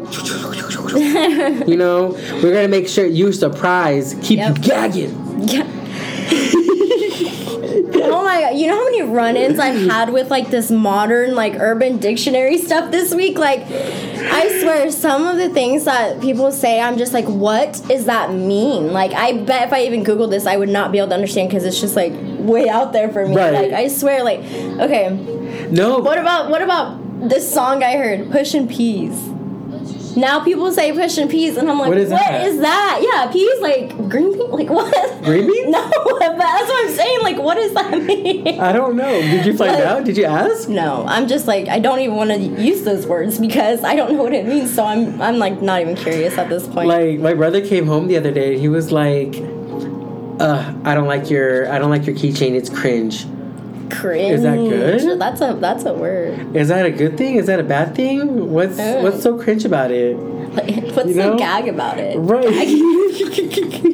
you 1.67 1.77
know, 1.77 2.09
we're 2.43 2.53
gonna 2.53 2.69
make 2.69 2.89
sure 2.89 3.07
you 3.07 3.33
surprised. 3.33 4.23
Keep 4.23 4.39
Yep. 4.39 4.57
you 4.57 4.63
gagging. 4.63 5.49
Yeah. 5.49 5.67
oh 8.07 8.23
my 8.25 8.41
god! 8.41 8.57
You 8.57 8.67
know 8.69 8.77
how 8.77 8.85
many 8.85 9.03
run-ins 9.03 9.59
I've 9.59 9.89
had 9.91 10.11
with 10.13 10.31
like 10.31 10.51
this 10.51 10.71
modern 10.71 11.35
like 11.35 11.55
Urban 11.59 11.99
Dictionary 11.99 12.59
stuff 12.59 12.91
this 12.91 13.15
week? 13.15 13.39
Like, 13.39 13.63
I 13.67 14.61
swear, 14.63 14.91
some 14.91 15.27
of 15.27 15.37
the 15.37 15.49
things 15.51 15.85
that 15.85 16.21
people 16.21 16.53
say, 16.53 16.81
I'm 16.81 16.97
just 16.99 17.13
like, 17.13 17.27
what 17.27 17.83
does 17.89 18.05
that 18.07 18.33
mean? 18.33 18.93
Like, 18.93 19.13
I 19.13 19.33
bet 19.43 19.69
if 19.69 19.73
I 19.73 19.83
even 19.85 20.05
Googled 20.05 20.31
this, 20.31 20.47
I 20.47 20.57
would 20.57 20.69
not 20.69 20.93
be 20.93 20.99
able 20.99 21.09
to 21.09 21.15
understand 21.15 21.49
because 21.51 21.65
it's 21.65 21.81
just 21.81 21.97
like 21.97 22.13
way 22.39 22.69
out 22.69 22.93
there 22.93 23.09
for 23.13 23.27
me. 23.27 23.37
Right. 23.37 23.53
Like, 23.53 23.73
I 23.73 23.89
swear, 23.89 24.23
like, 24.25 24.41
okay, 24.41 25.11
No. 25.71 25.99
what 25.99 26.19
about 26.19 26.51
what 26.51 26.63
about 26.63 27.29
this 27.29 27.51
song 27.53 27.83
I 27.83 27.97
heard, 27.97 28.31
Pushing 28.31 28.69
Peas? 28.69 29.31
Now 30.17 30.43
people 30.45 30.71
say 30.73 30.93
pushing 30.93 31.29
peas, 31.29 31.57
and 31.57 31.69
I'm 31.71 31.79
like, 31.79 31.89
What 31.89 31.99
is 31.99 32.11
that? 32.11 32.33
What 32.41 32.49
is 32.49 32.61
that? 32.61 33.01
Yeah, 33.03 33.33
peas 33.33 33.61
like 33.61 33.89
green 34.09 34.33
bean, 34.33 34.51
like 34.51 34.71
what? 34.71 35.25
Green 35.25 35.47
beans? 35.47 35.65
No, 35.75 35.91
but 36.05 36.39
that's 36.39 36.69
what 36.69 36.87
I'm 36.89 36.95
saying. 36.95 37.19
Like, 37.23 37.39
what 37.39 37.55
does 37.57 37.73
that 37.75 38.01
mean? 38.03 38.61
I 38.61 38.73
don't 38.73 38.95
know. 38.97 39.11
Did 39.21 39.45
you 39.47 39.57
find 39.57 39.73
Like- 39.73 39.85
out? 39.85 40.05
Did 40.05 40.17
you 40.17 40.25
ask? 40.25 40.69
no, 40.69 41.05
I'm 41.07 41.27
just 41.27 41.47
like 41.47 41.69
I 41.69 41.79
don't 41.81 41.99
even 42.01 42.17
want 42.17 42.31
to 42.31 42.39
use 42.39 42.83
those 42.85 43.07
words 43.07 43.39
because 43.39 43.83
I 43.83 43.97
don't 43.97 44.13
know 44.13 44.23
what 44.23 44.33
it 44.35 44.47
means. 44.47 44.73
So 44.75 44.85
I'm 44.85 45.21
I'm 45.21 45.39
like 45.39 45.61
not 45.63 45.81
even 45.81 45.97
curious 45.97 46.39
at 46.39 46.49
this 46.49 46.67
point. 46.67 46.89
Like 46.89 47.19
my 47.19 47.35
brother 47.35 47.67
came 47.67 47.87
home 47.87 48.07
the 48.07 48.17
other 48.17 48.31
day 48.31 48.53
and 48.53 48.61
he 48.61 48.69
was 48.69 48.93
like, 48.93 49.35
"Uh, 50.41 50.73
I 50.85 50.95
don't 50.95 51.07
like 51.09 51.31
your 51.31 51.71
I 51.73 51.79
don't 51.79 51.91
like 51.91 52.07
your 52.07 52.15
keychain. 52.17 52.55
It's 52.55 52.69
cringe." 52.71 53.27
Cringe. 53.91 54.35
is 54.35 54.43
that 54.43 54.57
good? 54.57 55.21
That's 55.21 55.41
a 55.41 55.57
that's 55.61 55.85
a 55.85 55.93
word. 55.95 56.55
Is 56.57 56.69
that 56.69 56.87
a 56.87 56.91
good 56.91 57.17
thing? 57.17 57.37
Is 57.37 57.47
that 57.47 57.61
a 57.61 57.65
bad 57.65 57.95
thing? 57.95 58.51
What's 58.53 58.79
Uh. 58.79 59.01
what's 59.03 59.23
so 59.23 59.37
cringe 59.39 59.65
about 59.65 59.91
it? 59.91 60.17
Like, 60.19 60.75
what's 60.97 61.09
You 61.09 61.15
the 61.15 61.27
know? 61.31 61.37
gag 61.39 61.69
about 61.69 61.99
it? 61.99 62.17
Right. 62.19 62.45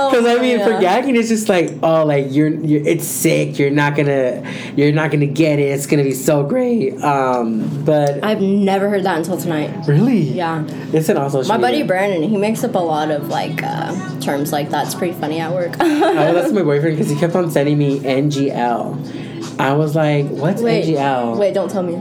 Oh 0.00 0.10
Because 0.10 0.26
I 0.26 0.40
mean, 0.40 0.58
for 0.60 0.78
gagging, 0.80 1.16
it's 1.16 1.28
just 1.28 1.48
like, 1.48 1.72
oh, 1.82 2.04
like 2.04 2.26
you're, 2.30 2.48
you're, 2.48 2.86
it's 2.86 3.04
sick. 3.06 3.58
You're 3.58 3.70
not 3.70 3.96
gonna, 3.96 4.42
you're 4.76 4.92
not 4.92 5.10
gonna 5.10 5.26
get 5.26 5.58
it. 5.58 5.64
It's 5.64 5.86
gonna 5.86 6.04
be 6.04 6.12
so 6.14 6.44
great. 6.44 7.00
Um, 7.02 7.84
but 7.84 8.22
I've 8.24 8.40
never 8.40 8.88
heard 8.88 9.04
that 9.04 9.18
until 9.18 9.36
tonight. 9.38 9.86
really, 9.86 10.18
Yeah. 10.18 10.64
it's 10.92 11.08
an 11.08 11.16
awesome. 11.16 11.46
My 11.48 11.58
buddy 11.58 11.82
Brandon, 11.82 12.22
he 12.22 12.36
makes 12.36 12.62
up 12.64 12.74
a 12.74 12.78
lot 12.78 13.10
of 13.10 13.28
like 13.28 13.62
uh, 13.62 14.20
terms 14.20 14.52
like 14.52 14.70
that. 14.70 14.86
It's 14.86 14.94
pretty 14.94 15.14
funny 15.18 15.40
at 15.40 15.52
work. 15.52 15.78
I 15.80 16.32
was 16.32 16.42
asking 16.44 16.54
my 16.54 16.62
boyfriend 16.62 16.96
because 16.96 17.10
he 17.10 17.18
kept 17.18 17.34
on 17.34 17.50
sending 17.50 17.78
me 17.78 17.98
NGL. 18.00 19.58
I 19.60 19.72
was 19.74 19.96
like, 19.96 20.26
what's 20.28 20.62
wait, 20.62 20.84
NGL? 20.84 21.36
wait, 21.38 21.54
don't 21.54 21.70
tell 21.70 21.82
me. 21.82 21.94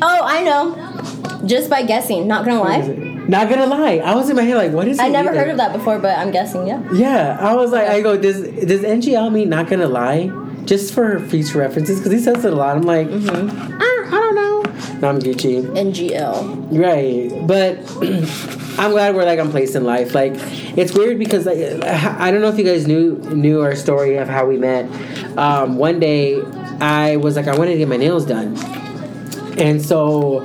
Oh, 0.00 0.20
I 0.24 0.42
know. 0.44 1.46
Just 1.46 1.68
by 1.68 1.82
guessing, 1.82 2.28
not 2.28 2.44
gonna 2.44 2.60
lie. 2.60 3.01
Not 3.32 3.48
gonna 3.48 3.66
lie, 3.66 3.96
I 4.04 4.14
was 4.14 4.28
in 4.30 4.36
my 4.36 4.42
head 4.42 4.56
like, 4.58 4.72
what 4.72 4.86
is? 4.86 4.98
I 4.98 5.08
never 5.08 5.30
either? 5.30 5.38
heard 5.40 5.48
of 5.48 5.56
that 5.56 5.72
before, 5.72 5.98
but 5.98 6.18
I'm 6.18 6.30
guessing, 6.30 6.66
yeah. 6.66 6.82
Yeah, 6.92 7.38
I 7.40 7.54
was 7.54 7.72
like, 7.72 7.88
I 7.88 8.00
go, 8.02 8.16
does 8.16 8.42
does 8.42 8.82
NGL 8.82 9.32
mean 9.32 9.48
not 9.48 9.68
gonna 9.70 9.88
lie? 9.88 10.30
Just 10.66 10.92
for 10.94 11.18
future 11.18 11.58
references, 11.58 11.98
because 11.98 12.12
he 12.12 12.18
says 12.20 12.44
it 12.44 12.52
a 12.52 12.56
lot. 12.56 12.76
I'm 12.76 12.82
like, 12.82 13.08
Mm-hmm. 13.08 13.48
"Ah, 13.80 14.16
I 14.16 14.20
don't 14.22 14.34
know. 14.34 14.62
No, 15.00 15.08
I'm 15.08 15.18
Gucci. 15.18 15.62
NGL. 15.64 16.78
Right, 16.78 17.46
but 17.46 17.78
I'm 18.78 18.90
glad 18.92 19.14
we're 19.16 19.24
like 19.24 19.40
on 19.40 19.50
place 19.50 19.74
in 19.74 19.84
life. 19.84 20.14
Like, 20.14 20.34
it's 20.78 20.92
weird 20.94 21.18
because 21.18 21.46
like, 21.46 21.58
I 21.84 22.30
don't 22.30 22.42
know 22.42 22.48
if 22.48 22.58
you 22.58 22.64
guys 22.64 22.86
knew 22.86 23.16
knew 23.44 23.62
our 23.62 23.74
story 23.74 24.16
of 24.18 24.28
how 24.28 24.44
we 24.46 24.58
met. 24.58 24.84
Um, 25.38 25.78
one 25.78 25.98
day, 26.00 26.40
I 26.80 27.16
was 27.16 27.34
like, 27.36 27.48
I 27.48 27.56
wanted 27.56 27.72
to 27.72 27.78
get 27.78 27.88
my 27.88 27.96
nails 27.96 28.26
done, 28.26 28.56
and 29.58 29.80
so. 29.80 30.44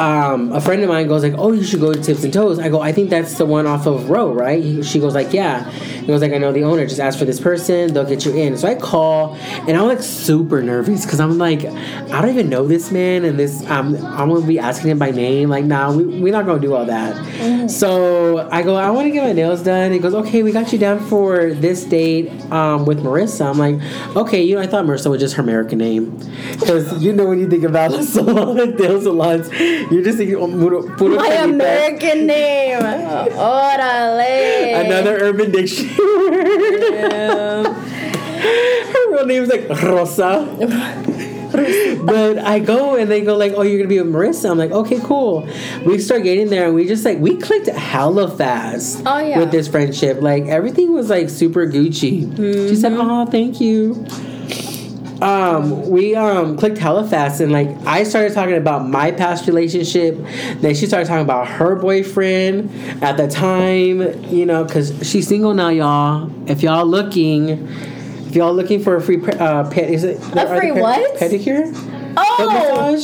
Um, 0.00 0.52
a 0.52 0.62
friend 0.62 0.82
of 0.82 0.88
mine 0.88 1.08
goes 1.08 1.22
like, 1.22 1.34
"Oh, 1.36 1.52
you 1.52 1.62
should 1.62 1.80
go 1.80 1.92
to 1.92 2.02
Tips 2.02 2.24
and 2.24 2.32
Toes." 2.32 2.58
I 2.58 2.70
go, 2.70 2.80
"I 2.80 2.90
think 2.90 3.10
that's 3.10 3.34
the 3.34 3.44
one 3.44 3.66
off 3.66 3.86
of 3.86 4.08
Row, 4.08 4.32
right?" 4.32 4.62
He, 4.62 4.82
she 4.82 4.98
goes 4.98 5.14
like, 5.14 5.34
"Yeah." 5.34 5.70
He 6.10 6.12
goes 6.12 6.22
like, 6.22 6.32
"I 6.32 6.38
know 6.38 6.50
the 6.50 6.64
owner. 6.64 6.84
Just 6.86 6.98
ask 6.98 7.16
for 7.16 7.24
this 7.24 7.38
person. 7.38 7.94
They'll 7.94 8.04
get 8.04 8.24
you 8.24 8.34
in." 8.34 8.56
So 8.56 8.66
I 8.66 8.74
call, 8.74 9.36
and 9.68 9.76
I'm 9.76 9.86
like 9.86 10.02
super 10.02 10.60
nervous 10.60 11.04
because 11.04 11.20
I'm 11.20 11.38
like, 11.38 11.64
I 11.64 12.20
don't 12.20 12.30
even 12.30 12.48
know 12.48 12.66
this 12.66 12.90
man, 12.90 13.24
and 13.24 13.38
this 13.38 13.64
um, 13.66 13.94
I'm 14.04 14.28
gonna 14.28 14.44
be 14.44 14.58
asking 14.58 14.90
him 14.90 14.98
by 14.98 15.12
name. 15.12 15.50
Like, 15.50 15.64
nah, 15.64 15.92
we 15.92 16.04
we're 16.04 16.32
not 16.32 16.46
gonna 16.46 16.60
do 16.60 16.74
all 16.74 16.84
that. 16.86 17.70
So 17.70 18.48
I 18.50 18.62
go, 18.62 18.74
I 18.74 18.90
want 18.90 19.06
to 19.06 19.12
get 19.12 19.22
my 19.22 19.32
nails 19.32 19.62
done. 19.62 19.92
He 19.92 20.00
goes, 20.00 20.14
"Okay, 20.14 20.42
we 20.42 20.50
got 20.50 20.72
you 20.72 20.80
down 20.80 20.98
for 20.98 21.54
this 21.54 21.84
date 21.84 22.32
um, 22.50 22.86
with 22.86 23.04
Marissa." 23.04 23.48
I'm 23.48 23.58
like, 23.58 24.16
"Okay, 24.16 24.42
you 24.42 24.56
know, 24.56 24.62
I 24.62 24.66
thought 24.66 24.84
Marissa 24.84 25.10
was 25.10 25.20
just 25.20 25.36
her 25.36 25.42
American 25.42 25.78
name 25.78 26.18
because 26.58 27.00
you 27.00 27.12
know 27.12 27.26
when 27.26 27.38
you 27.38 27.48
think 27.48 27.62
about 27.62 27.92
salon, 28.04 28.56
nail 28.76 29.00
salons, 29.00 29.48
you're 29.92 30.02
just 30.02 30.18
thinking, 30.18 30.36
oh, 30.36 30.46
My. 30.46 31.26
American 31.44 32.26
name. 32.26 32.80
Orale. 32.80 34.84
Another 34.84 35.18
Urban 35.20 35.50
Dictionary. 35.50 35.99
Her 38.92 39.12
real 39.12 39.26
name 39.26 39.46
name's 39.46 39.48
like 39.48 39.68
Rosa. 39.82 40.46
but 42.04 42.38
I 42.38 42.60
go 42.60 42.94
and 42.96 43.10
they 43.10 43.22
go 43.22 43.36
like, 43.36 43.52
"Oh, 43.56 43.62
you're 43.62 43.78
gonna 43.78 43.88
be 43.88 44.00
with 44.00 44.12
Marissa." 44.12 44.50
I'm 44.50 44.58
like, 44.58 44.70
"Okay, 44.70 45.00
cool." 45.02 45.48
We 45.84 45.98
start 45.98 46.22
getting 46.22 46.48
there 46.48 46.66
and 46.66 46.74
we 46.74 46.86
just 46.86 47.04
like 47.04 47.18
we 47.18 47.36
clicked 47.36 47.66
hella 47.68 48.30
fast. 48.30 49.02
Oh, 49.04 49.18
yeah. 49.18 49.38
With 49.38 49.50
this 49.50 49.66
friendship, 49.68 50.22
like 50.22 50.44
everything 50.44 50.92
was 50.92 51.10
like 51.10 51.28
super 51.28 51.66
Gucci. 51.66 52.36
She 52.68 52.76
said, 52.76 52.92
Mm-hmm. 52.92 53.00
"Oh, 53.10 53.26
thank 53.26 53.60
you." 53.60 54.06
Um, 55.22 55.90
we 55.90 56.14
um 56.14 56.56
clicked 56.56 56.78
hella 56.78 57.06
fast 57.06 57.40
and 57.40 57.52
like 57.52 57.68
I 57.86 58.04
started 58.04 58.32
talking 58.32 58.56
about 58.56 58.88
my 58.88 59.10
past 59.10 59.46
relationship. 59.46 60.16
Then 60.60 60.74
she 60.74 60.86
started 60.86 61.06
talking 61.06 61.24
about 61.24 61.46
her 61.46 61.76
boyfriend 61.76 62.70
at 63.02 63.16
the 63.16 63.28
time, 63.28 64.00
you 64.32 64.46
know, 64.46 64.64
because 64.64 64.92
she's 65.08 65.28
single 65.28 65.52
now, 65.52 65.68
y'all. 65.68 66.30
If 66.48 66.62
y'all 66.62 66.86
looking, 66.86 67.68
if 68.28 68.34
y'all 68.34 68.54
looking 68.54 68.82
for 68.82 68.96
a 68.96 69.00
free 69.02 69.22
uh, 69.22 69.68
pet, 69.70 69.90
is 69.90 70.04
it 70.04 70.16
A 70.36 70.58
free 70.58 70.70
the 70.70 70.80
what? 70.80 71.18
Pedicure, 71.18 71.70
Oh, 72.16 72.96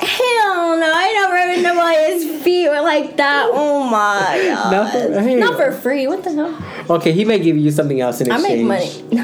hell 0.00 0.78
no. 0.78 0.92
I 0.94 1.58
know 1.62 1.74
why 1.74 2.10
his 2.10 2.42
feet 2.42 2.68
were 2.68 2.80
like 2.80 3.16
that. 3.16 3.48
Oh 3.52 3.84
my 3.84 4.42
god. 4.48 4.72
Not 4.72 4.92
for- 4.92 5.20
hey. 5.20 5.34
Not 5.36 5.56
for 5.56 5.72
free. 5.72 6.06
What 6.06 6.24
the 6.24 6.32
hell? 6.32 6.96
Okay, 6.96 7.12
he 7.12 7.24
may 7.24 7.38
give 7.38 7.56
you 7.56 7.70
something 7.70 8.00
else 8.00 8.20
in 8.20 8.30
exchange. 8.30 8.70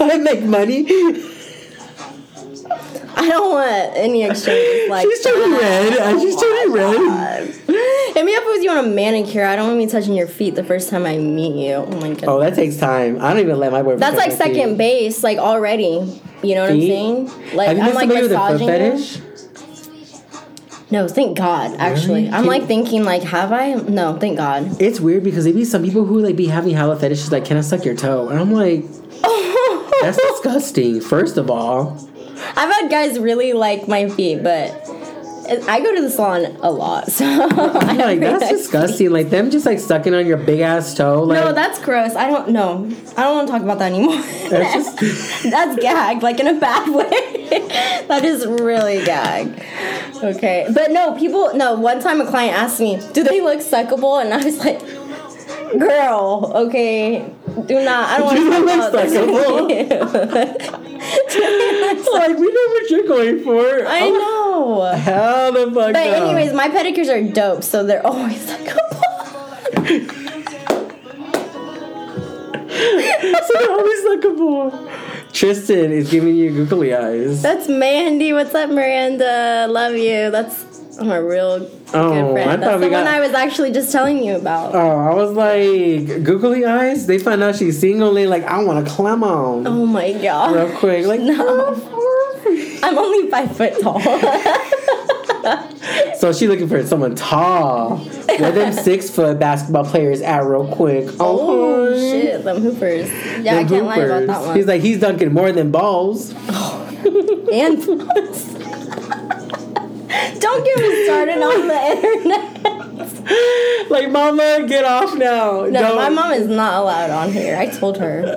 I 0.00 0.10
make 0.10 0.12
money. 0.12 0.12
I 0.12 0.18
make 0.18 0.42
money. 0.42 1.34
I 3.18 3.28
don't 3.28 3.50
want 3.50 3.96
any 3.96 4.22
exchanges 4.22 4.88
like 4.88 5.06
she's 5.06 5.22
turning 5.24 5.58
red. 5.58 6.20
She's 6.20 6.36
turning 6.36 6.72
red. 6.72 7.46
Hit 8.14 8.24
me 8.24 8.34
up 8.34 8.42
if 8.46 8.62
you 8.62 8.70
want 8.70 8.86
a 8.86 8.90
manicure. 8.90 9.44
I 9.44 9.56
don't 9.56 9.66
want 9.66 9.78
me 9.78 9.86
touching 9.86 10.14
your 10.14 10.26
feet 10.28 10.54
the 10.54 10.64
first 10.64 10.88
time 10.88 11.04
I 11.04 11.18
meet 11.18 11.68
you. 11.68 11.74
Oh 11.74 12.00
my 12.00 12.14
god. 12.14 12.24
Oh, 12.24 12.40
that 12.40 12.54
takes 12.54 12.76
time. 12.76 13.20
I 13.20 13.32
don't 13.32 13.42
even 13.42 13.58
let 13.58 13.72
my 13.72 13.82
boyfriend. 13.82 14.02
That's 14.02 14.16
like 14.16 14.30
my 14.30 14.36
feet. 14.36 14.54
second 14.56 14.76
base, 14.78 15.22
like 15.22 15.38
already. 15.38 16.20
You 16.42 16.54
know 16.54 16.62
what 16.62 16.72
Feet? 16.72 16.92
I'm 16.92 17.26
saying? 17.28 17.56
Like 17.56 17.68
I'm 17.70 17.78
like 17.78 18.08
somebody 18.08 18.22
with 18.22 18.32
a 18.32 18.36
foot 18.38 18.52
massaging 18.52 18.68
fetish? 18.68 19.20
No, 20.90 21.06
thank 21.06 21.36
God. 21.36 21.74
Actually, 21.78 22.24
Really? 22.24 22.30
I'm 22.34 22.46
like 22.46 22.66
thinking 22.66 23.04
like, 23.04 23.22
have 23.24 23.52
I? 23.52 23.74
No, 23.74 24.16
thank 24.18 24.38
God. 24.38 24.80
It's 24.80 25.00
weird 25.00 25.22
because 25.24 25.44
there 25.44 25.52
be 25.52 25.64
some 25.64 25.82
people 25.82 26.04
who 26.06 26.20
like 26.20 26.36
be 26.36 26.46
having 26.46 26.74
hella 26.74 26.96
fetishes 26.98 27.30
like, 27.30 27.44
can 27.44 27.56
I 27.56 27.60
suck 27.60 27.84
your 27.84 27.94
toe? 27.94 28.28
And 28.28 28.38
I'm 28.38 28.52
like, 28.52 28.84
that's 30.00 30.16
disgusting. 30.16 31.00
First 31.00 31.36
of 31.36 31.50
all, 31.50 32.08
I've 32.56 32.72
had 32.72 32.90
guys 32.90 33.18
really 33.18 33.52
like 33.52 33.88
my 33.88 34.08
feet, 34.08 34.42
but 34.42 34.70
I 35.66 35.80
go 35.80 35.94
to 35.94 36.02
the 36.02 36.10
salon 36.10 36.44
a 36.60 36.70
lot, 36.70 37.10
so 37.10 37.24
I'm 37.50 37.96
like 37.98 38.20
that's 38.20 38.48
disgusting. 38.50 39.10
Like 39.10 39.30
them 39.30 39.50
just 39.50 39.64
like 39.64 39.78
sucking 39.78 40.12
on 40.14 40.26
your 40.26 40.36
big 40.36 40.60
ass 40.60 40.94
toe. 40.94 41.22
Like 41.22 41.42
No, 41.42 41.52
that's 41.52 41.78
gross. 41.82 42.14
I 42.14 42.28
don't 42.28 42.50
know. 42.50 42.84
I 43.16 43.22
don't 43.22 43.34
want 43.36 43.48
to 43.48 43.52
talk 43.52 43.62
about 43.62 43.78
that 43.78 43.92
anymore. 43.92 44.20
That's 44.50 44.94
just- 45.00 45.42
That's 45.50 45.80
gag, 45.82 46.22
like 46.22 46.38
in 46.40 46.46
a 46.48 46.58
bad 46.60 46.88
way. 46.94 48.04
that 48.08 48.24
is 48.24 48.46
really 48.46 49.02
gag. 49.04 49.64
Okay, 50.22 50.66
but 50.74 50.90
no, 50.90 51.14
people. 51.18 51.54
No, 51.54 51.74
one 51.74 52.00
time 52.00 52.20
a 52.20 52.26
client 52.26 52.54
asked 52.54 52.80
me, 52.80 53.00
"Do 53.12 53.22
they 53.24 53.40
look 53.40 53.60
suckable?" 53.60 54.20
And 54.22 54.34
I 54.34 54.44
was 54.44 54.58
like, 54.58 54.80
"Girl, 55.78 56.52
okay, 56.54 57.24
do 57.66 57.84
not. 57.84 58.08
I 58.08 58.18
don't 58.18 58.26
want 58.26 58.38
to 58.38 58.50
talk 58.50 58.62
about 58.62 58.92
this." 58.92 60.88
like 62.12 62.36
we 62.38 62.52
know 62.52 62.66
what 62.68 62.90
you're 62.90 63.06
going 63.06 63.42
for. 63.44 63.86
I 63.86 64.10
know. 64.10 64.82
Hell 64.94 65.52
the 65.52 65.66
fuck 65.66 65.92
But 65.92 65.96
anyways, 65.96 66.52
my 66.52 66.68
pedicures 66.68 67.08
are 67.08 67.22
dope, 67.32 67.62
so 67.64 67.84
they're 67.84 68.06
always 68.06 68.44
suckable. 68.50 69.04
so 73.46 73.52
they're 73.54 73.70
always 73.70 74.00
lookable. 74.04 74.72
Tristan 75.32 75.92
is 75.92 76.10
giving 76.10 76.36
you 76.36 76.50
googly 76.50 76.94
eyes. 76.94 77.42
That's 77.42 77.68
Mandy. 77.68 78.32
What's 78.32 78.54
up, 78.54 78.70
Miranda? 78.70 79.66
Love 79.70 79.94
you. 79.96 80.30
That's 80.30 80.64
I'm 80.98 81.10
a 81.10 81.22
real 81.22 81.68
Oh, 81.94 82.10
good 82.12 82.32
friend. 82.32 82.50
I 82.50 82.56
That's 82.56 82.62
thought 82.72 82.80
the 82.80 82.86
we 82.88 82.92
one 82.92 83.06
I 83.06 83.20
was 83.20 83.32
actually 83.32 83.70
just 83.72 83.92
telling 83.92 84.22
you 84.22 84.36
about. 84.36 84.74
Oh, 84.74 84.78
I 84.98 85.14
was 85.14 85.30
like, 85.32 86.24
googly 86.24 86.64
eyes? 86.64 87.06
They 87.06 87.18
find 87.18 87.42
out 87.42 87.56
she's 87.56 87.78
single, 87.78 88.12
they 88.14 88.26
like, 88.26 88.42
I 88.44 88.62
want 88.64 88.84
to 88.86 88.92
climb 88.92 89.22
on. 89.22 89.66
Oh 89.66 89.86
my 89.86 90.12
god. 90.12 90.54
Real 90.54 90.76
quick. 90.78 91.06
Like, 91.06 91.20
No. 91.20 91.74
I'm 92.82 92.96
only 92.98 93.30
five 93.30 93.56
foot 93.56 93.74
tall. 93.80 94.00
So 96.16 96.32
she 96.32 96.48
looking 96.48 96.68
for 96.68 96.84
someone 96.84 97.14
tall. 97.14 97.98
Where 97.98 98.50
them 98.52 98.72
six 98.84 99.08
foot 99.08 99.38
basketball 99.38 99.84
players 99.84 100.20
at 100.20 100.44
real 100.44 100.66
quick. 100.74 101.08
oh 101.20 101.86
Okay. 101.88 102.10
shit, 102.22 102.44
them 102.44 102.60
hoopers. 102.60 103.08
Yeah, 103.44 103.56
I 103.58 103.64
can't 103.64 103.86
lie 103.86 103.98
about 103.98 104.26
that 104.26 104.40
one. 104.46 104.56
He's 104.56 104.66
like, 104.66 104.82
he's 104.82 104.98
dunking 105.00 105.32
more 105.32 105.52
than 105.52 105.70
balls. 105.70 106.32
and 107.52 107.78
don't 110.40 110.64
get 110.64 110.78
me 110.78 111.04
started 111.04 111.42
on 111.42 111.68
the 111.68 111.80
internet. 111.92 112.54
Like, 113.90 114.10
mama, 114.10 114.64
get 114.66 114.84
off 114.84 115.14
now. 115.16 115.62
No, 115.66 115.96
my 115.96 116.08
mom 116.08 116.32
is 116.32 116.46
not 116.48 116.82
allowed 116.82 117.10
on 117.10 117.32
here. 117.32 117.56
I 117.56 117.66
told 117.66 117.96
her. 117.98 118.36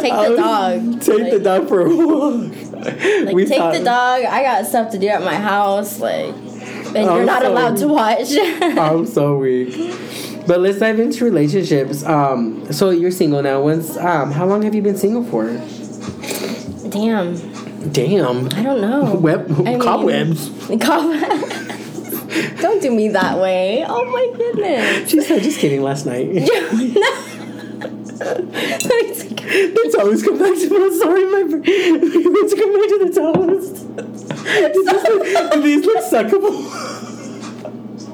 Take 0.00 0.12
the 0.12 0.34
dog. 0.36 1.00
Take 1.00 1.18
Like- 1.22 1.32
the 1.32 1.38
dog 1.40 1.68
for 1.68 1.80
a 1.82 1.94
walk. 1.94 2.52
Like, 3.24 3.34
We 3.34 3.44
take 3.44 3.58
thought- 3.58 3.72
the 3.74 3.84
dog. 3.84 4.24
I 4.24 4.42
got 4.42 4.66
stuff 4.66 4.90
to 4.92 4.98
do 4.98 5.08
at 5.08 5.22
my 5.22 5.34
house. 5.34 5.98
Like, 6.00 6.34
and 6.34 6.96
I'm 6.98 7.16
you're 7.16 7.24
not 7.24 7.42
so- 7.42 7.52
allowed 7.52 7.76
to 7.78 7.88
watch. 7.88 8.28
I'm 8.62 9.06
so 9.06 9.36
weak. 9.38 9.74
But 10.46 10.60
let's 10.60 10.78
dive 10.78 10.98
into 11.00 11.24
relationships. 11.24 12.04
Um, 12.04 12.70
so 12.72 12.90
you're 12.90 13.10
single 13.10 13.42
now. 13.42 13.60
When's 13.62 13.96
um, 13.98 14.30
how 14.30 14.46
long 14.46 14.62
have 14.62 14.74
you 14.74 14.82
been 14.82 14.96
single 14.96 15.24
for? 15.24 15.46
Damn, 16.90 17.36
Damn. 17.92 18.46
I 18.52 18.62
don't 18.62 18.80
know. 18.80 19.14
Web 19.14 19.46
I 19.50 19.62
mean- 19.62 19.80
cobwebs. 19.80 20.48
Cobwebs. 20.80 22.60
don't 22.60 22.82
do 22.82 22.90
me 22.90 23.08
that 23.08 23.38
way. 23.38 23.84
Oh 23.86 24.04
my 24.04 24.36
goodness. 24.36 25.10
She 25.10 25.20
said, 25.22 25.42
just 25.42 25.58
kidding. 25.60 25.82
Last 25.82 26.04
night. 26.06 26.28
Let 28.18 28.44
me 28.44 29.14
take- 29.14 29.36
the 29.38 29.94
toes 29.96 30.22
come 30.24 30.38
back 30.38 30.54
to 30.54 30.68
me. 30.68 30.98
Sorry, 30.98 31.24
my. 31.24 31.42
Let's 31.48 32.54
come 32.54 32.72
back 32.74 32.88
to 32.88 32.98
the. 33.04 33.10
Does 34.48 35.50
do 35.52 35.62
these 35.62 35.84
look 35.84 35.98
suckable? 36.04 36.97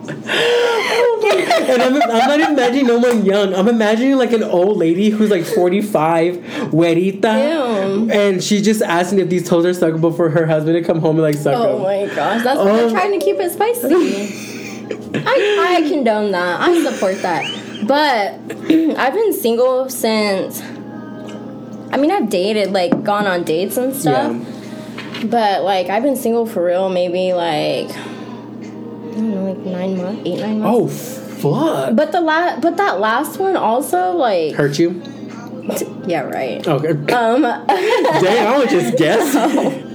And 0.09 1.83
I'm, 1.83 1.95
I'm 2.03 2.41
not 2.41 2.41
imagining 2.51 2.87
no 2.87 2.99
one 2.99 3.25
young. 3.25 3.55
I'm 3.55 3.69
imagining 3.69 4.17
like 4.17 4.33
an 4.33 4.43
old 4.43 4.77
lady 4.77 5.11
who's 5.11 5.31
like 5.31 5.45
45, 5.45 6.37
huerita, 6.73 8.11
and 8.13 8.43
she's 8.43 8.63
just 8.65 8.83
asking 8.83 9.21
if 9.21 9.29
these 9.29 9.49
toes 9.49 9.65
are 9.65 9.71
suckable 9.71 10.15
for 10.15 10.31
her 10.31 10.47
husband 10.47 10.77
to 10.77 10.83
come 10.85 11.01
home 11.01 11.17
and 11.17 11.23
like 11.23 11.37
suck 11.37 11.55
Oh 11.57 11.75
them. 11.75 11.83
my 11.83 12.15
gosh, 12.15 12.43
that's 12.45 12.59
Oh. 12.61 12.65
they're 12.65 12.87
um, 12.87 12.93
trying 12.93 13.19
to 13.19 13.25
keep 13.25 13.37
it 13.39 13.51
spicy. 13.53 13.89
I, 15.27 15.77
I 15.85 15.89
condone 15.89 16.33
that. 16.33 16.61
I 16.61 16.83
support 16.91 17.23
that. 17.23 17.45
But 17.87 18.35
I've 18.99 19.15
been 19.15 19.33
single 19.33 19.89
since. 19.89 20.61
I 21.93 21.97
mean, 21.97 22.11
I've 22.11 22.29
dated, 22.29 22.73
like, 22.73 23.05
gone 23.05 23.27
on 23.27 23.45
dates 23.45 23.77
and 23.77 23.95
stuff. 23.95 24.35
Yeah. 24.35 25.27
But 25.27 25.63
like, 25.63 25.87
I've 25.89 26.03
been 26.03 26.17
single 26.17 26.45
for 26.45 26.65
real, 26.65 26.89
maybe 26.91 27.33
like 27.33 27.89
don't 29.15 29.31
know, 29.31 29.45
like 29.53 29.59
nine 29.59 29.97
months, 29.97 30.23
eight 30.25 30.41
nine 30.41 30.61
months. 30.61 30.79
Oh 30.79 30.89
fuck! 31.89 31.97
But 31.97 32.12
the 32.12 32.21
last, 32.21 32.61
but 32.62 32.77
that 32.77 33.01
last 33.01 33.39
one 33.39 33.57
also 33.57 34.12
like 34.12 34.55
Hurt 34.55 34.79
you? 34.79 35.03
yeah 36.07 36.21
right. 36.23 36.67
Okay. 36.67 36.91
Um, 37.12 37.43
Dang, 37.69 38.47
I 38.47 38.59
was 38.59 38.69
just 38.71 38.97
guessing. 38.99 39.91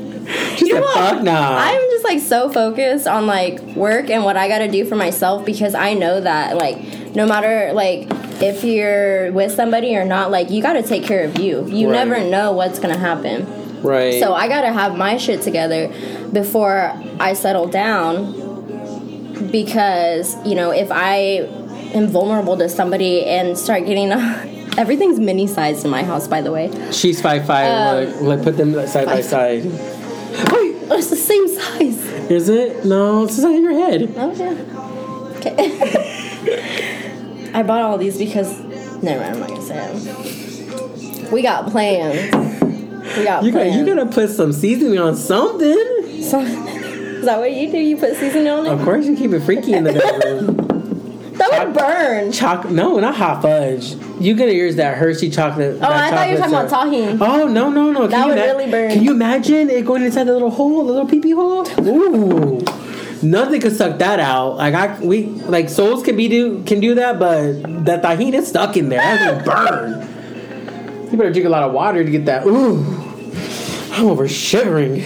She 0.58 0.68
You 0.68 0.76
know 0.80 0.88
"Fuck 0.94 1.24
nah." 1.24 1.58
I'm 1.60 1.82
just 1.92 2.04
like 2.04 2.20
so 2.20 2.50
focused 2.50 3.08
on 3.08 3.26
like 3.28 3.60
work 3.76 4.10
and 4.10 4.24
what 4.24 4.38
I 4.38 4.48
got 4.48 4.60
to 4.60 4.68
do 4.68 4.86
for 4.86 4.96
myself 4.96 5.46
because 5.46 5.74
I 5.76 5.94
know 5.96 6.22
that 6.22 6.56
like 6.58 7.16
no 7.16 7.26
matter 7.26 7.72
like 7.74 8.08
if 8.42 8.64
you're 8.64 9.32
with 9.32 9.52
somebody 9.52 9.96
or 9.98 10.06
not, 10.06 10.30
like 10.32 10.50
you 10.52 10.62
got 10.62 10.74
to 10.74 10.84
take 10.84 11.04
care 11.04 11.24
of 11.26 11.40
you. 11.40 11.66
You 11.68 11.90
Right. 11.90 12.08
never 12.08 12.24
know 12.24 12.52
what's 12.52 12.78
gonna 12.80 12.98
happen. 12.98 13.46
right. 13.82 14.20
So 14.22 14.34
I 14.34 14.48
gotta 14.48 14.72
have 14.72 14.96
my 14.98 15.18
shit 15.18 15.42
together 15.42 15.88
before 16.32 16.94
I 17.20 17.34
settle 17.34 17.68
down 17.68 18.49
because, 19.52 20.36
you 20.46 20.56
know, 20.56 20.72
if 20.72 20.90
I 20.92 21.48
am 21.94 22.08
vulnerable 22.08 22.58
to 22.58 22.68
somebody 22.70 23.26
and 23.26 23.58
start 23.58 23.86
getting 23.86 24.12
everything's 24.78 25.20
mini 25.20 25.48
sized 25.48 25.84
in 25.86 25.92
my 25.92 26.04
house 26.04 26.28
by 26.28 26.42
the 26.42 26.52
way. 26.52 26.70
She's 26.92 27.22
five 27.22 27.46
five. 27.46 28.08
Um, 28.18 28.24
look, 28.24 28.44
put 28.44 28.58
them 28.58 28.74
side 28.88 29.06
by 29.08 29.22
side. 29.22 29.64
Wait, 29.66 30.76
It's 30.92 31.10
the 31.10 31.16
same 31.16 31.48
size. 31.48 32.06
is 32.32 32.50
it? 32.50 32.86
No, 32.86 33.24
it's 33.24 33.36
the 33.36 33.42
side 33.44 33.56
of 33.56 33.62
your 33.64 33.74
head. 33.74 34.14
Oh 34.18 34.32
yeah. 34.34 34.56
Okay. 35.38 37.52
I 37.54 37.64
bought 37.64 37.82
all 37.82 37.98
these 37.98 38.18
because 38.18 38.60
never 39.02 39.22
mind, 39.22 39.34
I'm 39.36 39.40
not 39.40 39.50
gonna 39.50 39.62
say 39.62 39.78
it. 41.26 41.32
We 41.32 41.42
got 41.42 41.70
plans. 41.72 42.32
We 43.18 43.24
got 43.24 43.44
You 43.44 43.52
got, 43.52 43.60
plans. 43.62 43.76
you 43.76 43.86
gotta 43.86 44.06
put 44.06 44.30
some 44.30 44.54
seasoning 44.54 45.00
on 45.00 45.16
something. 45.16 46.22
So, 46.24 46.42
is 46.42 46.56
that 47.30 47.40
what 47.40 47.52
you 47.52 47.72
do? 47.72 47.78
You 47.78 47.96
put 47.98 48.16
seasoning 48.16 48.48
on 48.50 48.66
it? 48.66 48.72
Of 48.72 48.82
course, 48.84 49.06
you 49.06 49.16
keep 49.16 49.32
it 49.32 49.42
freaky 49.42 49.74
in 49.74 49.84
the 49.84 49.94
bedroom. 50.22 50.56
That 51.38 51.68
would 51.68 51.74
burn. 51.78 52.32
Choc? 52.32 52.70
No, 52.70 53.00
not 53.00 53.16
hot 53.16 53.42
fudge. 53.42 53.94
You 54.20 54.36
gotta 54.36 54.54
use 54.54 54.76
that 54.76 54.98
Hershey 54.98 55.30
chocolate. 55.30 55.78
Oh, 55.82 55.86
I 55.88 56.10
thought 56.10 56.28
you 56.28 56.34
were 56.34 56.40
talking 56.40 56.54
about 56.54 56.70
talking. 56.70 57.18
tahini. 57.18 57.22
Oh 57.22 57.48
no 57.48 57.70
no 57.70 57.92
no! 57.92 58.02
Can 58.02 58.10
That 58.10 58.28
would 58.28 58.38
ima- 58.38 58.46
really 58.48 58.70
burn. 58.72 58.92
Can 58.92 59.04
you 59.04 59.12
imagine 59.12 59.70
it 59.70 59.86
going 59.86 60.04
inside 60.04 60.26
the 60.26 60.34
little 60.34 60.50
hole, 60.50 60.86
the 60.86 60.92
little 60.92 61.08
pee 61.08 61.22
pee 61.22 61.32
hole? 61.32 61.66
Ooh, 61.88 62.62
nothing 63.22 63.62
could 63.62 63.76
suck 63.76 64.00
that 64.00 64.20
out. 64.20 64.58
Like 64.58 64.74
I, 64.74 65.00
we 65.00 65.28
like 65.28 65.70
souls 65.70 66.04
can 66.04 66.18
be 66.18 66.28
do 66.28 66.62
can 66.66 66.82
do 66.82 66.96
that, 66.96 67.20
but 67.20 67.86
that 67.86 68.02
tahini 68.04 68.34
is 68.34 68.48
stuck 68.50 68.76
in 68.76 68.90
there. 68.90 69.00
That's 69.00 69.46
gonna 69.46 70.02
burn. 70.02 71.10
You 71.12 71.18
better 71.18 71.32
drink 71.32 71.46
a 71.46 71.50
lot 71.50 71.64
of 71.64 71.72
water 71.72 72.04
to 72.04 72.12
get 72.12 72.26
that. 72.26 72.46
Ooh, 72.46 72.84
I'm 73.94 74.08
over 74.08 74.28
shivering. 74.28 75.02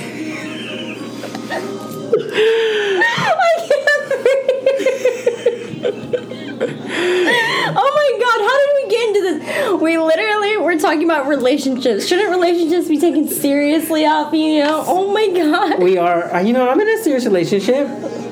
Oh 6.55 7.89
my 7.95 8.09
god, 8.19 8.39
how 8.41 8.55
did 8.59 8.71
we 8.75 8.83
get 8.89 9.07
into 9.09 9.21
this? 9.21 9.81
We 9.81 9.97
literally 9.97 10.57
were 10.57 10.77
talking 10.77 11.03
about 11.03 11.27
relationships. 11.27 12.07
Shouldn't 12.07 12.29
relationships 12.29 12.87
be 12.87 12.99
taken 12.99 13.27
seriously, 13.27 14.05
Alfie? 14.05 14.37
You 14.39 14.63
know? 14.63 14.83
Oh 14.87 15.13
my 15.13 15.27
god. 15.29 15.81
We 15.81 15.97
are, 15.97 16.33
uh, 16.33 16.41
you 16.41 16.53
know, 16.53 16.69
I'm 16.69 16.79
in 16.79 16.87
a 16.87 16.97
serious 17.03 17.25
relationship. 17.25 17.87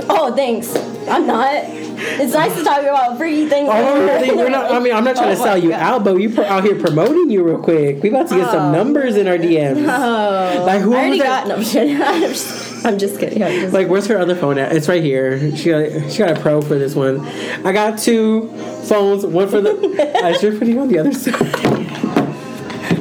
Oh, 0.09 0.33
thanks. 0.35 0.75
I'm 1.07 1.25
not. 1.27 1.49
It's 1.53 2.33
nice 2.33 2.55
to 2.55 2.63
talk 2.63 2.81
about 2.81 3.17
freaky 3.17 3.47
things. 3.47 3.69
Oh, 3.71 4.03
really? 4.05 4.35
We're 4.35 4.49
not. 4.49 4.71
I 4.71 4.79
mean, 4.79 4.93
I'm 4.93 5.03
not 5.03 5.15
trying 5.15 5.29
Oh 5.29 5.35
to 5.35 5.37
sell 5.41 5.57
you 5.57 5.69
God. 5.69 5.79
out, 5.81 6.03
but 6.03 6.15
we 6.15 6.35
out 6.39 6.63
here 6.63 6.75
promoting 6.79 7.29
you 7.29 7.43
real 7.43 7.59
quick. 7.59 8.01
We 8.01 8.09
about 8.09 8.27
to 8.29 8.35
get 8.35 8.49
some 8.51 8.67
Oh. 8.69 8.71
numbers 8.71 9.17
in 9.17 9.27
our 9.27 9.37
DMs. 9.37 9.85
Oh, 9.87 10.63
Like, 10.65 10.81
who 10.81 10.93
I 10.93 10.97
already 10.97 11.09
was 11.11 11.19
got. 11.19 11.47
that? 11.47 11.47
No, 11.47 11.55
I'm 11.55 11.61
just 11.61 11.73
kidding. 11.73 12.67
I'm 12.86 12.97
just, 12.97 13.19
kidding. 13.19 13.43
I'm 13.43 13.51
just, 13.61 13.73
Like, 13.73 13.88
where's 13.88 14.07
her 14.07 14.17
other 14.17 14.36
phone 14.36 14.57
at? 14.57 14.75
It's 14.75 14.88
right 14.88 15.03
here. 15.03 15.55
She 15.55 15.69
got 15.69 16.11
she 16.11 16.17
got 16.19 16.38
a 16.38 16.39
pro 16.39 16.61
for 16.61 16.77
this 16.77 16.95
one. 16.95 17.19
I 17.65 17.71
got 17.71 17.99
two 17.99 18.49
phones. 18.86 19.25
One 19.25 19.47
for 19.47 19.61
the. 19.61 20.21
I 20.23 20.34
should 20.34 20.57
put 20.57 20.67
it 20.67 20.77
on 20.77 20.88
the 20.88 20.99
other 20.99 21.13
side. 21.13 21.36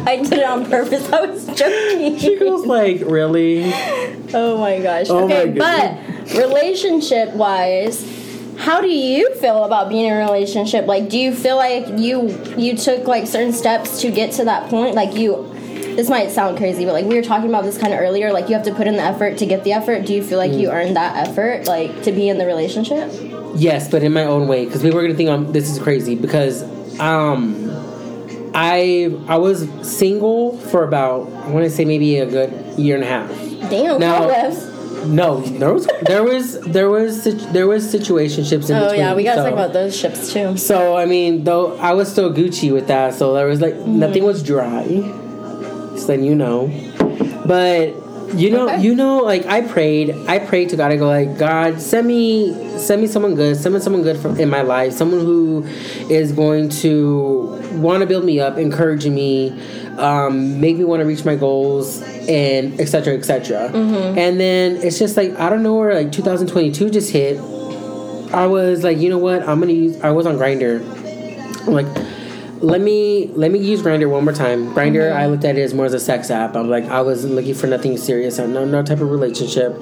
I 0.06 0.16
did 0.16 0.32
it 0.32 0.44
on 0.44 0.68
purpose. 0.68 1.10
I 1.12 1.26
was 1.26 1.46
joking. 1.46 2.18
She 2.18 2.38
goes 2.38 2.66
like, 2.66 3.00
really? 3.02 3.72
Oh 4.34 4.58
my 4.58 4.80
gosh. 4.80 5.06
Oh 5.08 5.28
my 5.28 5.42
okay, 5.42 5.50
but 5.52 6.34
relationship 6.34 7.34
wise, 7.34 8.04
how 8.58 8.80
do 8.80 8.88
you 8.88 9.34
feel 9.36 9.64
about 9.64 9.88
being 9.88 10.06
in 10.06 10.12
a 10.12 10.18
relationship? 10.18 10.86
Like, 10.86 11.08
do 11.08 11.18
you 11.18 11.34
feel 11.34 11.56
like 11.56 11.86
you 11.98 12.28
you 12.56 12.76
took 12.76 13.06
like 13.06 13.26
certain 13.26 13.52
steps 13.52 14.00
to 14.02 14.10
get 14.10 14.32
to 14.32 14.44
that 14.44 14.68
point? 14.68 14.94
Like 14.94 15.14
you. 15.14 15.54
This 15.96 16.08
might 16.08 16.30
sound 16.30 16.56
crazy, 16.56 16.84
but 16.84 16.92
like 16.92 17.04
we 17.04 17.14
were 17.14 17.22
talking 17.22 17.48
about 17.48 17.64
this 17.64 17.76
kind 17.78 17.92
of 17.92 18.00
earlier, 18.00 18.32
like 18.32 18.48
you 18.48 18.54
have 18.54 18.64
to 18.64 18.74
put 18.74 18.86
in 18.86 18.96
the 18.96 19.02
effort 19.02 19.38
to 19.38 19.46
get 19.46 19.64
the 19.64 19.72
effort. 19.72 20.06
Do 20.06 20.14
you 20.14 20.22
feel 20.22 20.38
like 20.38 20.52
you 20.52 20.70
earned 20.70 20.96
that 20.96 21.28
effort, 21.28 21.66
like 21.66 22.02
to 22.04 22.12
be 22.12 22.28
in 22.28 22.38
the 22.38 22.46
relationship? 22.46 23.10
Yes, 23.56 23.90
but 23.90 24.02
in 24.02 24.12
my 24.12 24.24
own 24.24 24.48
way, 24.48 24.64
because 24.64 24.82
people 24.82 24.98
are 24.98 25.02
gonna 25.02 25.14
think 25.14 25.28
I'm 25.30 25.52
this 25.52 25.68
is 25.68 25.78
crazy 25.78 26.14
because 26.14 26.62
um 27.00 27.68
I 28.54 29.14
I 29.28 29.36
was 29.38 29.68
single 29.82 30.56
for 30.58 30.84
about 30.84 31.28
I 31.44 31.48
want 31.50 31.64
to 31.64 31.70
say 31.70 31.84
maybe 31.84 32.18
a 32.18 32.26
good 32.26 32.52
year 32.78 32.94
and 32.96 33.04
a 33.04 33.06
half. 33.08 33.28
Damn, 33.70 34.00
Now- 34.00 34.26
No, 35.06 35.40
there 35.40 35.72
was 35.72 35.86
there 36.02 36.22
was 36.22 36.60
there 36.60 36.90
was 36.90 37.24
there 37.52 37.66
was 37.66 37.92
situationships 37.94 38.68
in 38.68 38.76
Oh 38.76 38.82
between. 38.84 39.00
yeah, 39.00 39.14
we 39.14 39.24
gotta 39.24 39.40
so- 39.40 39.44
talk 39.44 39.52
about 39.54 39.72
those 39.72 39.96
ships 39.96 40.32
too. 40.32 40.56
So 40.56 40.96
I 40.96 41.06
mean, 41.06 41.44
though 41.44 41.76
I 41.78 41.92
was 41.94 42.10
still 42.10 42.32
Gucci 42.32 42.72
with 42.72 42.86
that, 42.88 43.14
so 43.14 43.32
there 43.34 43.46
was 43.46 43.60
like 43.60 43.74
Mm-hmm. 43.74 43.98
nothing 43.98 44.24
was 44.24 44.42
dry. 44.42 44.84
Letting 46.10 46.24
you 46.24 46.34
know, 46.34 46.66
but 47.46 47.94
you 48.34 48.50
know, 48.50 48.68
Okay. 48.68 48.80
you 48.82 48.94
know, 48.96 49.18
like 49.18 49.46
I 49.46 49.60
prayed, 49.60 50.10
I 50.26 50.40
prayed 50.40 50.70
to 50.70 50.76
God. 50.76 50.90
I 50.90 50.96
go 50.96 51.06
like, 51.06 51.38
God, 51.38 51.80
send 51.80 52.06
me, 52.08 52.52
send 52.78 53.00
me 53.00 53.06
someone 53.06 53.36
good, 53.36 53.56
send 53.56 53.74
me 53.76 53.80
someone 53.80 54.02
good 54.02 54.16
from 54.18 54.38
in 54.40 54.48
my 54.50 54.62
life, 54.62 54.92
someone 54.92 55.20
who 55.20 55.64
is 56.08 56.32
going 56.32 56.68
to 56.82 57.60
want 57.74 58.00
to 58.00 58.06
build 58.06 58.24
me 58.24 58.40
up, 58.40 58.58
encouraging 58.58 59.14
me, 59.14 59.50
um, 59.98 60.60
make 60.60 60.76
me 60.76 60.82
want 60.84 60.98
to 61.00 61.06
reach 61.06 61.24
my 61.24 61.36
goals, 61.36 62.02
and 62.28 62.80
etc. 62.80 63.14
etc. 63.14 63.70
Mm-hmm. 63.72 64.18
And 64.18 64.40
then 64.40 64.76
it's 64.76 64.98
just 64.98 65.16
like 65.16 65.38
I 65.38 65.48
don't 65.48 65.62
know 65.62 65.76
where 65.76 65.94
like 65.94 66.10
2022 66.12 66.90
just 66.90 67.12
hit. 67.12 67.36
I 68.32 68.46
was 68.46 68.82
like, 68.82 68.98
you 68.98 69.10
know 69.10 69.18
what? 69.18 69.42
I'm 69.48 69.60
gonna 69.60 69.72
use. 69.72 70.00
I 70.02 70.10
was 70.10 70.26
on 70.26 70.36
Grindr. 70.36 70.80
I'm 71.66 71.72
like, 71.72 71.86
let 72.60 72.80
me 72.80 73.28
let 73.28 73.50
me 73.50 73.58
use 73.58 73.82
Grindr 73.82 74.08
one 74.10 74.24
more 74.24 74.34
time. 74.34 74.74
Grindr, 74.74 75.12
I 75.12 75.26
looked 75.26 75.44
at 75.44 75.56
it 75.56 75.62
as 75.62 75.74
more 75.74 75.86
as 75.86 75.94
a 75.94 76.00
sex 76.00 76.30
app. 76.30 76.54
I'm 76.54 76.68
like, 76.68 76.84
I 76.84 77.00
was 77.00 77.24
looking 77.24 77.54
for 77.54 77.66
nothing 77.66 77.96
serious, 77.96 78.38
no 78.38 78.64
no 78.64 78.82
type 78.82 79.00
of 79.00 79.10
relationship. 79.10 79.80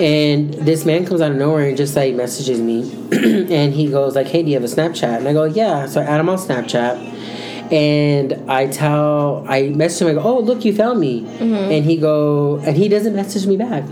And 0.00 0.52
this 0.52 0.84
man 0.84 1.06
comes 1.06 1.22
out 1.22 1.30
of 1.30 1.38
nowhere 1.38 1.68
and 1.68 1.76
just 1.76 1.96
like 1.96 2.14
messages 2.14 2.60
me, 2.60 2.82
and 3.12 3.72
he 3.72 3.90
goes 3.90 4.14
like, 4.14 4.26
"Hey, 4.26 4.42
do 4.42 4.48
you 4.48 4.54
have 4.54 4.64
a 4.64 4.66
Snapchat?" 4.66 5.18
And 5.18 5.28
I 5.28 5.32
go, 5.32 5.44
"Yeah." 5.44 5.86
So 5.86 6.00
I 6.00 6.04
add 6.04 6.20
him 6.20 6.28
on 6.28 6.38
Snapchat, 6.38 7.72
and 7.72 8.50
I 8.50 8.66
tell, 8.66 9.44
I 9.48 9.68
message 9.68 10.02
him. 10.02 10.08
I 10.08 10.20
go, 10.20 10.22
"Oh, 10.22 10.40
look, 10.40 10.64
you 10.64 10.74
found 10.74 11.00
me," 11.00 11.22
mm-hmm. 11.22 11.72
and 11.72 11.84
he 11.84 11.96
go, 11.96 12.56
and 12.58 12.76
he 12.76 12.88
doesn't 12.88 13.14
message 13.14 13.46
me 13.46 13.56
back. 13.56 13.84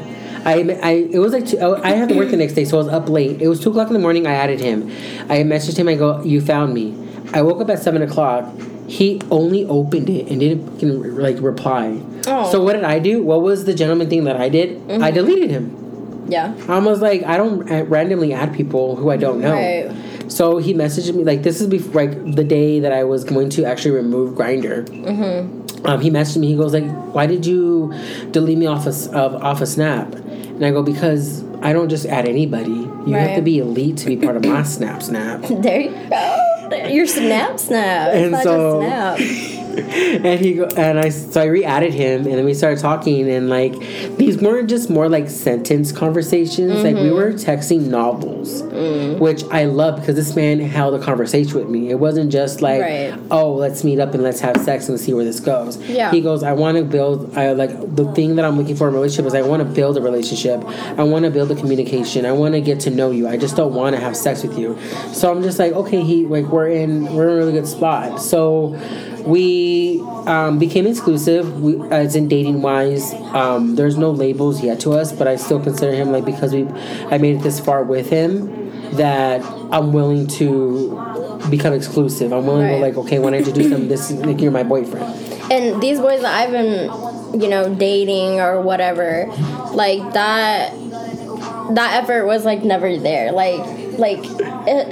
I, 0.46 0.78
I 0.82 0.90
it 1.10 1.18
was 1.20 1.32
like 1.32 1.46
two, 1.46 1.58
oh, 1.58 1.80
I 1.82 1.92
had 1.92 2.10
to 2.10 2.16
work 2.16 2.30
the 2.30 2.36
next 2.36 2.52
day, 2.52 2.66
so 2.66 2.78
I 2.78 2.82
was 2.84 2.88
up 2.88 3.08
late. 3.08 3.40
It 3.40 3.48
was 3.48 3.60
two 3.60 3.70
o'clock 3.70 3.86
in 3.88 3.94
the 3.94 3.98
morning. 3.98 4.26
I 4.26 4.34
added 4.34 4.60
him. 4.60 4.88
I 5.30 5.38
messaged 5.38 5.78
him. 5.78 5.88
I 5.88 5.94
go, 5.94 6.22
"You 6.22 6.42
found 6.42 6.74
me." 6.74 7.03
I 7.34 7.42
woke 7.42 7.60
up 7.60 7.68
at 7.68 7.80
seven 7.80 8.02
o'clock. 8.02 8.48
He 8.86 9.20
only 9.30 9.64
opened 9.64 10.08
it 10.08 10.28
and 10.28 10.40
didn't 10.40 11.18
like 11.18 11.40
reply. 11.40 12.00
Oh. 12.26 12.50
So 12.50 12.62
what 12.62 12.74
did 12.74 12.84
I 12.84 12.98
do? 12.98 13.22
What 13.22 13.42
was 13.42 13.64
the 13.64 13.74
gentleman 13.74 14.08
thing 14.08 14.24
that 14.24 14.36
I 14.36 14.48
did? 14.48 14.90
I 14.90 15.10
deleted 15.10 15.50
him. 15.50 16.26
Yeah. 16.28 16.54
I 16.68 16.78
was 16.78 17.00
like, 17.00 17.22
I 17.24 17.36
don't 17.36 17.60
randomly 17.88 18.32
add 18.32 18.54
people 18.54 18.96
who 18.96 19.10
I 19.10 19.16
don't 19.16 19.40
know. 19.40 19.52
Right. 19.52 20.30
So 20.30 20.58
he 20.58 20.72
messaged 20.74 21.14
me 21.14 21.24
like 21.24 21.42
this 21.42 21.60
is 21.60 21.66
before 21.66 22.06
like 22.06 22.34
the 22.34 22.44
day 22.44 22.80
that 22.80 22.92
I 22.92 23.04
was 23.04 23.24
going 23.24 23.50
to 23.50 23.64
actually 23.64 23.92
remove 23.92 24.34
Grindr. 24.34 24.86
Mm-hmm. 24.86 25.86
Um, 25.86 26.00
he 26.00 26.10
messaged 26.10 26.38
me. 26.38 26.46
He 26.46 26.56
goes 26.56 26.72
like, 26.72 26.86
"Why 27.14 27.26
did 27.26 27.44
you 27.44 27.92
delete 28.30 28.56
me 28.56 28.66
off 28.66 28.86
of 28.86 29.12
off 29.14 29.60
a 29.60 29.66
Snap?" 29.66 30.14
And 30.14 30.64
I 30.64 30.70
go 30.70 30.82
because 30.82 31.44
I 31.60 31.72
don't 31.72 31.90
just 31.90 32.06
add 32.06 32.26
anybody. 32.26 32.70
You 32.70 33.14
have 33.14 33.36
to 33.36 33.42
be 33.42 33.58
elite 33.58 33.98
to 33.98 34.06
be 34.06 34.16
part 34.16 34.36
of 34.36 34.44
my 34.44 34.62
Snap 34.62 35.02
Snap. 35.02 35.42
There 35.50 35.80
you 35.80 36.08
go. 36.08 36.43
Your 36.90 37.06
snap 37.06 37.58
snap. 37.58 38.08
It's 38.14 38.22
And 38.22 38.30
not 38.32 38.42
so- 38.42 38.82
just 38.82 39.20
snap. 39.20 39.53
and 40.24 40.40
he 40.40 40.54
go, 40.54 40.64
and 40.76 40.98
I 40.98 41.08
so 41.08 41.40
I 41.40 41.46
re-added 41.46 41.92
him, 41.92 42.26
and 42.26 42.34
then 42.34 42.44
we 42.44 42.54
started 42.54 42.78
talking, 42.78 43.28
and 43.28 43.48
like 43.48 43.72
these 44.16 44.38
weren't 44.38 44.68
just 44.68 44.90
more 44.90 45.08
like 45.08 45.28
sentence 45.28 45.90
conversations. 45.90 46.82
Like 46.82 46.94
we 46.94 47.02
mm-hmm. 47.02 47.14
were 47.14 47.32
texting 47.32 47.88
novels, 47.88 48.62
mm. 48.62 49.18
which 49.18 49.44
I 49.44 49.64
love 49.64 50.00
because 50.00 50.14
this 50.14 50.36
man 50.36 50.60
held 50.60 50.94
a 50.94 51.04
conversation 51.04 51.58
with 51.58 51.68
me. 51.68 51.90
It 51.90 51.98
wasn't 51.98 52.30
just 52.30 52.62
like, 52.62 52.80
Right. 52.80 53.18
oh, 53.30 53.54
let's 53.54 53.84
meet 53.84 53.98
up 53.98 54.14
and 54.14 54.22
let's 54.22 54.40
have 54.40 54.56
sex 54.58 54.88
and 54.88 54.98
see 54.98 55.12
where 55.14 55.24
this 55.24 55.40
goes. 55.40 55.76
Yeah. 55.88 56.10
He 56.10 56.20
goes, 56.20 56.42
I 56.42 56.52
want 56.52 56.76
to 56.78 56.84
build. 56.84 57.36
I 57.36 57.52
like 57.52 57.70
the 57.96 58.10
thing 58.12 58.36
that 58.36 58.44
I'm 58.44 58.56
looking 58.56 58.76
for 58.76 58.88
in 58.88 58.94
a 58.94 58.96
relationship 58.96 59.26
is 59.26 59.34
I 59.34 59.42
want 59.42 59.62
to 59.62 59.68
build 59.68 59.96
a 59.96 60.00
relationship. 60.00 60.62
I 60.98 61.02
want 61.02 61.24
to 61.24 61.30
build 61.30 61.50
a 61.50 61.56
communication. 61.56 62.26
I 62.26 62.32
want 62.32 62.54
to 62.54 62.60
get 62.60 62.80
to 62.80 62.90
know 62.90 63.10
you. 63.10 63.28
I 63.28 63.36
just 63.36 63.56
don't 63.56 63.74
want 63.74 63.96
to 63.96 64.00
have 64.00 64.16
sex 64.16 64.42
with 64.42 64.58
you. 64.58 64.78
So 65.12 65.30
I'm 65.30 65.42
just 65.42 65.58
like, 65.58 65.72
okay, 65.72 66.02
he 66.02 66.26
like 66.26 66.46
we're 66.46 66.68
in 66.68 67.12
we're 67.14 67.28
in 67.28 67.34
a 67.34 67.36
really 67.36 67.52
good 67.52 67.66
spot. 67.66 68.20
So 68.20 68.74
we 69.26 70.00
um, 70.26 70.58
became 70.58 70.86
exclusive 70.86 71.60
we, 71.62 71.80
as 71.90 72.14
in 72.16 72.28
dating 72.28 72.62
wise 72.62 73.12
um, 73.34 73.74
there's 73.76 73.96
no 73.96 74.10
labels 74.10 74.62
yet 74.62 74.80
to 74.80 74.92
us 74.92 75.12
but 75.12 75.26
i 75.26 75.36
still 75.36 75.60
consider 75.60 75.92
him 75.94 76.10
like 76.12 76.24
because 76.24 76.52
we 76.52 76.66
i 77.10 77.18
made 77.18 77.36
it 77.36 77.42
this 77.42 77.58
far 77.60 77.82
with 77.84 78.10
him 78.10 78.70
that 78.96 79.40
i'm 79.72 79.92
willing 79.92 80.26
to 80.26 80.90
become 81.50 81.72
exclusive 81.72 82.32
i'm 82.32 82.46
willing 82.46 82.66
to 82.66 82.72
Right. 82.72 82.80
go 82.80 82.86
like 82.86 82.96
okay 83.06 83.18
when 83.18 83.34
i 83.34 83.38
introduce 83.38 83.70
him 83.72 83.88
this 83.88 84.10
is 84.10 84.18
like 84.24 84.40
you're 84.40 84.50
my 84.52 84.62
boyfriend 84.62 85.04
And 85.50 85.82
these 85.82 86.00
boys 86.00 86.22
that 86.22 86.32
I've 86.40 86.52
been, 86.52 87.38
you 87.38 87.48
know, 87.50 87.74
dating 87.74 88.40
or 88.40 88.62
whatever, 88.62 89.26
like 89.74 90.00
that, 90.14 90.72
that 91.74 92.02
effort 92.02 92.24
was 92.24 92.46
like 92.46 92.64
never 92.64 92.96
there. 92.96 93.30
Like, 93.30 93.60
like 93.98 94.20
it. 94.66 94.88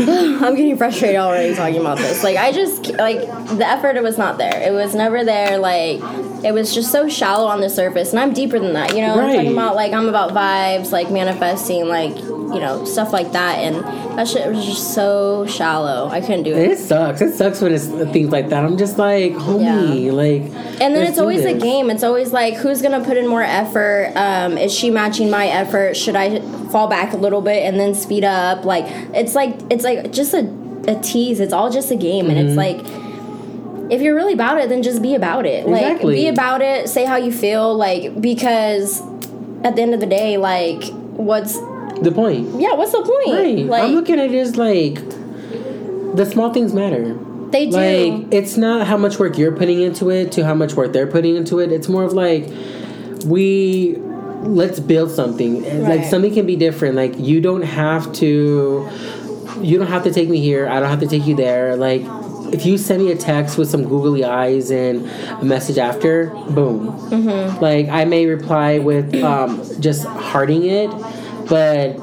I'm 0.42 0.54
getting 0.54 0.76
frustrated 0.76 1.16
already 1.16 1.54
talking 1.54 1.80
about 1.80 1.98
this. 1.98 2.24
Like, 2.24 2.36
I 2.36 2.52
just 2.52 2.86
like 2.94 3.20
the 3.20 3.66
effort. 3.66 4.00
was 4.02 4.16
not 4.16 4.38
there. 4.38 4.62
It 4.62 4.72
was 4.72 4.94
never 4.94 5.24
there. 5.24 5.58
Like, 5.58 6.00
it 6.44 6.52
was 6.52 6.74
just 6.74 6.90
so 6.90 7.08
shallow 7.08 7.46
on 7.46 7.60
the 7.60 7.68
surface. 7.70 8.10
And 8.10 8.18
I'm 8.20 8.32
deeper 8.32 8.58
than 8.58 8.72
that. 8.74 8.94
You 8.94 9.02
know, 9.02 9.12
I'm 9.14 9.18
Right. 9.18 9.36
talking 9.36 9.52
about 9.52 9.74
like 9.76 9.92
I'm 9.92 10.08
about 10.08 10.30
vibes, 10.32 10.90
like 10.92 11.10
manifesting, 11.10 11.86
like 11.88 12.16
you 12.16 12.58
know 12.58 12.84
stuff 12.84 13.12
like 13.12 13.32
that. 13.32 13.58
And 13.58 13.76
that 14.18 14.26
shit 14.28 14.48
was 14.48 14.64
just 14.66 14.94
so 14.94 15.46
shallow. 15.46 16.08
I 16.08 16.20
couldn't 16.20 16.42
do 16.44 16.52
it. 16.54 16.70
it 16.72 16.78
sucks 16.78 17.20
it 17.20 17.34
sucks 17.34 17.60
when 17.60 17.72
it's 17.72 17.86
things 18.12 18.30
like 18.32 18.48
that 18.48 18.64
i'm 18.64 18.76
just 18.76 18.98
like 18.98 19.32
homie 19.34 20.12
like 20.12 20.42
And 20.80 20.94
then 20.96 21.06
it's 21.06 21.18
always 21.18 21.44
a 21.44 21.54
game. 21.54 21.90
It's 21.90 22.02
always 22.02 22.32
like, 22.32 22.54
who's 22.54 22.80
gonna 22.82 23.04
put 23.04 23.16
in 23.16 23.26
more 23.28 23.42
effort? 23.42 24.12
Um, 24.16 24.56
is 24.58 24.72
she 24.74 24.90
matching 24.90 25.30
my 25.30 25.46
effort? 25.46 25.96
Should 25.96 26.16
I 26.16 26.40
fall 26.72 26.88
back 26.88 27.12
a 27.12 27.16
little 27.16 27.40
bit 27.42 27.64
and 27.64 27.78
then 27.78 27.94
speed 27.94 28.24
up? 28.24 28.64
Like, 28.64 28.86
it's 29.14 29.34
like 29.34 29.56
it's 29.70 29.84
like 29.84 30.10
just 30.12 30.32
a, 30.34 30.40
a 30.88 30.98
tease. 31.00 31.38
It's 31.40 31.52
all 31.52 31.70
just 31.70 31.90
a 31.90 31.96
game, 31.96 32.30
and 32.30 32.38
it's 32.38 32.56
Mm-hmm. 32.56 32.92
like, 32.94 33.09
if 33.90 34.00
you're 34.00 34.14
really 34.14 34.32
about 34.32 34.58
it, 34.58 34.68
then 34.68 34.82
just 34.82 35.02
be 35.02 35.14
about 35.14 35.46
it. 35.46 35.66
Like, 35.66 35.82
Exactly. 35.82 36.14
be 36.14 36.28
about 36.28 36.62
it. 36.62 36.88
Say 36.88 37.04
how 37.04 37.16
you 37.16 37.32
feel. 37.32 37.74
Like, 37.74 38.20
because 38.20 39.00
at 39.64 39.76
the 39.76 39.82
end 39.82 39.94
of 39.94 40.00
the 40.00 40.06
day, 40.06 40.36
like, 40.36 40.84
what's 40.84 41.58
the 42.00 42.12
point 42.12 42.48
yeah, 42.58 42.72
what's 42.72 42.92
the 42.92 43.02
point? 43.02 43.38
right 43.38 43.66
Like, 43.66 43.82
i'm 43.82 43.92
looking 43.92 44.18
at 44.18 44.30
it 44.30 44.34
as 44.34 44.56
like 44.56 44.94
the 46.14 46.24
small 46.24 46.50
things 46.50 46.72
matter 46.72 47.14
they 47.50 47.66
do. 47.66 47.76
Like 47.76 48.32
it's 48.32 48.56
not 48.56 48.86
how 48.86 48.96
much 48.96 49.18
work 49.18 49.36
you're 49.36 49.54
putting 49.54 49.80
into 49.80 50.10
it 50.10 50.32
to 50.32 50.44
how 50.44 50.54
much 50.54 50.74
work 50.74 50.92
they're 50.92 51.06
putting 51.06 51.36
into 51.36 51.58
it. 51.58 51.72
It's 51.72 51.88
more 51.88 52.04
of 52.04 52.12
like 52.12 52.48
we 53.24 53.96
let's 54.42 54.80
build 54.80 55.10
something. 55.10 55.62
Right. 55.62 55.98
Like 55.98 56.04
something 56.04 56.32
can 56.32 56.46
be 56.46 56.56
different. 56.56 56.94
Like 56.94 57.18
you 57.18 57.40
don't 57.40 57.62
have 57.62 58.12
to 58.14 58.88
you 59.60 59.78
don't 59.78 59.88
have 59.88 60.04
to 60.04 60.12
take 60.12 60.28
me 60.28 60.40
here. 60.40 60.68
I 60.68 60.80
don't 60.80 60.88
have 60.88 61.00
to 61.00 61.08
take 61.08 61.26
you 61.26 61.34
there. 61.34 61.76
Like 61.76 62.02
if 62.52 62.66
you 62.66 62.78
send 62.78 63.04
me 63.04 63.12
a 63.12 63.16
text 63.16 63.58
with 63.58 63.68
some 63.68 63.84
googly 63.88 64.24
eyes 64.24 64.70
and 64.70 65.08
a 65.40 65.44
message 65.44 65.78
after, 65.78 66.30
boom. 66.50 66.88
Mm-hmm. 67.10 67.60
Like 67.60 67.88
I 67.88 68.04
may 68.04 68.26
reply 68.26 68.78
with 68.78 69.14
um, 69.22 69.62
just 69.80 70.06
hearting 70.06 70.64
it, 70.64 70.90
but 71.48 71.98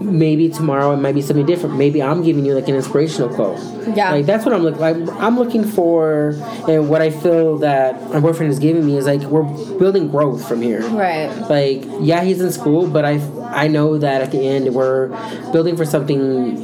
maybe 0.00 0.48
tomorrow 0.48 0.92
it 0.92 0.98
might 0.98 1.14
be 1.14 1.22
something 1.22 1.46
different. 1.46 1.76
Maybe 1.76 2.02
I'm 2.02 2.22
giving 2.22 2.44
you 2.44 2.54
like 2.54 2.68
an 2.68 2.74
inspirational 2.74 3.34
quote. 3.34 3.58
Yeah. 3.96 4.12
Like 4.12 4.26
that's 4.26 4.44
what 4.44 4.54
I'm 4.54 4.62
looking. 4.62 4.80
Like, 4.80 4.96
I'm 5.22 5.38
looking 5.38 5.64
for, 5.64 6.30
and 6.68 6.88
what 6.88 7.02
I 7.02 7.10
feel 7.10 7.58
that 7.58 8.10
my 8.10 8.20
boyfriend 8.20 8.52
is 8.52 8.58
giving 8.58 8.86
me 8.86 8.96
is 8.96 9.06
like 9.06 9.22
we're 9.22 9.44
building 9.78 10.08
growth 10.08 10.46
from 10.46 10.62
here. 10.62 10.82
right. 10.88 11.28
Like 11.48 11.84
yeah, 12.00 12.22
he's 12.22 12.40
in 12.40 12.52
school, 12.52 12.86
but 12.88 13.04
I 13.04 13.20
I 13.44 13.68
know 13.68 13.98
that 13.98 14.22
at 14.22 14.30
the 14.30 14.46
end 14.46 14.74
we're 14.74 15.08
building 15.52 15.76
for 15.76 15.84
something 15.84 16.56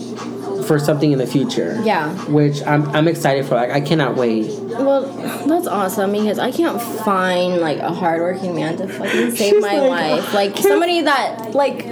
for 0.71 0.79
something 0.79 1.11
in 1.11 1.19
the 1.19 1.27
future. 1.27 1.81
Yeah. 1.83 2.15
Which 2.27 2.63
I'm 2.63 2.89
I'm 2.95 3.09
excited 3.09 3.45
for. 3.45 3.57
Like 3.57 3.71
I 3.71 3.81
cannot 3.81 4.15
wait. 4.15 4.57
Well, 4.61 5.03
that's 5.45 5.67
awesome 5.67 6.13
because 6.13 6.39
I 6.39 6.53
can't 6.53 6.81
find 6.81 7.61
like 7.61 7.79
a 7.79 7.93
hardworking 7.93 8.55
man 8.55 8.77
to 8.77 8.87
fucking 8.87 9.33
save 9.33 9.55
She's 9.55 9.61
my 9.61 9.81
like, 9.81 10.23
life. 10.23 10.33
Like 10.33 10.57
somebody 10.59 11.01
that 11.01 11.57
like 11.57 11.87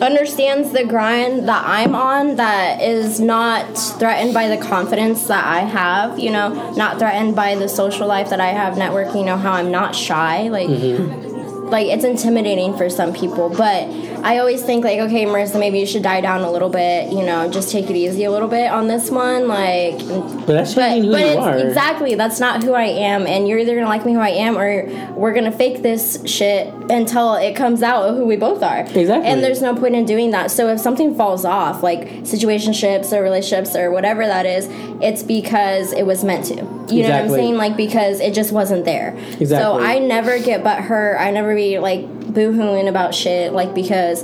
understands 0.00 0.70
the 0.70 0.84
grind 0.84 1.48
that 1.48 1.64
I'm 1.66 1.96
on 1.96 2.36
that 2.36 2.80
is 2.80 3.18
not 3.18 3.76
threatened 3.76 4.32
by 4.32 4.46
the 4.54 4.58
confidence 4.58 5.26
that 5.26 5.44
I 5.44 5.62
have, 5.62 6.20
you 6.20 6.30
know, 6.30 6.74
not 6.74 7.00
threatened 7.00 7.34
by 7.34 7.56
the 7.56 7.68
social 7.68 8.06
life 8.06 8.30
that 8.30 8.40
I 8.40 8.52
have, 8.52 8.74
networking, 8.74 9.16
you 9.16 9.24
know, 9.24 9.36
how 9.36 9.54
I'm 9.54 9.72
not 9.72 9.96
shy. 9.96 10.46
Like 10.46 10.68
mm-hmm. 10.68 11.70
like 11.70 11.88
it's 11.88 12.04
intimidating 12.04 12.76
for 12.76 12.88
some 12.88 13.12
people 13.12 13.48
but 13.48 13.88
i 14.24 14.38
always 14.38 14.62
think 14.62 14.84
like 14.84 14.98
okay 14.98 15.24
marissa 15.24 15.58
maybe 15.58 15.78
you 15.78 15.86
should 15.86 16.02
die 16.02 16.20
down 16.20 16.42
a 16.42 16.50
little 16.50 16.68
bit 16.68 17.12
you 17.12 17.22
know 17.24 17.50
just 17.50 17.70
take 17.70 17.88
it 17.90 17.96
easy 17.96 18.24
a 18.24 18.30
little 18.30 18.48
bit 18.48 18.70
on 18.70 18.88
this 18.88 19.10
one 19.10 19.46
like 19.48 19.98
But 20.46 20.46
that's 20.46 20.74
but, 20.74 20.98
who 21.02 21.10
but 21.12 21.20
you 21.20 21.26
it's 21.26 21.36
are. 21.38 21.56
exactly 21.58 22.14
that's 22.14 22.40
not 22.40 22.62
who 22.62 22.72
i 22.72 22.84
am 22.84 23.26
and 23.26 23.46
you're 23.48 23.58
either 23.58 23.74
gonna 23.74 23.88
like 23.88 24.04
me 24.06 24.12
who 24.14 24.20
i 24.20 24.30
am 24.30 24.56
or 24.58 24.86
we're 25.14 25.32
gonna 25.34 25.52
fake 25.52 25.82
this 25.82 26.22
shit 26.26 26.72
until 26.90 27.34
it 27.34 27.54
comes 27.56 27.82
out 27.82 28.14
who 28.14 28.24
we 28.24 28.36
both 28.36 28.62
are. 28.62 28.80
Exactly. 28.80 29.26
and 29.28 29.42
there's 29.42 29.60
no 29.60 29.74
point 29.74 29.96
in 29.96 30.04
doing 30.04 30.30
that. 30.30 30.50
So 30.52 30.68
if 30.68 30.78
something 30.78 31.16
falls 31.16 31.44
off 31.44 31.82
like 31.82 32.02
situationships 32.22 33.12
or 33.12 33.22
relationships 33.22 33.74
or 33.74 33.90
whatever 33.90 34.26
that 34.26 34.46
is 34.46 34.68
it's 35.02 35.22
because 35.22 35.92
it 35.92 36.04
was 36.06 36.22
meant 36.22 36.44
to. 36.46 36.54
You 36.94 37.02
know 37.02 37.10
what 37.10 37.20
i'm 37.22 37.28
saying? 37.30 37.56
Like 37.56 37.76
because 37.76 38.20
it 38.20 38.34
just 38.34 38.52
wasn't 38.52 38.84
there. 38.84 39.16
Exactly. 39.16 39.46
so 39.56 39.80
i 39.80 39.98
never 39.98 40.38
get 40.38 40.62
but 40.62 40.80
hurt. 40.80 41.16
I 41.18 41.30
never 41.32 41.54
be 41.54 41.78
like 41.78 42.06
boo-hooing 42.36 42.86
about 42.86 43.14
shit 43.14 43.52
like 43.54 43.74
because 43.74 44.22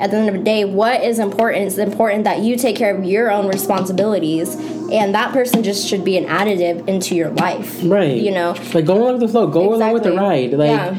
at 0.00 0.10
the 0.10 0.16
end 0.16 0.28
of 0.30 0.34
the 0.34 0.42
day 0.42 0.64
what 0.64 1.04
is 1.04 1.18
important 1.18 1.66
it's 1.66 1.76
important 1.76 2.24
that 2.24 2.38
you 2.40 2.56
take 2.56 2.74
care 2.74 2.96
of 2.96 3.04
your 3.04 3.30
own 3.30 3.46
responsibilities 3.46 4.54
and 4.90 5.14
that 5.14 5.30
person 5.32 5.62
just 5.62 5.86
should 5.86 6.02
be 6.04 6.16
an 6.16 6.24
additive 6.24 6.88
into 6.88 7.14
your 7.14 7.28
life 7.30 7.78
Right. 7.84 8.16
you 8.20 8.30
know 8.30 8.54
Like 8.74 8.86
go 8.86 8.94
along 8.96 9.12
with 9.18 9.20
the 9.20 9.28
flow. 9.28 9.46
Go 9.46 9.74
along 9.74 9.92
with 9.92 10.02
the 10.04 10.12
ride. 10.12 10.52
Like 10.54 10.70
Yeah. 10.70 10.96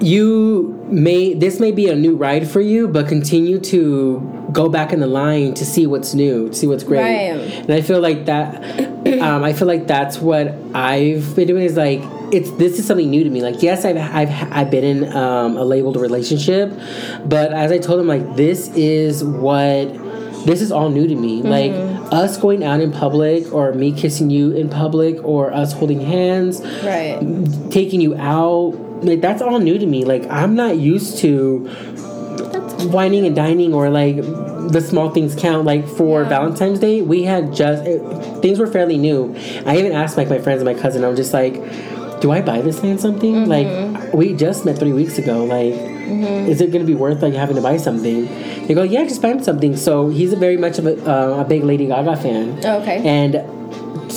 you 0.00 0.78
may 0.88 1.34
this 1.34 1.60
may 1.60 1.72
be 1.72 1.88
a 1.88 1.94
new 1.96 2.14
ride 2.16 2.48
for 2.48 2.60
you, 2.60 2.88
but 2.88 3.08
continue 3.08 3.58
to 3.74 4.20
go 4.52 4.68
back 4.68 4.92
in 4.92 5.00
the 5.00 5.06
line 5.06 5.54
to 5.54 5.64
see 5.64 5.86
what's 5.86 6.14
new, 6.14 6.48
to 6.48 6.54
see 6.54 6.66
what's 6.66 6.84
great. 6.84 7.02
Right. 7.02 7.52
And 7.64 7.70
I 7.72 7.80
feel 7.82 8.00
like 8.00 8.26
that 8.26 8.48
um, 9.20 9.42
I 9.44 9.52
feel 9.52 9.68
like 9.68 9.86
that's 9.86 10.18
what 10.18 10.54
I've 10.74 11.34
been 11.36 11.48
doing 11.48 11.64
is 11.64 11.76
like 11.76 12.00
it's 12.32 12.50
this 12.52 12.78
is 12.78 12.86
something 12.86 13.10
new 13.10 13.24
to 13.24 13.30
me. 13.30 13.42
Like 13.42 13.62
yes, 13.62 13.84
I've 13.84 13.96
I've 13.96 14.52
I've 14.52 14.70
been 14.70 14.84
in 14.84 15.16
um, 15.16 15.56
a 15.56 15.64
labeled 15.64 15.96
relationship, 15.96 16.72
but 17.24 17.52
as 17.52 17.72
I 17.72 17.78
told 17.78 18.00
him, 18.00 18.06
like 18.06 18.36
this 18.36 18.68
is 18.74 19.22
what 19.24 19.86
this 20.46 20.62
is 20.62 20.72
all 20.72 20.88
new 20.90 21.06
to 21.06 21.14
me. 21.14 21.42
Like 21.42 21.72
us 22.12 22.36
going 22.38 22.64
out 22.64 22.80
in 22.80 22.92
public, 22.92 23.52
or 23.52 23.72
me 23.72 23.92
kissing 23.92 24.30
you 24.30 24.52
in 24.52 24.68
public, 24.68 25.22
or 25.22 25.52
us 25.52 25.72
holding 25.72 26.00
hands, 26.00 26.60
right 26.82 27.18
taking 27.70 28.00
you 28.00 28.16
out. 28.16 28.72
Like 29.02 29.20
that's 29.20 29.42
all 29.42 29.58
new 29.58 29.78
to 29.78 29.86
me. 29.86 30.04
Like 30.04 30.26
I'm 30.30 30.54
not 30.54 30.76
used 30.78 31.18
to 31.18 31.68
wining 32.88 33.26
and 33.26 33.36
dining 33.36 33.74
or 33.74 33.90
like 33.90 34.16
the 34.16 34.80
small 34.80 35.10
things 35.10 35.34
count. 35.34 35.64
Like 35.64 35.86
for 35.86 36.22
Yeah. 36.22 36.28
Valentine's 36.28 36.78
Day, 36.78 37.02
we 37.02 37.22
had 37.24 37.52
just 37.52 37.84
it, 37.86 38.00
things 38.42 38.58
were 38.58 38.66
fairly 38.66 38.98
new. 38.98 39.34
I 39.66 39.76
even 39.78 39.92
asked 39.92 40.16
like 40.16 40.28
my 40.28 40.38
friends 40.38 40.62
and 40.62 40.74
my 40.74 40.80
cousin. 40.80 41.04
I'm 41.04 41.16
just 41.16 41.32
like, 41.32 41.54
do 42.20 42.30
I 42.30 42.42
buy 42.42 42.60
this 42.60 42.82
man 42.82 42.98
something? 42.98 43.34
Mm-hmm. 43.34 43.94
Like 43.94 44.12
we 44.12 44.32
just 44.34 44.64
met 44.64 44.78
three 44.78 44.92
weeks 44.92 45.18
ago. 45.18 45.44
Like, 45.44 45.74
is 46.48 46.60
it 46.60 46.72
gonna 46.72 46.84
be 46.84 46.94
worth 46.94 47.22
like 47.22 47.34
having 47.34 47.56
to 47.56 47.62
buy 47.62 47.76
something? 47.76 48.26
They 48.66 48.74
go, 48.74 48.82
yeah, 48.82 49.04
just 49.04 49.22
buy 49.22 49.28
him 49.28 49.42
something. 49.42 49.76
So 49.76 50.08
he's 50.08 50.32
a 50.32 50.36
very 50.36 50.56
much 50.56 50.78
of 50.78 50.86
a, 50.86 51.10
uh, 51.10 51.40
a 51.40 51.44
big 51.44 51.64
Lady 51.64 51.86
Gaga 51.86 52.16
fan. 52.16 52.60
Oh, 52.64 52.80
okay 52.80 52.98
And 53.06 53.36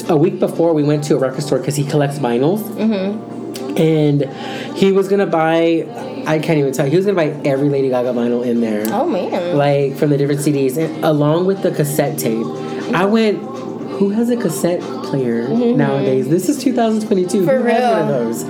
a 0.10 0.18
week 0.18 0.40
before, 0.40 0.74
we 0.74 0.84
went 0.84 1.04
to 1.06 1.16
a 1.16 1.20
record 1.20 1.44
store 1.44 1.60
because 1.60 1.76
he 1.76 1.86
collects 1.86 2.20
vinyls. 2.20 2.62
Mm-hmm. 2.62 3.78
And 3.78 4.78
he 4.78 4.92
was 4.92 5.08
gonna 5.08 5.26
buy. 5.26 5.88
I 6.28 6.40
can't 6.40 6.60
even 6.60 6.74
tell. 6.74 6.86
He 6.86 6.96
was 6.96 7.06
gonna 7.06 7.16
buy 7.16 7.30
every 7.44 7.70
Lady 7.70 7.90
Gaga 7.90 8.14
vinyl 8.14 8.46
in 8.46 8.62
there, 8.62 8.86
oh 8.90 9.08
man 9.10 9.58
like 9.58 9.96
from 9.96 10.12
the 10.12 10.18
different 10.18 10.42
CDs, 10.42 10.78
and 10.78 11.04
along 11.04 11.46
with 11.46 11.64
the 11.64 11.72
cassette 11.72 12.20
tape. 12.20 12.46
I 12.94 13.06
went. 13.06 13.53
Who 14.00 14.10
has 14.10 14.30
a 14.30 14.38
cassette 14.38 14.82
player 15.06 15.48
nowadays? 15.48 16.28
This 16.28 16.50
is 16.50 16.62
2022. 16.64 17.38
Mm-hmm. 17.38 17.46
For 17.46 17.58
Who 17.58 17.64
has 17.66 17.92
one 17.92 18.02
of 18.02 18.08
those? 18.08 18.44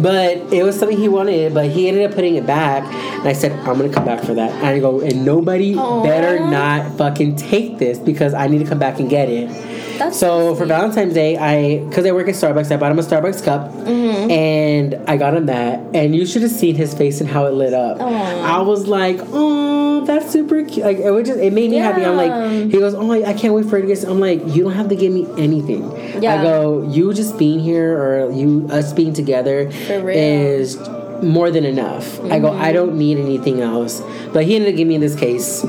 But 0.00 0.52
it 0.52 0.62
was 0.62 0.78
something 0.78 0.96
he 0.96 1.08
wanted, 1.08 1.54
but 1.54 1.70
he 1.70 1.88
ended 1.88 2.08
up 2.08 2.14
putting 2.14 2.36
it 2.36 2.46
back. 2.46 2.84
And 3.18 3.26
I 3.26 3.32
said, 3.32 3.52
I'm 3.52 3.78
gonna 3.78 3.92
come 3.92 4.04
back 4.04 4.22
for 4.22 4.34
that. 4.34 4.50
And 4.52 4.66
I 4.66 4.78
go, 4.78 5.00
and 5.00 5.24
nobody 5.24 5.74
Aw. 5.74 6.02
better 6.02 6.38
not 6.38 6.96
fucking 6.96 7.36
take 7.36 7.78
this 7.78 7.98
because 7.98 8.34
I 8.34 8.46
need 8.46 8.58
to 8.58 8.66
come 8.66 8.78
back 8.78 9.00
and 9.00 9.08
get 9.10 9.28
it. 9.28 9.50
That's 9.98 10.18
So 10.18 10.54
for. 10.54 10.66
Valentine's 10.66 11.14
Day, 11.14 11.36
I 11.36 11.84
because 11.88 12.04
I 12.06 12.12
work 12.12 12.28
at 12.28 12.34
Starbucks, 12.34 12.70
I 12.72 12.76
bought 12.76 12.92
him 12.92 12.98
a 12.98 13.02
Starbucks 13.02 13.44
cup, 13.44 13.70
Mm-hmm. 13.72 14.30
and 14.30 14.94
I 15.08 15.16
got 15.16 15.34
him 15.34 15.46
that. 15.46 15.80
And 15.94 16.14
you 16.14 16.26
should 16.26 16.42
have 16.42 16.50
seen 16.50 16.74
his 16.74 16.92
face 16.94 17.20
and 17.20 17.28
how 17.30 17.46
it 17.46 17.52
lit 17.54 17.72
up. 17.74 18.00
Aw. 18.00 18.58
I 18.58 18.60
was 18.62 18.86
like, 18.86 19.18
oh, 19.32 20.04
that's 20.04 20.30
super 20.30 20.64
cute. 20.64 20.84
Like 20.84 20.98
it 20.98 21.10
was 21.10 21.26
just 21.28 21.40
it 21.40 21.52
made 21.52 21.70
me 21.70 21.76
happy. 21.76 22.04
I'm 22.04 22.16
like, 22.16 22.70
he 22.70 22.78
goes, 22.78 22.94
oh, 22.94 23.10
I 23.12 23.32
can't 23.34 23.54
wait 23.54 23.66
for 23.66 23.76
it 23.78 23.82
to 23.82 23.86
get. 23.88 24.04
I'm 24.04 24.20
like, 24.20 24.40
you 24.54 24.64
don't 24.64 24.72
have 24.72 24.88
to 24.88 24.96
give 24.96 25.12
me 25.12 25.26
anything. 25.38 25.82
Yeah. 26.22 26.40
I 26.40 26.42
go, 26.42 26.82
you 26.90 27.12
just 27.14 27.38
being 27.38 27.60
here 27.60 27.96
or 27.96 28.32
you 28.32 28.66
us 28.70 28.92
being 28.92 29.12
together 29.12 29.68
is 29.70 30.76
more 31.22 31.50
than 31.50 31.64
enough. 31.64 32.20
I 32.24 32.38
go, 32.38 32.52
I 32.52 32.72
don't 32.72 32.98
need 32.98 33.18
anything 33.18 33.60
else. 33.60 34.02
But 34.32 34.44
he 34.44 34.56
ended 34.56 34.70
up 34.74 34.76
giving 34.76 34.88
me 34.88 34.98
this 34.98 35.16
case. 35.18 35.64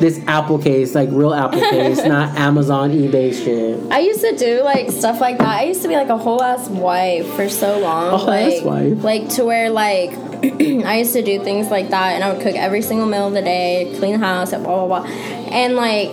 This 0.00 0.20
Apple 0.26 0.58
case, 0.58 0.94
like 0.94 1.08
real 1.10 1.34
Apple 1.34 1.60
case, 1.60 2.04
not 2.04 2.36
Amazon, 2.36 2.90
eBay 2.90 3.32
shit. 3.32 3.90
I 3.90 4.00
used 4.00 4.20
to 4.20 4.36
do 4.36 4.62
like 4.62 4.90
stuff 4.90 5.20
like 5.20 5.38
that. 5.38 5.60
I 5.60 5.64
used 5.64 5.82
to 5.82 5.88
be 5.88 5.96
like 5.96 6.08
a 6.08 6.18
whole 6.18 6.42
ass 6.42 6.68
wife 6.68 7.26
for 7.34 7.48
so 7.48 7.78
long. 7.78 8.14
A 8.14 8.16
whole 8.16 8.26
like, 8.26 8.54
ass 8.54 8.62
wife? 8.62 9.02
Like 9.02 9.28
to 9.30 9.44
where 9.44 9.70
like 9.70 10.10
I 10.42 10.98
used 10.98 11.14
to 11.14 11.22
do 11.22 11.42
things 11.42 11.70
like 11.70 11.90
that, 11.90 12.14
and 12.14 12.22
I 12.22 12.32
would 12.32 12.42
cook 12.42 12.54
every 12.54 12.82
single 12.82 13.06
meal 13.06 13.28
of 13.28 13.34
the 13.34 13.42
day, 13.42 13.94
clean 13.98 14.12
the 14.12 14.18
house, 14.18 14.50
blah 14.50 14.60
blah 14.60 14.86
blah, 14.86 15.04
and 15.06 15.74
like 15.74 16.10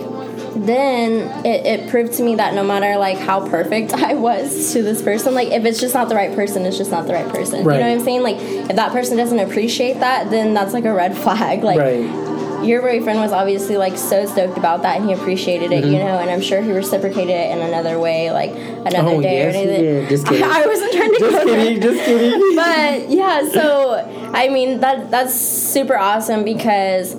then 0.64 1.44
it, 1.44 1.66
it 1.66 1.90
proved 1.90 2.14
to 2.14 2.22
me 2.22 2.36
that 2.36 2.54
no 2.54 2.64
matter 2.64 2.96
like 2.98 3.18
how 3.18 3.46
perfect 3.48 3.92
I 3.94 4.14
was 4.14 4.72
to 4.72 4.82
this 4.82 5.02
person, 5.02 5.34
like 5.34 5.48
if 5.48 5.64
it's 5.64 5.80
just 5.80 5.94
not 5.94 6.08
the 6.08 6.14
right 6.14 6.34
person, 6.34 6.64
it's 6.64 6.78
just 6.78 6.90
not 6.90 7.06
the 7.06 7.12
right 7.12 7.28
person. 7.28 7.64
Right. 7.64 7.74
You 7.74 7.80
know 7.80 7.88
what 7.88 7.98
I'm 7.98 8.04
saying? 8.04 8.22
Like 8.22 8.36
if 8.38 8.76
that 8.76 8.92
person 8.92 9.16
doesn't 9.16 9.38
appreciate 9.38 10.00
that, 10.00 10.30
then 10.30 10.54
that's 10.54 10.72
like 10.72 10.84
a 10.84 10.94
red 10.94 11.16
flag. 11.16 11.36
Like 11.66 11.80
right. 11.80 12.25
Your 12.64 12.80
boyfriend 12.82 13.18
was 13.20 13.32
obviously 13.32 13.76
like 13.76 13.96
so 13.96 14.26
stoked 14.26 14.56
about 14.58 14.82
that 14.82 14.96
and 14.98 15.06
he 15.08 15.12
appreciated 15.14 15.72
it, 15.72 15.84
Mm-hmm. 15.84 15.92
you 15.92 15.98
know, 15.98 16.18
and 16.18 16.30
I'm 16.30 16.40
sure 16.40 16.60
he 16.62 16.72
reciprocated 16.72 17.30
it 17.30 17.50
in 17.50 17.58
another 17.60 17.98
way, 17.98 18.30
like 18.30 18.50
another 18.50 19.10
Oh, 19.16 19.20
day 19.22 19.38
yes, 19.38 19.54
or 19.54 19.58
anything. 19.58 19.80
did. 19.82 20.08
Just 20.08 20.26
kidding. 20.26 20.42
I 20.50 20.66
wasn't 20.66 20.92
trying 20.92 21.12
to 21.12 21.18
Just 21.18 21.32
go 21.32 21.44
there. 21.44 21.64
kidding, 21.64 21.82
just 21.82 22.04
kidding. 22.04 22.56
But 22.56 23.10
yeah, 23.10 23.48
so 23.50 24.30
I 24.34 24.48
mean 24.48 24.80
that 24.80 25.10
that's 25.10 25.34
super 25.34 25.96
awesome 25.96 26.44
because 26.44 27.14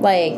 like 0.00 0.34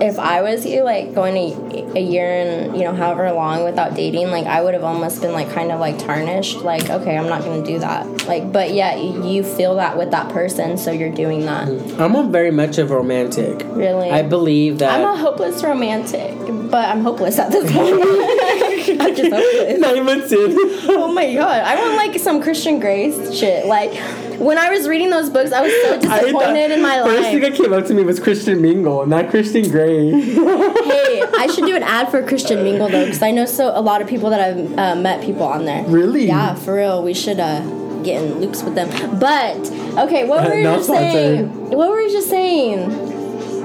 if 0.00 0.18
I 0.18 0.42
was 0.42 0.64
you, 0.64 0.82
like 0.84 1.14
going 1.14 1.36
a, 1.36 1.98
a 1.98 2.00
year 2.00 2.30
and 2.30 2.76
you 2.76 2.84
know 2.84 2.94
however 2.94 3.30
long 3.32 3.64
without 3.64 3.94
dating, 3.94 4.30
like 4.30 4.46
I 4.46 4.62
would 4.62 4.74
have 4.74 4.84
almost 4.84 5.20
been 5.20 5.32
like 5.32 5.50
kind 5.52 5.72
of 5.72 5.80
like 5.80 5.98
tarnished. 5.98 6.58
Like 6.58 6.88
okay, 6.88 7.16
I'm 7.16 7.28
not 7.28 7.42
gonna 7.42 7.64
do 7.64 7.78
that. 7.80 8.26
Like, 8.26 8.52
but 8.52 8.72
yeah, 8.72 8.96
you 8.96 9.42
feel 9.42 9.76
that 9.76 9.96
with 9.96 10.10
that 10.10 10.30
person, 10.32 10.78
so 10.78 10.90
you're 10.90 11.14
doing 11.14 11.46
that. 11.46 11.68
Mm-hmm. 11.68 12.00
I'm 12.00 12.14
a 12.14 12.24
very 12.24 12.50
much 12.50 12.78
of 12.78 12.90
romantic. 12.90 13.62
Really, 13.66 14.10
I 14.10 14.22
believe 14.22 14.78
that. 14.78 15.00
I'm 15.00 15.06
a 15.06 15.16
hopeless 15.16 15.62
romantic, 15.62 16.36
but 16.70 16.88
I'm 16.88 17.02
hopeless 17.02 17.38
at 17.38 17.50
this 17.50 17.70
point. 17.72 18.67
I'm 18.90 19.14
just 19.14 19.32
hopeless. 19.32 19.78
Not 19.80 19.96
even 19.96 20.20
in. 20.20 20.58
Oh 20.90 21.12
my 21.12 21.32
god, 21.34 21.62
I 21.62 21.80
want 21.80 21.96
like 21.96 22.18
some 22.18 22.42
Christian 22.42 22.80
Grey's 22.80 23.36
shit. 23.38 23.66
Like 23.66 23.94
when 24.38 24.58
I 24.58 24.70
was 24.70 24.88
reading 24.88 25.10
those 25.10 25.30
books, 25.30 25.52
I 25.52 25.62
was 25.62 25.72
so 25.82 26.00
disappointed 26.00 26.70
in 26.70 26.82
my 26.82 27.00
life. 27.00 27.10
First 27.10 27.30
thing 27.30 27.40
that 27.40 27.54
came 27.54 27.72
up 27.72 27.86
to 27.86 27.94
me 27.94 28.04
was 28.04 28.20
Christian 28.20 28.62
Mingle, 28.62 29.06
not 29.06 29.30
Christian 29.30 29.70
Grey. 29.70 30.10
Hey, 30.10 31.22
I 31.36 31.50
should 31.54 31.66
do 31.66 31.76
an 31.76 31.82
ad 31.82 32.10
for 32.10 32.26
Christian 32.26 32.62
Mingle 32.62 32.88
though, 32.88 33.04
because 33.04 33.22
I 33.22 33.30
know 33.30 33.46
so 33.46 33.72
a 33.76 33.80
lot 33.80 34.00
of 34.00 34.08
people 34.08 34.30
that 34.30 34.40
I've 34.40 34.78
uh, 34.78 34.94
met 34.96 35.22
people 35.22 35.44
on 35.44 35.64
there. 35.64 35.84
Really? 35.84 36.26
Yeah, 36.26 36.54
for 36.54 36.74
real. 36.74 37.02
We 37.02 37.14
should 37.14 37.40
uh 37.40 37.60
get 38.02 38.22
in 38.22 38.40
loops 38.40 38.62
with 38.62 38.74
them. 38.74 38.88
But 39.18 39.56
okay, 40.04 40.26
what 40.26 40.46
were 40.46 40.54
you 40.54 40.62
just 40.64 40.86
saying? 40.86 41.70
What 41.70 41.90
were 41.90 42.00
you 42.00 42.12
just 42.12 42.30
saying? 42.30 43.07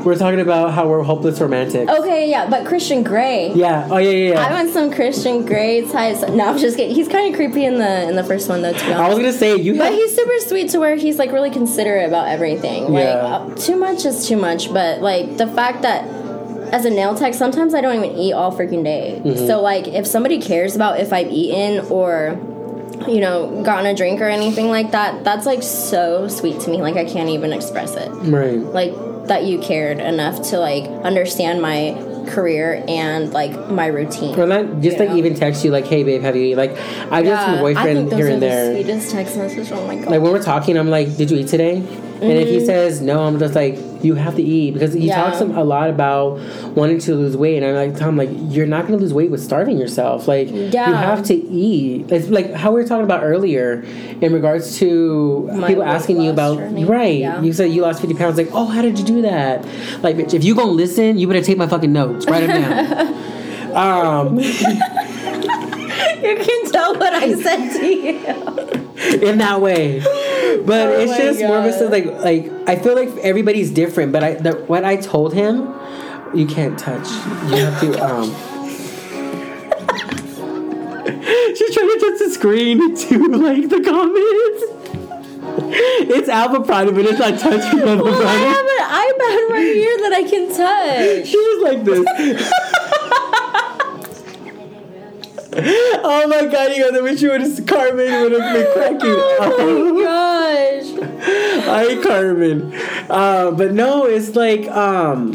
We're 0.04 0.16
talking 0.18 0.40
about 0.40 0.74
how 0.74 0.88
we're 0.88 1.04
hopeless 1.04 1.40
romantic. 1.40 1.88
Okay, 1.90 2.30
yeah, 2.30 2.50
but 2.50 2.66
Christian 2.66 3.04
Grey. 3.04 3.52
Yeah. 3.54 3.88
Oh 3.90 3.98
yeah, 3.98 4.10
yeah. 4.10 4.40
I 4.40 4.50
yeah. 4.50 4.54
want 4.64 4.74
some 4.74 4.92
Christian 4.92 5.46
Grey 5.46 5.88
types. 5.90 6.22
No, 6.22 6.48
I'm 6.50 6.58
just 6.58 6.76
kidding. 6.78 6.94
He's 6.96 7.08
kind 7.08 7.30
of 7.30 7.36
creepy 7.38 7.66
in 7.66 7.78
the 7.80 8.10
in 8.10 8.16
the 8.16 8.24
first 8.24 8.50
one 8.50 8.62
though, 8.62 8.74
to 8.74 8.86
be 8.86 8.92
honest. 8.94 9.00
I 9.02 9.10
was 9.10 9.18
gonna 9.18 9.32
say 9.34 9.56
you 9.56 9.78
But 9.78 9.86
have. 9.86 9.94
he's 9.94 10.16
super 10.16 10.40
sweet 10.48 10.70
to 10.72 10.80
where 10.80 10.96
he's 10.96 11.18
like 11.18 11.32
really 11.32 11.52
considerate 11.52 12.08
about 12.08 12.28
everything. 12.28 12.84
Like 12.92 13.04
Yeah. 13.06 13.26
uh, 13.26 13.56
too 13.56 13.76
much 13.78 14.06
is 14.06 14.28
too 14.28 14.38
much, 14.38 14.74
but 14.74 15.02
like 15.02 15.38
the 15.38 15.48
fact 15.48 15.82
that 15.84 16.06
as 16.74 16.86
a 16.86 16.90
nail 16.90 17.16
tech, 17.16 17.34
sometimes 17.34 17.74
I 17.74 17.82
don't 17.82 17.96
even 18.04 18.18
eat 18.18 18.34
all 18.34 18.52
freaking 18.52 18.84
day. 18.84 19.22
Mm-hmm. 19.24 19.48
So 19.48 19.62
like 19.62 19.88
if 19.88 20.06
somebody 20.08 20.42
cares 20.42 20.76
about 20.76 21.00
if 21.00 21.14
I've 21.14 21.32
eaten 21.32 21.86
or 21.92 22.40
you 23.08 23.20
know 23.20 23.62
gotten 23.64 23.86
a 23.86 23.96
drink 23.96 24.20
or 24.22 24.28
anything 24.28 24.68
like 24.70 24.92
that, 24.92 25.24
that's 25.24 25.46
like 25.46 25.64
so 25.64 26.28
sweet 26.28 26.60
to 26.62 26.70
me. 26.72 26.82
Like 26.82 26.96
I 26.96 27.06
can't 27.06 27.30
even 27.30 27.54
express 27.54 27.96
it. 27.96 28.10
right. 28.30 28.58
Like 28.60 28.94
that 29.28 29.44
you 29.44 29.60
cared 29.60 30.00
enough 30.00 30.42
to 30.50 30.60
like 30.60 30.86
understand 31.04 31.62
my 31.62 31.96
career 32.30 32.84
and 32.88 33.32
like 33.34 33.70
my 33.70 33.88
routine. 33.88 34.38
Or 34.40 34.46
not 34.46 34.82
just 34.82 34.98
like 35.00 35.10
know? 35.10 35.18
even 35.18 35.36
text 35.36 35.64
you 35.64 35.72
like, 35.72 35.86
"Hey 35.86 36.04
babe, 36.04 36.22
have 36.22 36.36
you?" 36.36 36.44
eat?" 36.44 36.56
Like 36.56 36.72
I've 37.12 37.26
done 37.26 37.38
some 37.46 37.56
I 37.56 37.56
think 37.56 37.60
boyfriend 37.62 38.12
those 38.12 38.18
here 38.18 38.28
are 38.28 38.32
and 38.32 38.42
the 38.42 38.46
there. 38.48 38.74
sweetest 38.74 39.12
text 39.12 39.38
message. 39.38 39.72
Oh 39.72 39.86
my 39.88 39.96
god. 39.96 40.08
Like 40.10 40.22
when 40.22 40.32
we're 40.32 40.44
talking, 40.44 40.78
I'm 40.78 40.90
like, 40.90 41.16
"Did 41.18 41.32
you 41.32 41.38
eat 41.38 41.48
today?" 41.48 41.84
And 42.24 42.32
if 42.40 42.48
he 42.48 42.66
says 42.66 43.02
no, 43.02 43.24
I'm 43.24 43.38
just 43.40 43.54
like, 43.56 43.78
you 44.02 44.16
have 44.16 44.36
to 44.36 44.42
eat 44.42 44.72
because 44.74 44.94
he 44.94 45.00
Mm-hmm. 45.02 45.08
Yeah. 45.10 45.30
talks 45.32 45.42
a 45.42 45.46
lot 45.46 45.90
about 45.90 46.40
wanting 46.76 47.00
to 47.00 47.16
lose 47.16 47.36
weight, 47.38 47.62
and 47.62 47.66
I'm 47.66 47.76
like, 47.92 48.00
Tom, 48.00 48.16
like 48.18 48.30
you're 48.34 48.66
not 48.66 48.86
gonna 48.86 48.98
lose 48.98 49.14
weight 49.14 49.30
with 49.32 49.42
starving 49.42 49.78
yourself. 49.78 50.28
Like 50.28 50.50
you 50.50 50.70
have 50.72 51.24
to 51.26 51.34
eat. 51.36 52.12
It's 52.12 52.30
like 52.30 52.52
how 52.54 52.72
we 52.72 52.82
were 52.82 52.88
talking 52.88 53.04
about 53.04 53.24
earlier 53.24 53.84
in 54.22 54.34
regards 54.34 54.78
to 54.80 55.50
My 55.54 55.68
people 55.68 55.84
asking 55.84 56.22
you 56.22 56.30
about 56.32 56.58
journey. 56.58 56.86
right. 56.86 57.20
Yeah. 57.20 57.42
You 57.42 57.52
said 57.54 57.72
you 57.72 57.82
lost 57.82 58.00
50 58.02 58.16
pounds. 58.16 58.38
Like, 58.38 58.50
oh, 58.54 58.66
how 58.66 58.82
did 58.82 58.98
you 59.00 59.06
do 59.06 59.22
that? 59.24 59.66
Like, 60.02 60.16
bitch, 60.16 60.34
if 60.34 60.44
you 60.44 60.56
gonna 60.56 60.72
listen, 60.72 61.18
you 61.18 61.28
better 61.28 61.42
take 61.42 61.58
my 61.58 61.68
fucking 61.68 61.92
notes. 61.92 62.26
Write 62.26 62.48
them 62.48 62.62
down. 62.62 63.74
um, 64.30 64.40
You 66.24 66.36
can 66.38 66.72
tell 66.72 66.96
what 66.96 67.14
I 67.14 67.34
said 67.34 67.74
to 67.80 67.86
you. 67.86 68.18
in 69.30 69.38
that 69.40 69.60
way. 69.60 70.00
But 70.66 70.88
Oh 70.88 71.00
it's 71.00 71.18
just 71.18 71.40
more 71.42 71.60
of 71.60 71.66
a 71.66 71.74
sense 71.74 71.92
like 71.92 72.06
like 72.06 72.52
I 72.68 72.76
feel 72.76 72.96
like 72.96 73.10
everybody's 73.18 73.72
different. 73.72 74.12
But 74.12 74.24
I 74.24 74.34
the, 74.36 74.54
what 74.66 74.84
I 74.84 74.96
told 74.98 75.34
him, 75.34 75.74
you 76.34 76.46
can't 76.48 76.78
touch. 76.78 77.08
You 77.50 77.58
have 77.66 77.80
to 77.82 78.04
um. 78.10 78.30
She's 81.56 81.74
trying 81.74 81.88
to 81.88 82.00
touch 82.00 82.20
the 82.20 82.30
screen 82.32 82.96
to 82.96 83.28
like 83.38 83.70
the 83.70 83.82
comments. 83.82 84.64
It's 85.76 86.30
Alpha 86.30 86.62
Pride, 86.62 86.94
but 86.94 87.06
it's 87.06 87.20
not 87.20 87.40
touching 87.40 87.80
Alpha 87.82 88.04
Well, 88.04 88.28
I 88.28 88.34
have 88.34 88.66
an 88.66 88.84
iPad 89.04 89.50
right 89.50 89.74
here 89.74 89.98
that 89.98 90.14
I 90.14 90.24
can 90.24 90.48
touch. 90.56 91.28
She 91.28 91.38
was 91.38 91.64
like 91.64 91.84
this. 91.84 92.80
oh 96.04 96.26
my 96.28 96.46
god, 96.48 96.76
you 96.76 96.84
guys, 96.84 96.98
I 96.98 97.02
wish 97.02 97.22
you 97.22 97.30
would 97.30 97.42
have 97.42 97.66
Carmen 97.68 98.22
would 98.22 98.32
have 98.32 98.54
been 98.54 98.74
cracking. 98.74 99.16
Oh 99.40 99.94
my 99.94 100.02
gosh. 100.02 101.10
Hi, 101.66 102.02
Carmen. 102.02 102.74
Uh, 103.08 103.52
but 103.52 103.74
no, 103.74 104.06
it's 104.06 104.36
like 104.36 104.68
um, 104.70 105.32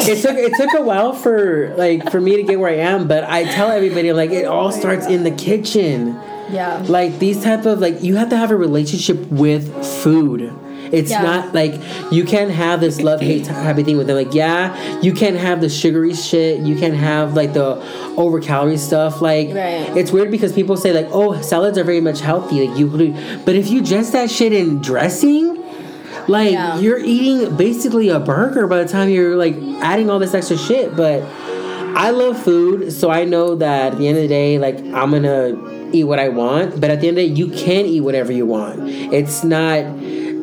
it 0.00 0.20
took 0.20 0.36
it 0.36 0.52
took 0.56 0.78
a 0.78 0.82
while 0.82 1.14
for 1.14 1.74
like 1.76 2.10
for 2.10 2.20
me 2.20 2.36
to 2.36 2.42
get 2.42 2.60
where 2.60 2.70
I 2.70 2.76
am. 2.76 3.08
But 3.08 3.24
I 3.24 3.44
tell 3.44 3.70
everybody 3.70 4.12
like 4.12 4.30
it 4.30 4.44
all 4.44 4.70
starts 4.70 5.06
in 5.06 5.24
the 5.24 5.30
kitchen. 5.30 6.08
Yeah. 6.50 6.84
Like 6.86 7.18
these 7.18 7.42
type 7.42 7.64
of 7.64 7.78
like 7.78 8.02
you 8.02 8.16
have 8.16 8.28
to 8.28 8.36
have 8.36 8.50
a 8.50 8.56
relationship 8.56 9.18
with 9.28 9.84
food. 10.02 10.52
It's 10.92 11.10
Yeah. 11.10 11.22
not 11.22 11.54
like 11.54 11.74
you 12.10 12.24
can't 12.24 12.50
have 12.50 12.80
this 12.80 13.00
love 13.00 13.20
hate 13.20 13.44
type 13.44 13.76
of 13.78 13.84
thing 13.84 13.96
with 13.98 14.06
them. 14.06 14.16
Like 14.16 14.34
yeah, 14.34 15.00
you 15.00 15.12
can't 15.12 15.36
have 15.36 15.60
the 15.60 15.68
sugary 15.68 16.14
shit. 16.14 16.60
You 16.60 16.76
can't 16.76 16.94
have 16.94 17.34
like 17.34 17.52
the 17.52 17.82
over 18.16 18.40
calorie 18.40 18.76
stuff. 18.76 19.20
Like 19.22 19.48
Right. 19.48 19.96
it's 19.96 20.10
weird 20.12 20.30
because 20.30 20.52
people 20.52 20.76
say 20.76 20.92
like 20.92 21.08
oh 21.12 21.40
salads 21.42 21.78
are 21.78 21.84
very 21.84 22.00
much 22.00 22.20
healthy. 22.20 22.66
Like 22.66 22.78
you, 22.78 22.86
but 23.44 23.54
if 23.54 23.68
you 23.70 23.82
dress 23.82 24.10
that 24.10 24.30
shit 24.30 24.52
in 24.52 24.80
dressing. 24.80 25.56
Like 26.26 26.52
Yeah. 26.52 26.78
you're 26.78 26.98
eating 26.98 27.56
basically 27.56 28.10
a 28.10 28.18
burger 28.20 28.66
by 28.66 28.82
the 28.82 28.88
time 28.88 29.08
you're 29.08 29.34
like 29.36 29.56
adding 29.80 30.10
all 30.10 30.18
this 30.18 30.34
extra 30.34 30.58
shit. 30.58 30.94
But 30.94 31.22
I 31.96 32.10
love 32.10 32.40
food, 32.42 32.92
so 32.92 33.08
I 33.10 33.24
know 33.24 33.54
that 33.56 33.92
at 33.94 33.98
the 33.98 34.06
end 34.08 34.18
of 34.18 34.22
the 34.24 34.28
day, 34.28 34.58
like 34.58 34.78
I'm 34.92 35.10
gonna 35.10 35.56
eat 35.90 36.04
what 36.04 36.18
I 36.18 36.28
want. 36.28 36.80
But 36.80 36.90
at 36.90 37.00
the 37.00 37.08
end 37.08 37.16
of 37.18 37.24
the 37.24 37.28
day, 37.28 37.34
you 37.34 37.48
can 37.48 37.86
eat 37.86 38.02
whatever 38.02 38.30
you 38.30 38.44
want. 38.44 38.80
It's 39.12 39.42
not. 39.42 39.84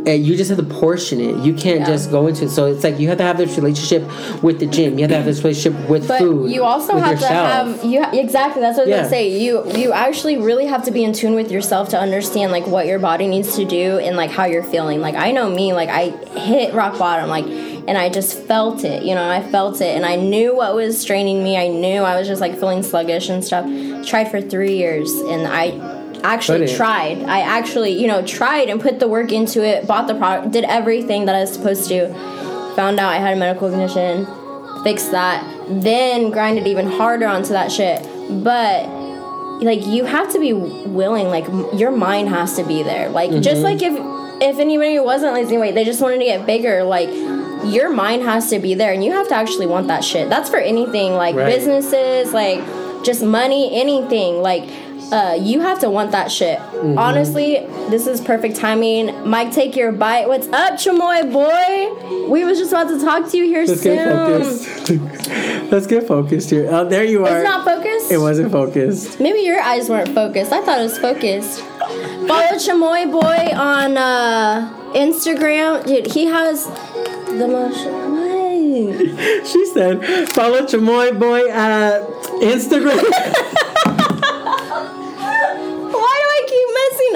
Uh, 0.08 0.12
You 0.12 0.36
just 0.36 0.50
have 0.50 0.60
to 0.60 0.66
portion 0.66 1.20
it. 1.20 1.38
You 1.46 1.54
can't 1.54 1.80
Yeah. 1.82 1.86
just 1.88 2.12
go 2.12 2.28
into 2.28 2.46
it. 2.46 2.50
So 2.50 2.66
it's 2.66 2.84
like 2.84 3.00
you 3.00 3.08
have 3.10 3.18
to 3.18 3.24
have 3.24 3.38
this 3.38 3.56
relationship 3.58 4.04
with 4.44 4.60
the 4.60 4.66
gym. 4.66 4.94
You 4.98 5.04
have 5.04 5.10
to 5.12 5.16
have 5.18 5.26
this 5.26 5.44
relationship 5.44 5.90
with 5.90 6.08
But 6.08 6.20
food. 6.20 6.52
you 6.52 6.64
also 6.64 6.98
have 6.98 7.14
yourself. 7.14 7.30
to 7.32 7.36
have 7.36 7.86
you 7.86 8.04
ha- 8.04 8.12
exactly 8.14 8.62
that's 8.62 8.78
what 8.78 8.88
I 8.88 8.92
was 8.92 8.98
gonna 8.98 9.10
say. 9.10 9.30
You 9.30 9.64
you 9.76 9.92
actually 9.94 10.38
really 10.38 10.66
have 10.68 10.84
to 10.86 10.92
be 10.92 11.04
in 11.04 11.14
tune 11.14 11.34
with 11.36 11.52
yourself 11.52 11.90
to 11.90 12.00
understand 12.00 12.52
like 12.52 12.66
what 12.68 12.86
your 12.86 13.00
body 13.00 13.28
needs 13.28 13.56
to 13.56 13.66
do 13.66 13.98
and 14.00 14.16
like 14.18 14.32
how 14.32 14.46
you're 14.46 14.64
feeling. 14.64 15.02
Like 15.02 15.16
I 15.16 15.32
know 15.32 15.50
me, 15.50 15.74
like 15.74 15.90
I 15.90 16.10
hit 16.40 16.74
rock 16.74 16.98
bottom, 16.98 17.30
like 17.30 17.46
and 17.88 17.98
I 18.00 18.10
just 18.10 18.40
felt 18.44 18.84
it. 18.84 19.04
You 19.04 19.14
know, 19.14 19.30
I 19.30 19.42
felt 19.52 19.80
it, 19.80 19.96
and 19.96 20.06
I 20.06 20.16
knew 20.16 20.56
what 20.56 20.74
was 20.74 21.00
straining 21.00 21.44
me. 21.44 21.56
I 21.56 21.68
knew 21.68 22.02
I 22.02 22.18
was 22.18 22.28
just 22.28 22.42
like 22.42 22.60
feeling 22.60 22.82
sluggish 22.82 23.30
and 23.30 23.44
stuff. 23.44 23.66
Tried 24.08 24.30
for 24.32 24.42
three 24.42 24.76
years, 24.78 25.12
and 25.12 25.48
I 25.48 25.95
actually 26.24 26.68
tried. 26.76 27.24
I 27.24 27.42
actually 27.42 27.92
you 27.92 28.08
know 28.08 28.26
tried 28.26 28.70
and 28.70 28.82
put 28.82 29.00
the 29.00 29.08
work 29.08 29.32
into 29.32 29.64
it. 29.64 29.88
Bought 29.88 30.08
the 30.08 30.16
product, 30.16 30.52
did 30.52 30.64
everything 30.66 31.26
that 31.26 31.36
I 31.36 31.42
was 31.42 31.54
supposed 31.54 31.88
to. 31.90 32.10
Found 32.76 33.00
out 33.00 33.12
I 33.12 33.18
had 33.18 33.36
a 33.36 33.40
medical 33.40 33.70
condition 33.70 34.26
fixed 34.84 35.12
that, 35.12 35.44
then 35.68 36.30
grind 36.30 36.60
it 36.60 36.68
even 36.68 36.88
harder 36.88 37.28
onto 37.28 37.50
that 37.50 37.72
shit. 37.72 38.02
But 38.44 38.88
like 39.62 39.86
you 39.86 40.06
have 40.06 40.32
to 40.34 40.40
be 40.40 40.54
willing, 40.54 41.28
like 41.28 41.46
your 41.78 41.92
mind 41.92 42.30
has 42.30 42.56
to 42.58 42.64
be 42.64 42.84
there. 42.84 43.10
Like 43.10 43.32
just 43.42 43.64
mm-hmm. 43.64 43.64
like 43.64 43.82
if 43.82 43.94
if 44.42 44.60
anybody 44.60 45.00
wasn't 45.00 45.34
losing 45.34 45.60
weight, 45.60 45.76
they 45.76 45.86
just 45.86 46.02
wanted 46.02 46.20
to 46.20 46.26
get 46.26 46.46
bigger, 46.46 46.84
like 46.84 47.10
your 47.66 47.90
mind 47.90 48.22
has 48.24 48.50
to 48.50 48.60
be 48.60 48.76
there 48.76 48.94
and 48.94 49.04
you 49.04 49.12
have 49.12 49.28
to 49.30 49.36
actually 49.36 49.66
want 49.66 49.88
that 49.88 50.04
shit. 50.04 50.30
That's 50.30 50.50
for 50.50 50.58
anything, 50.58 51.14
like 51.14 51.36
Right. 51.36 51.54
businesses, 51.54 52.34
like 52.34 52.60
just 53.04 53.24
money, 53.24 53.70
anything. 53.74 54.42
Like 54.42 54.70
uh, 55.12 55.38
you 55.40 55.62
have 55.62 55.80
to 55.80 55.90
want 55.90 56.12
that 56.12 56.32
shit. 56.32 56.60
Honestly, 56.60 57.66
this 57.90 58.08
is 58.08 58.22
perfect 58.22 58.56
timing. 58.56 59.28
Mike, 59.28 59.52
take 59.52 59.76
your 59.76 59.92
bite. 59.92 60.28
What's 60.28 60.48
up, 60.48 60.74
Chamoy 60.74 61.32
boy? 61.32 62.30
We 62.30 62.44
was 62.44 62.58
just 62.58 62.72
about 62.72 62.90
to 62.90 63.00
talk 63.00 63.30
to 63.32 63.38
you 63.38 63.46
here 63.46 63.66
Let's 63.66 63.82
soon. 63.82 63.96
get 63.96 64.16
focused. 64.16 64.90
Let's 65.72 65.88
get 65.88 66.08
focused 66.08 66.50
here. 66.50 66.68
Oh, 66.72 66.88
there 66.88 67.04
you 67.04 67.26
are. 67.26 67.38
It's 67.40 67.44
not 67.44 67.66
focused. 67.66 68.12
It 68.12 68.18
wasn't 68.18 68.52
focused. 68.52 69.20
Maybe 69.20 69.40
your 69.40 69.60
eyes 69.60 69.90
weren't 69.90 70.10
focused. 70.10 70.52
I 70.52 70.62
thought 70.64 70.80
it 70.80 70.84
was 70.84 70.98
focused. 70.98 71.62
Follow 71.62 72.58
Chamoy 72.58 73.12
Boy 73.12 73.56
on 73.56 73.98
uh, 73.98 74.92
Instagram. 74.94 75.86
Dude, 75.86 76.08
he 76.08 76.26
has 76.26 76.66
the 77.28 77.48
most. 77.48 77.86
She 78.76 79.66
said, 79.68 80.04
"Follow 80.30 80.64
Chamoy 80.64 81.18
Boy 81.18 81.50
at 81.50 82.02
Instagram." 82.42 83.62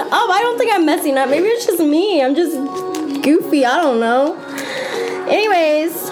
messing 0.00 0.12
up? 0.12 0.30
I 0.30 0.40
don't 0.40 0.58
think 0.58 0.72
I'm 0.72 0.86
messing 0.86 1.18
up. 1.18 1.28
Maybe 1.28 1.46
it's 1.46 1.66
just 1.66 1.80
me. 1.80 2.22
I'm 2.22 2.34
just 2.34 2.54
goofy. 3.22 3.64
I 3.64 3.80
don't 3.80 4.00
know. 4.00 4.36
Anyways. 5.28 6.10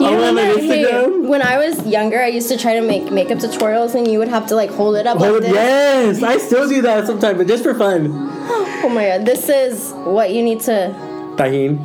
You 0.00 0.06
him 0.06 0.38
on 0.38 0.58
hey, 0.60 1.06
when 1.26 1.42
I 1.42 1.58
was 1.58 1.86
younger, 1.86 2.20
I 2.20 2.28
used 2.28 2.48
to 2.48 2.56
try 2.58 2.74
to 2.74 2.80
make 2.80 3.10
makeup 3.10 3.38
tutorials, 3.38 3.94
and 3.94 4.06
you 4.06 4.18
would 4.18 4.28
have 4.28 4.46
to 4.48 4.54
like 4.54 4.70
hold 4.70 4.96
it 4.96 5.06
up 5.06 5.18
Hold 5.18 5.42
like 5.42 5.50
it- 5.50 5.54
yes, 5.54 6.22
I 6.22 6.38
still 6.38 6.68
do 6.68 6.82
that 6.82 7.06
sometimes, 7.06 7.38
but 7.38 7.46
just 7.46 7.62
for 7.64 7.74
fun. 7.74 8.08
Oh 8.10 8.88
my 8.92 9.06
god, 9.06 9.26
this 9.26 9.48
is 9.48 9.92
what 9.92 10.32
you 10.32 10.42
need 10.42 10.60
to. 10.62 10.94
Tajín. 11.36 11.78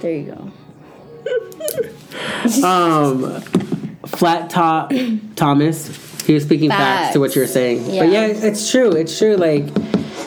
There 0.00 0.12
you 0.12 0.32
go. 0.32 0.50
Um, 2.62 3.40
flat 4.06 4.50
top 4.50 4.92
Thomas. 5.34 6.13
He 6.24 6.34
was 6.34 6.42
speaking 6.42 6.70
facts, 6.70 7.12
to 7.12 7.20
what 7.20 7.34
you 7.34 7.42
were 7.42 7.48
saying. 7.48 7.90
Yeah. 7.90 8.04
But 8.04 8.12
yeah, 8.12 8.26
it's 8.26 8.70
true. 8.70 8.90
It's 8.92 9.16
true. 9.18 9.36
Like 9.36 9.64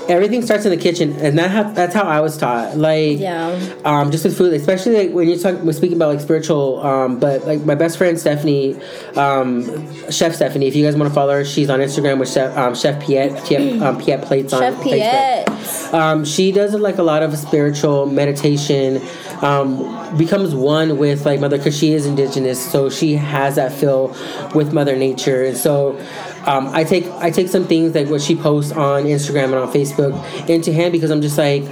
everything 0.09 0.41
starts 0.41 0.65
in 0.65 0.71
the 0.71 0.77
kitchen, 0.77 1.13
and 1.19 1.37
that 1.37 1.51
ha- 1.51 1.71
that's 1.73 1.93
how 1.93 2.03
I 2.03 2.21
was 2.21 2.37
taught. 2.37 2.77
Like 2.77 3.19
Yeah. 3.19 3.57
um, 3.85 4.11
just 4.11 4.23
with 4.23 4.37
food, 4.37 4.53
especially 4.53 4.97
like 4.97 5.11
when 5.11 5.27
you're 5.27 5.37
talking, 5.37 5.65
we're 5.65 5.73
speaking 5.73 5.97
about 5.97 6.09
like 6.09 6.21
spiritual. 6.21 6.79
Um, 6.85 7.19
but 7.19 7.45
like 7.45 7.63
my 7.65 7.75
best 7.75 7.97
friend 7.97 8.19
Stephanie, 8.19 8.77
um, 9.15 9.61
Chef 10.11 10.35
Stephanie. 10.35 10.67
If 10.67 10.75
you 10.75 10.85
guys 10.85 10.95
want 10.95 11.09
to 11.09 11.13
follow 11.13 11.33
her, 11.33 11.45
she's 11.45 11.69
on 11.69 11.79
Instagram 11.79 12.19
with 12.19 12.31
Chef 12.31 12.55
um, 12.57 12.75
Chef 12.75 13.03
Piet 13.03 13.43
Piet, 13.45 13.81
um, 13.81 13.97
Piet 13.99 14.21
Plates 14.21 14.53
on 14.53 14.61
Chef 14.61 14.73
Facebook. 14.75 15.45
Piet. 15.45 15.93
Um, 15.93 16.25
she 16.25 16.51
does 16.51 16.73
like 16.73 16.97
a 16.97 17.03
lot 17.03 17.23
of 17.23 17.37
spiritual 17.37 18.05
meditation. 18.05 19.01
Um, 19.41 20.17
becomes 20.17 20.55
one 20.55 20.97
with 20.97 21.25
like 21.25 21.39
mother 21.39 21.57
because 21.57 21.77
she 21.77 21.93
is 21.93 22.05
indigenous, 22.05 22.59
so 22.71 22.89
she 22.89 23.13
has 23.13 23.55
that 23.57 23.71
feel 23.71 24.15
with 24.55 24.73
Mother 24.73 24.95
Nature, 24.95 25.43
and 25.43 25.55
so 25.55 25.99
um, 26.47 26.69
I 26.69 26.83
take 26.83 27.05
I 27.15 27.29
take 27.29 27.49
some 27.49 27.67
things 27.67 27.93
like 27.93 28.07
what 28.07 28.21
she 28.21 28.35
posts 28.35 28.71
on 28.71 29.03
Instagram 29.03 29.45
and 29.45 29.55
on 29.55 29.71
Facebook 29.71 30.49
into 30.49 30.71
hand 30.73 30.93
because 30.93 31.11
I'm 31.11 31.21
just 31.21 31.37
like 31.37 31.63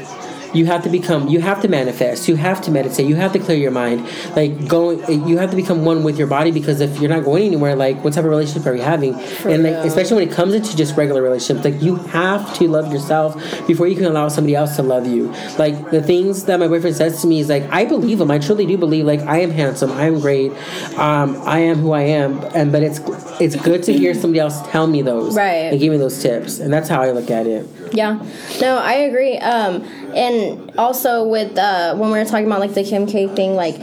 you 0.56 0.66
have 0.66 0.82
to 0.84 0.90
become 0.90 1.28
you 1.28 1.40
have 1.42 1.62
to 1.62 1.68
manifest 1.68 2.28
you 2.30 2.36
have 2.36 2.62
to 2.62 2.72
meditate 2.72 3.06
you 3.08 3.16
have 3.16 3.34
to 3.34 3.40
clear 3.40 3.58
your 3.58 3.72
mind 3.72 4.00
like 4.36 4.68
going 4.68 4.98
you 5.28 5.38
have 5.38 5.50
to 5.50 5.56
become 5.56 5.84
one 5.86 6.04
with 6.04 6.18
your 6.18 6.28
body 6.28 6.52
because 6.52 6.80
if 6.82 7.00
you're 7.00 7.10
not 7.10 7.24
going 7.24 7.44
anywhere 7.44 7.76
like 7.76 8.02
what 8.04 8.14
type 8.14 8.24
of 8.24 8.30
relationship 8.30 8.66
are 8.66 8.76
you 8.76 8.82
having 8.82 9.14
and 9.14 9.64
like 9.64 9.74
real. 9.74 9.84
especially 9.92 10.16
when 10.20 10.28
it 10.30 10.34
comes 10.34 10.54
into 10.54 10.76
just 10.78 10.96
regular 10.96 11.22
relationships 11.22 11.66
like 11.66 11.82
you 11.82 11.96
have 11.96 12.54
to 12.58 12.68
love 12.68 12.92
yourself 12.92 13.36
before 13.68 13.88
you 13.88 13.96
can 13.96 14.06
allow 14.06 14.28
somebody 14.30 14.56
else 14.56 14.76
to 14.76 14.84
love 14.84 15.06
you 15.06 15.28
like 15.58 15.92
the 15.92 16.02
things 16.02 16.46
that 16.46 16.60
my 16.60 16.68
boyfriend 16.68 16.96
says 16.96 17.22
to 17.22 17.28
me 17.28 17.40
is 17.40 17.50
like 17.50 17.64
i 17.72 17.84
believe 17.86 18.22
him 18.22 18.32
i 18.32 18.40
truly 18.40 18.66
do 18.66 18.78
believe 18.78 19.06
like 19.06 19.20
i 19.22 19.40
am 19.40 19.52
handsome 19.52 19.92
i 19.92 20.06
am 20.06 20.20
great 20.22 20.52
um, 20.98 21.36
i 21.46 21.60
am 21.60 21.78
who 21.78 21.92
i 21.92 22.02
am 22.02 22.40
and 22.56 22.72
but 22.72 22.82
it's 22.82 23.00
it's 23.42 23.56
good 23.58 23.84
to 23.84 23.92
hear 23.92 24.14
somebody 24.14 24.40
else 24.40 24.62
tell 24.70 24.88
me 24.88 25.02
those 25.02 25.36
Right. 25.36 25.72
and 25.72 25.80
give 25.80 25.92
me 25.92 25.98
those 25.98 26.22
tips 26.22 26.60
and 26.60 26.72
that's 26.72 26.88
how 26.88 27.02
i 27.02 27.12
look 27.12 27.30
at 27.30 27.46
it 27.48 27.68
Yeah, 27.94 28.20
no, 28.62 28.78
I 28.78 28.94
agree. 29.08 29.38
Um, 29.38 29.84
and 30.16 30.72
also 30.78 31.28
with 31.28 31.58
uh, 31.58 31.96
when 31.96 32.12
we 32.12 32.18
were 32.18 32.26
talking 32.26 32.46
about 32.46 32.60
like 32.60 32.74
the 32.74 32.84
Kim 32.84 33.06
K 33.06 33.28
thing, 33.28 33.56
like 33.56 33.76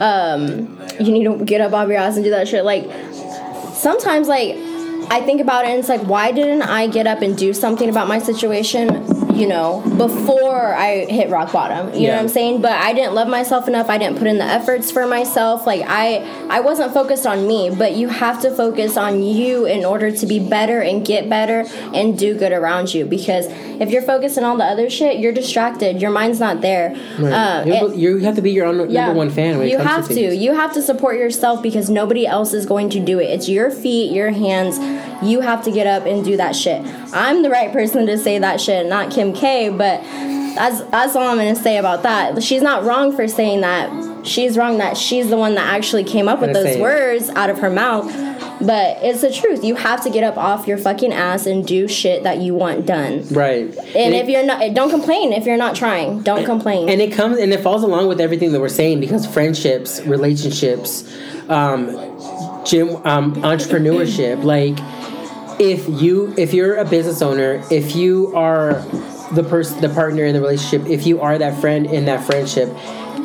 um, 0.00 0.78
you 0.98 1.12
need 1.12 1.24
to 1.24 1.44
get 1.44 1.60
up 1.60 1.72
off 1.72 1.88
your 1.88 1.98
ass 1.98 2.16
and 2.16 2.24
do 2.24 2.30
that 2.30 2.48
shit. 2.48 2.64
Like 2.64 2.84
sometimes, 3.74 4.28
like 4.28 4.54
I 5.10 5.20
think 5.24 5.40
about 5.40 5.64
it 5.64 5.70
and 5.70 5.80
it's 5.80 5.88
like, 5.88 6.02
why 6.02 6.32
didn't 6.32 6.62
I 6.62 6.86
get 6.86 7.06
up 7.06 7.20
and 7.20 7.36
do 7.36 7.52
something 7.52 7.88
about 7.88 8.06
my 8.08 8.18
situation 8.18 8.88
you 9.34 9.46
know, 9.46 9.80
before 9.96 10.74
I 10.74 11.04
hit 11.06 11.30
rock 11.30 11.52
bottom. 11.52 11.94
You 11.94 12.08
know 12.08 12.14
what 12.14 12.22
I'm 12.22 12.28
saying? 12.28 12.60
But 12.62 12.72
I 12.72 12.92
didn't 12.92 13.14
love 13.14 13.28
myself 13.28 13.68
enough. 13.68 13.88
I 13.88 13.98
didn't 13.98 14.18
put 14.18 14.26
in 14.26 14.38
the 14.38 14.44
efforts 14.44 14.90
for 14.90 15.06
myself. 15.06 15.66
Like 15.66 15.82
I 15.86 16.18
I 16.50 16.60
wasn't 16.60 16.92
focused 16.92 17.26
on 17.26 17.46
me, 17.46 17.70
but 17.70 17.94
you 17.94 18.08
have 18.08 18.40
to 18.42 18.50
focus 18.50 18.96
on 18.96 19.22
you 19.22 19.66
in 19.66 19.84
order 19.84 20.10
to 20.10 20.26
be 20.26 20.38
better 20.40 20.80
and 20.80 21.04
get 21.06 21.28
better 21.28 21.64
and 21.94 22.18
do 22.18 22.34
good 22.36 22.52
around 22.52 22.92
you 22.92 23.04
because 23.04 23.46
if 23.48 23.90
you're 23.90 24.02
focused 24.02 24.36
on 24.36 24.44
all 24.44 24.56
the 24.56 24.64
other 24.64 24.90
shit, 24.90 25.20
you're 25.20 25.32
distracted. 25.32 26.00
Your 26.02 26.10
mind's 26.10 26.40
not 26.40 26.60
there. 26.60 26.90
Right. 27.18 27.32
Uh, 27.32 27.64
you, 27.66 27.72
it- 27.74 27.96
you 27.96 28.18
have 28.18 28.36
to 28.36 28.42
be 28.42 28.50
your 28.52 28.66
own 28.66 28.76
number 28.78 29.14
one 29.14 29.30
fan. 29.30 29.66
You 29.66 29.78
have 29.78 30.06
to, 30.08 30.14
to. 30.14 30.36
You 30.36 30.54
have 30.54 30.72
to 30.74 30.82
support 30.82 31.16
yourself 31.16 31.62
because 31.62 31.88
nobody 31.90 32.26
else 32.26 32.52
is 32.52 32.66
going 32.66 32.90
to 32.90 33.00
do 33.00 33.18
it. 33.18 33.24
It's 33.24 33.48
your 33.48 33.70
feet, 33.70 34.12
your 34.12 34.30
hands. 34.30 34.78
You 35.22 35.40
have 35.40 35.62
to 35.64 35.70
get 35.70 35.86
up 35.86 36.06
and 36.06 36.24
do 36.24 36.36
that 36.36 36.56
shit. 36.56 36.84
I'm 37.12 37.42
the 37.42 37.50
right 37.50 37.72
person 37.72 38.06
to 38.06 38.16
say 38.18 38.38
that 38.38 38.60
shit, 38.60 38.86
not 38.86 39.10
Kim 39.12 39.32
K. 39.32 39.68
But 39.68 40.02
that's 40.54 40.82
that's 40.90 41.14
all 41.16 41.28
I'm 41.28 41.36
gonna 41.36 41.54
say 41.54 41.76
about 41.78 42.02
that. 42.04 42.42
She's 42.42 42.62
not 42.62 42.84
wrong 42.84 43.14
for 43.14 43.28
saying 43.28 43.60
that. 43.60 44.26
She's 44.26 44.58
wrong 44.58 44.78
that 44.78 44.96
she's 44.98 45.30
the 45.30 45.36
one 45.36 45.54
that 45.54 45.66
actually 45.72 46.04
came 46.04 46.28
up 46.28 46.40
with 46.40 46.52
those 46.52 46.64
say 46.64 46.78
it. 46.78 46.82
words 46.82 47.30
out 47.30 47.48
of 47.50 47.58
her 47.60 47.70
mouth. 47.70 48.06
But 48.60 48.98
it's 49.02 49.22
the 49.22 49.32
truth. 49.32 49.64
You 49.64 49.74
have 49.76 50.02
to 50.02 50.10
get 50.10 50.22
up 50.22 50.36
off 50.36 50.66
your 50.66 50.76
fucking 50.76 51.14
ass 51.14 51.46
and 51.46 51.66
do 51.66 51.88
shit 51.88 52.24
that 52.24 52.38
you 52.38 52.54
want 52.54 52.84
done. 52.84 53.24
Right. 53.30 53.64
And 53.96 54.14
it- 54.14 54.22
if 54.22 54.28
you're 54.28 54.44
not, 54.44 54.74
don't 54.74 54.90
complain. 54.90 55.32
If 55.32 55.46
you're 55.46 55.56
not 55.56 55.74
trying, 55.74 56.20
don't 56.20 56.44
complain. 56.44 56.90
and 56.90 57.00
it 57.00 57.10
comes 57.12 57.38
and 57.38 57.50
it 57.54 57.60
falls 57.60 57.82
along 57.82 58.08
with 58.08 58.20
everything 58.20 58.52
that 58.52 58.60
we're 58.60 58.68
saying 58.68 59.00
because 59.00 59.24
friendships 59.26 60.02
relationships 60.02 61.04
um 61.48 61.86
gym 62.66 62.96
um 63.06 63.34
entrepreneurship 63.36 64.44
like 64.44 64.78
if 65.60 65.86
you 66.02 66.32
if 66.38 66.54
you're 66.54 66.76
a 66.76 66.84
business 66.84 67.20
owner 67.22 67.62
if 67.70 67.94
you 67.94 68.34
are 68.34 68.72
the 69.34 69.44
person 69.48 69.80
the 69.82 69.88
partner 69.90 70.24
in 70.24 70.32
the 70.34 70.40
relationship 70.40 70.88
if 70.88 71.06
you 71.06 71.20
are 71.20 71.36
that 71.38 71.60
friend 71.60 71.86
in 71.86 72.06
that 72.06 72.24
friendship 72.24 72.68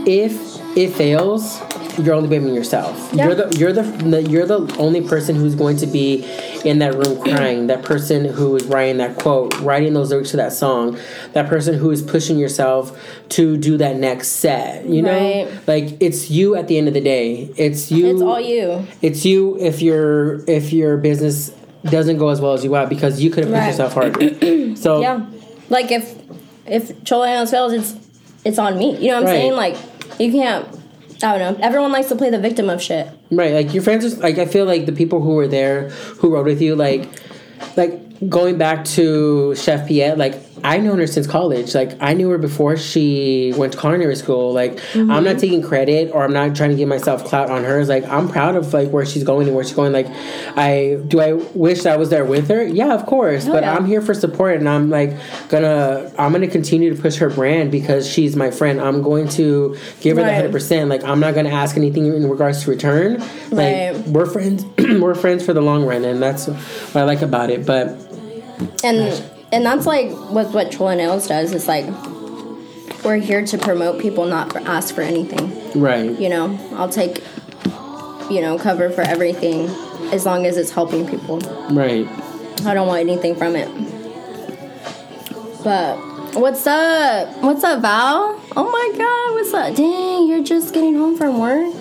if 0.06 0.34
it 0.78 0.92
fails 0.94 1.62
you're 1.98 2.14
only 2.14 2.28
blaming 2.28 2.54
yourself 2.54 3.10
Yeah. 3.14 3.28
you're 3.28 3.36
the 3.36 3.58
you're 3.58 3.72
the, 3.74 3.84
the 3.84 4.22
you're 4.24 4.46
the 4.46 4.60
only 4.78 5.08
person 5.08 5.34
who's 5.36 5.56
going 5.56 5.78
to 5.78 5.88
be 5.88 6.26
in 6.66 6.80
that 6.80 6.94
room 6.96 7.22
crying 7.24 7.68
that 7.68 7.84
person 7.86 8.26
who 8.26 8.58
is 8.58 8.66
writing 8.66 8.98
that 8.98 9.18
quote 9.18 9.58
writing 9.62 9.94
those 9.94 10.10
lyrics 10.12 10.32
to 10.32 10.38
that 10.38 10.52
song 10.52 10.98
that 11.32 11.48
person 11.48 11.74
who 11.76 11.90
is 11.92 12.02
pushing 12.02 12.38
yourself 12.38 13.00
to 13.30 13.56
do 13.56 13.78
that 13.78 13.96
next 13.96 14.28
set 14.30 14.86
you 14.86 15.02
know 15.02 15.14
Right. 15.46 15.68
like 15.68 15.96
it's 16.02 16.30
you 16.30 16.56
at 16.56 16.68
the 16.68 16.78
end 16.78 16.90
of 16.90 16.94
the 16.94 17.02
day 17.02 17.50
it's 17.56 17.90
you 17.92 18.08
it's 18.08 18.22
all 18.22 18.42
you. 18.42 18.86
it's 19.02 19.24
you 19.24 19.58
if 19.60 19.82
your 19.82 20.44
if 20.50 20.74
your 20.74 20.98
business 20.98 21.52
doesn't 21.86 22.18
go 22.18 22.30
as 22.30 22.42
well 22.42 22.54
as 22.54 22.64
you 22.64 22.72
want 22.72 22.90
because 22.90 23.22
you 23.22 23.30
could 23.30 23.46
have 23.46 23.54
pushed 23.54 23.62
Right. 23.62 23.68
yourself 23.68 23.94
harder. 23.94 24.76
So 24.76 25.02
Yeah. 25.02 25.26
Like 25.70 25.92
if 25.92 26.16
if 26.68 27.04
Chola 27.04 27.28
Nails 27.28 27.52
fails, 27.52 27.74
it's 27.74 27.96
it's 28.44 28.60
on 28.60 28.78
me. 28.78 28.98
You 28.98 29.10
know 29.10 29.16
what 29.16 29.18
I'm 29.22 29.24
Right. 29.26 29.32
saying? 29.34 29.54
Like 29.54 29.78
you 30.20 30.32
can't. 30.32 30.68
I 31.24 31.38
don't 31.38 31.58
know. 31.60 31.66
Everyone 31.66 31.92
likes 31.92 32.08
to 32.10 32.16
play 32.16 32.30
the 32.30 32.40
victim 32.40 32.70
of 32.70 32.82
shit. 32.82 33.08
right, 33.32 33.54
like 33.54 33.74
your 33.74 33.82
friends, 33.82 34.06
are, 34.06 34.20
like 34.20 34.38
I 34.38 34.46
feel 34.46 34.66
like 34.66 34.86
the 34.86 34.92
people 34.92 35.22
who 35.22 35.34
were 35.36 35.48
there 35.48 35.90
who 36.20 36.34
rode 36.34 36.46
with 36.46 36.62
you, 36.62 36.76
like 36.76 37.08
like 37.78 38.00
going 38.30 38.58
back 38.58 38.84
to 38.98 39.56
Chef 39.56 39.88
Piet, 39.88 40.18
like 40.18 40.36
I 40.66 40.78
known 40.80 40.98
her 40.98 41.08
since 41.08 41.28
college. 41.28 41.76
Like 41.76 41.92
I 42.02 42.14
knew 42.14 42.30
her 42.32 42.38
before 42.40 42.76
she 42.76 43.54
went 43.56 43.74
to 43.74 43.80
culinary 43.80 44.16
school. 44.16 44.52
Like 44.54 44.72
I'm 44.96 45.08
Mm-hmm. 45.08 45.24
not 45.24 45.38
taking 45.40 45.62
credit 45.62 46.12
or 46.14 46.24
I'm 46.24 46.34
not 46.34 46.56
trying 46.56 46.72
to 46.72 46.76
give 46.76 46.90
myself 46.90 47.24
clout 47.24 47.50
on 47.52 47.64
hers. 47.64 47.88
Like 47.88 48.04
I'm 48.06 48.28
proud 48.28 48.56
of 48.56 48.74
like 48.74 48.90
where 48.90 49.06
she's 49.06 49.24
going 49.24 49.48
and 49.48 49.56
where 49.56 49.64
she's 49.64 49.76
going. 49.76 49.94
Like 49.94 50.08
I 50.58 50.98
do 51.08 51.22
I 51.22 51.34
wish 51.54 51.86
I 51.86 51.98
was 51.98 52.10
there 52.10 52.26
with 52.26 52.48
her? 52.50 52.64
Yeah, 52.64 52.94
of 52.94 53.06
course. 53.06 53.46
but 53.46 53.62
yeah. 53.64 53.76
I'm 53.76 53.86
here 53.86 54.02
for 54.02 54.14
support 54.16 54.56
and 54.58 54.68
I'm 54.68 54.90
like 54.90 55.12
gonna 55.50 56.12
I'm 56.18 56.32
gonna 56.32 56.48
continue 56.48 56.94
to 56.96 57.02
push 57.02 57.18
her 57.18 57.30
brand 57.30 57.72
because 57.72 58.10
she's 58.10 58.36
my 58.36 58.50
friend. 58.52 58.82
I'm 58.82 59.02
going 59.04 59.28
to 59.40 59.78
give 60.02 60.18
her 60.18 60.24
the 60.24 60.34
hundred 60.34 60.52
percent. 60.52 60.90
Like 60.90 61.04
I'm 61.04 61.20
not 61.20 61.36
gonna 61.36 61.50
ask 61.50 61.78
anything 61.78 62.08
in 62.08 62.28
regards 62.30 62.64
to 62.64 62.72
return. 62.72 63.20
Like 63.52 63.76
Right. 63.76 63.98
we're 64.08 64.26
friends 64.26 64.66
we're 64.78 65.16
friends 65.16 65.46
for 65.46 65.54
the 65.54 65.62
long 65.62 65.86
run 65.86 66.04
and 66.06 66.22
that's 66.22 66.48
what 66.48 66.96
I 66.96 67.04
like 67.04 67.22
about 67.22 67.50
it. 67.52 67.66
But 67.66 67.90
And 68.84 69.24
and 69.56 69.66
that's 69.66 69.86
like 69.86 70.12
what 70.12 70.52
what 70.54 70.70
Chola 70.70 70.98
Nails 70.98 71.28
does. 71.28 71.54
It's 71.54 71.68
like 71.68 71.86
we're 73.06 73.18
here 73.18 73.46
to 73.46 73.58
promote 73.58 74.02
people, 74.02 74.26
not 74.26 74.52
for, 74.52 74.60
ask 74.60 74.94
for 74.94 75.02
anything. 75.02 75.80
right. 75.80 76.20
You 76.20 76.28
know, 76.28 76.60
I'll 76.74 76.90
take 76.90 77.24
you 78.30 78.42
know 78.42 78.60
cover 78.60 78.90
for 78.90 79.02
everything 79.02 79.70
as 80.12 80.26
long 80.26 80.46
as 80.46 80.58
it's 80.58 80.72
helping 80.72 81.08
people. 81.08 81.40
Right. 81.72 82.06
I 82.66 82.74
don't 82.74 82.88
want 82.88 83.00
anything 83.00 83.36
from 83.36 83.56
it. 83.56 83.70
But 85.64 85.96
what's 86.36 86.68
up? 86.68 87.42
What's 87.42 87.64
up, 87.64 87.82
Val? 87.82 88.42
Oh 88.58 88.70
my 88.70 88.98
God, 88.98 89.36
what's 89.36 89.54
up? 89.54 89.76
Dang, 89.76 90.28
you're 90.28 90.44
just 90.44 90.74
getting 90.74 90.96
home 90.96 91.18
from 91.18 91.40
work. 91.40 91.74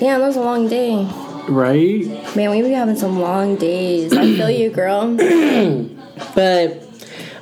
Damn, 0.00 0.20
that 0.20 0.26
was 0.26 0.36
a 0.36 0.40
long 0.40 0.66
day. 0.66 1.06
Right. 1.48 2.06
Man, 2.34 2.50
we 2.50 2.62
be 2.62 2.70
having 2.70 2.96
some 2.96 3.20
long 3.20 3.56
days. 3.56 4.12
I 4.14 4.22
feel 4.34 4.50
you, 4.50 4.70
girl. 4.70 5.18
But 6.34 6.91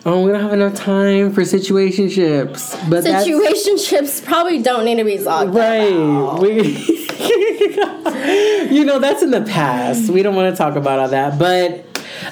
oh, 0.07 0.25
we 0.25 0.33
don't 0.33 0.43
have 0.43 0.53
enough 0.53 0.75
time 0.75 1.33
for 1.33 1.43
situationships. 1.43 2.91
But 2.91 3.05
Situationships 3.05 4.25
probably 4.25 4.63
don't 4.63 4.85
need 4.85 4.97
to 4.97 5.05
be 5.05 5.19
talked 5.19 5.53
right. 5.53 6.39
We 6.41 6.97
You 8.71 8.85
know, 8.85 8.99
that's 8.99 9.23
in 9.23 9.31
the 9.31 9.43
past. 9.43 10.11
We 10.11 10.23
don't 10.23 10.35
want 10.35 10.55
to 10.55 10.57
talk 10.57 10.77
about 10.77 10.99
all 10.99 11.09
that. 11.09 11.39
But 11.39 11.87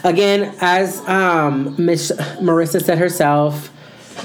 again, 0.05 0.55
as 0.61 1.01
um 1.09 1.75
Miss 1.79 2.11
Marissa 2.41 2.83
said 2.83 2.99
herself, 2.99 3.71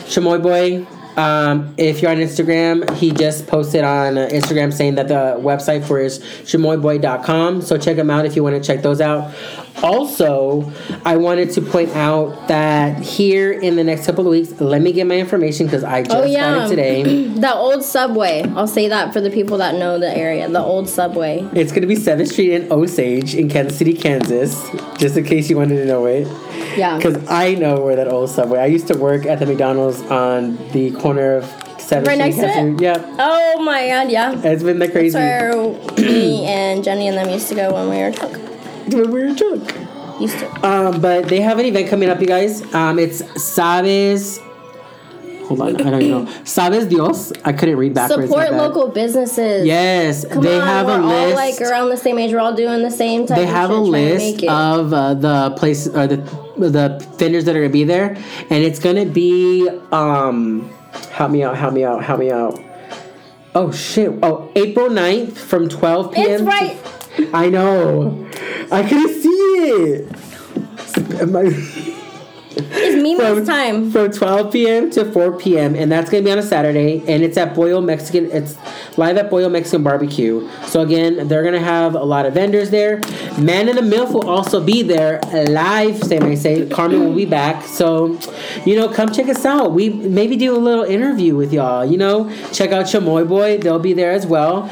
Chamoy 0.08 0.42
Boy, 0.42 0.88
um, 1.18 1.76
if 1.78 2.02
you're 2.02 2.12
on 2.12 2.18
Instagram, 2.18 2.90
he 2.96 3.12
just 3.12 3.46
posted 3.48 3.84
on 3.84 4.18
uh, 4.18 4.28
Instagram 4.32 4.74
saying 4.74 4.96
that 4.96 5.08
the 5.08 5.38
website 5.40 5.86
for 5.86 6.00
is 6.00 6.20
chamoyboy.com. 6.20 7.62
So 7.62 7.78
check 7.78 7.98
him 7.98 8.10
out 8.10 8.26
if 8.26 8.36
you 8.36 8.44
want 8.44 8.56
to 8.56 8.64
check 8.64 8.82
those 8.82 9.00
out. 9.00 9.34
Also, 9.82 10.72
I 11.04 11.18
wanted 11.18 11.52
to 11.52 11.62
point 11.62 11.90
out 11.96 12.48
that 12.48 13.00
here 13.02 13.52
in 13.52 13.76
the 13.76 13.84
next 13.84 14.06
couple 14.06 14.26
of 14.26 14.32
weeks, 14.32 14.52
let 14.62 14.82
me 14.82 14.92
get 14.94 15.08
my 15.08 15.18
information 15.18 15.66
because 15.66 15.84
I 15.84 16.04
just 16.04 16.16
Oh, 16.16 16.22
got 16.22 16.30
yeah. 16.30 16.66
it 16.66 16.70
today. 16.70 17.24
The 17.44 17.54
old 17.54 17.84
subway. 17.84 18.44
I'll 18.56 18.68
say 18.68 18.88
that 18.88 19.12
for 19.12 19.20
the 19.20 19.30
people 19.30 19.58
that 19.58 19.76
know 19.76 20.00
the 20.00 20.16
area. 20.16 20.48
The 20.48 20.60
old 20.62 20.88
subway. 20.88 21.40
It's 21.54 21.72
going 21.72 21.82
to 21.82 21.88
be 21.88 21.96
7th 21.96 22.30
Street 22.32 22.54
in 22.54 22.72
Osage 22.72 23.36
in 23.36 23.50
Kansas 23.50 23.78
City, 23.78 23.94
Kansas, 23.94 24.70
just 24.98 25.18
in 25.18 25.26
case 25.26 25.50
you 25.50 25.58
wanted 25.58 25.76
to 25.78 25.86
know 25.86 26.06
it. 26.06 26.28
Yeah. 26.78 26.96
Because 26.98 27.28
I 27.30 27.56
know 27.56 27.82
where 27.82 27.96
that 27.98 28.08
old 28.08 28.30
subway. 28.30 28.60
I 28.60 28.68
used 28.68 28.88
to 28.88 28.98
work 28.98 29.26
at 29.26 29.40
the 29.40 29.46
McDonald's 29.46 30.02
on 30.04 30.56
the 30.72 30.92
corner 30.92 31.36
of 31.38 31.44
7th 31.78 32.08
Right 32.08 32.18
next 32.18 32.38
to 32.38 32.46
it? 32.48 32.82
Yeah. 32.82 33.04
Oh 33.20 33.62
my 33.62 33.88
god, 33.90 34.10
yeah. 34.10 34.40
It's 34.42 34.64
been 34.64 34.80
the 34.80 34.88
crazy. 34.90 35.18
That's 35.20 35.66
where 35.98 36.06
me 36.06 36.46
and 36.46 36.82
Jenny 36.84 37.10
and 37.10 37.18
them 37.18 37.30
used 37.30 37.50
to 37.50 37.56
go 37.56 37.74
when 37.74 37.90
we 37.90 37.98
were 37.98 38.12
drunk. 38.12 38.38
When 38.88 39.12
we 39.12 39.24
were 39.24 39.34
drunk. 39.34 39.74
Used 40.20 40.38
to. 40.40 40.68
Um, 40.68 41.02
but 41.02 41.28
they 41.28 41.42
have 41.42 41.58
an 41.60 41.66
event 41.66 41.90
coming 41.90 42.10
up, 42.10 42.20
you 42.22 42.28
guys. 42.28 42.62
Um, 42.74 43.00
it's 43.00 43.22
Sabes. 43.22 44.40
Hold 45.48 45.60
on, 45.62 45.76
I 45.82 45.90
don't 45.90 46.02
even 46.02 46.26
know. 46.26 46.32
Sabes 46.44 46.88
Dios. 46.88 47.34
I 47.44 47.52
couldn't 47.52 47.78
read 47.78 47.94
backwards. 47.94 48.28
Support 48.30 48.52
bad. 48.52 48.58
local 48.58 48.88
businesses. 48.90 49.66
Yes, 49.66 50.26
Come 50.26 50.44
they 50.44 50.60
on, 50.60 50.68
have 50.68 50.86
we're 50.86 51.00
a 51.00 51.04
all 51.04 51.36
like 51.36 51.60
around 51.62 51.90
the 51.90 51.98
same 51.98 52.18
age. 52.18 52.32
We're 52.32 52.40
all 52.40 52.56
doing 52.56 52.82
the 52.82 52.92
same 52.92 53.26
type. 53.28 53.38
they 53.38 53.44
of 53.44 53.50
have 53.50 53.70
a 53.72 53.74
shit, 53.84 53.92
trying 53.92 54.08
to 54.08 54.14
list 54.16 54.44
of 54.46 54.94
uh, 54.94 55.14
the 55.16 55.56
places 55.58 55.96
or 55.96 56.08
the 56.08 56.18
the 56.58 57.06
vendors 57.18 57.44
that 57.46 57.56
are 57.56 57.60
gonna 57.62 57.74
be 57.74 57.84
there, 57.84 58.16
and 58.50 58.64
it's 58.64 58.80
gonna 58.80 59.06
be 59.06 59.68
um, 59.92 60.70
help 61.12 61.32
me 61.32 61.44
out, 61.44 61.58
help 61.58 61.74
me 61.74 61.84
out, 61.84 62.04
help 62.04 62.20
me 62.20 62.32
out. 62.32 62.58
Oh 63.56 63.72
shit! 63.72 64.12
Oh, 64.24 64.50
April 64.56 64.90
9th 64.90 65.34
from 65.34 65.68
12 65.68 66.14
p.m. 66.14 66.30
It's 66.30 66.42
right. 66.44 66.78
I 67.34 67.50
know. 67.50 68.28
I 68.72 68.88
couldn't 68.88 69.22
see 69.22 69.30
it. 69.94 70.10
It's 72.56 73.02
Mimi's 73.02 73.48
time. 73.48 73.92
from 73.92 74.12
12 74.12 74.52
p.m. 74.52 74.92
to 74.92 75.12
4 75.12 75.38
p.m. 75.38 75.76
and 75.76 75.92
that's 75.92 76.10
gonna 76.10 76.24
be 76.24 76.32
on 76.32 76.38
a 76.38 76.44
Saturday 76.44 77.04
and 77.08 77.24
it's 77.24 77.38
at 77.38 77.56
Boyle 77.56 77.82
Mexican 77.82 78.30
it's 78.32 78.58
live 78.98 79.18
at 79.18 79.30
Boyle 79.30 79.50
Mexican 79.50 79.84
Barbecue. 79.84 80.48
So 80.66 80.82
again, 80.82 81.28
they're 81.28 81.44
gonna 81.44 81.60
have 81.60 81.96
a 81.96 82.04
lot 82.04 82.26
of 82.26 82.34
vendors 82.34 82.70
there. 82.70 83.02
Man 83.38 83.70
in 83.70 83.76
the 83.76 83.82
MILF 83.82 84.14
will 84.14 84.30
also 84.30 84.64
be 84.64 84.84
there 84.84 85.20
live, 85.50 86.04
same 86.04 86.24
I 86.24 86.36
say. 86.36 86.68
Carmen 86.70 87.00
will 87.00 87.16
be 87.16 87.26
back. 87.26 87.64
So, 87.66 88.20
you 88.66 88.76
know, 88.76 88.88
come 88.88 89.12
check 89.12 89.28
us 89.28 89.46
out. 89.46 89.74
We 89.74 89.90
maybe 89.90 90.36
do 90.36 90.56
a 90.56 90.60
little 90.60 90.84
interview 90.84 91.36
with 91.36 91.52
y'all, 91.54 91.86
you 91.86 91.98
know. 91.98 92.30
Check 92.52 92.72
out 92.72 92.86
Chamoy 92.86 93.28
Boy, 93.28 93.58
they'll 93.58 93.80
be 93.80 93.94
there 93.94 94.12
as 94.12 94.28
well. 94.28 94.70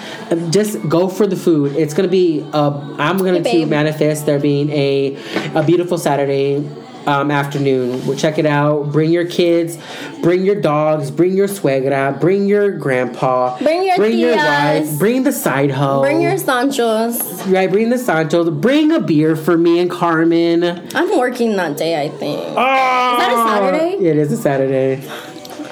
Just 0.50 0.88
go 0.88 1.08
for 1.08 1.26
the 1.26 1.36
food. 1.36 1.76
It's 1.76 1.94
gonna 1.94 2.08
be 2.08 2.46
uh 2.54 2.96
I'm 2.98 3.18
gonna 3.18 3.42
Hey, 3.42 3.62
to 3.62 3.66
manifest 3.66 4.26
there 4.26 4.40
being 4.40 4.70
a 4.70 5.18
a 5.56 5.64
beautiful 5.64 5.98
Saturday 5.98 6.64
um, 7.08 7.32
afternoon. 7.32 8.06
We'll 8.06 8.18
check 8.18 8.38
it 8.38 8.46
out. 8.46 8.92
Bring 8.92 9.12
your 9.12 9.26
kids, 9.26 9.78
bring 10.22 10.46
your 10.46 10.60
dogs, 10.60 11.12
bring 11.12 11.34
your 11.36 11.48
suegra, 11.48 12.20
bring 12.20 12.48
your 12.48 12.72
grandpa, 12.72 13.58
Bring 13.60 13.84
your 13.84 13.98
tias. 13.98 14.88
wife, 14.90 15.00
bring 15.00 15.24
the 15.24 15.32
side 15.32 15.72
hoe, 15.72 16.02
Bring 16.02 16.22
your 16.22 16.34
Sanchos. 16.34 17.52
right, 17.52 17.70
bring 17.70 17.90
the 17.90 17.98
Santos, 17.98 18.50
bring 18.50 18.92
a 18.92 19.00
beer 19.00 19.36
for 19.36 19.58
me 19.58 19.80
and 19.80 19.90
Carmen. 19.90 20.64
I'm 20.96 21.18
working 21.18 21.56
that 21.58 21.78
day, 21.78 22.02
I 22.02 22.10
think. 22.10 22.40
Oh, 22.40 22.52
is 22.52 22.56
that 22.56 23.32
a 23.34 23.50
Saturday? 23.50 24.06
It 24.06 24.18
is 24.18 24.32
a 24.32 24.38
Saturday. 24.38 25.08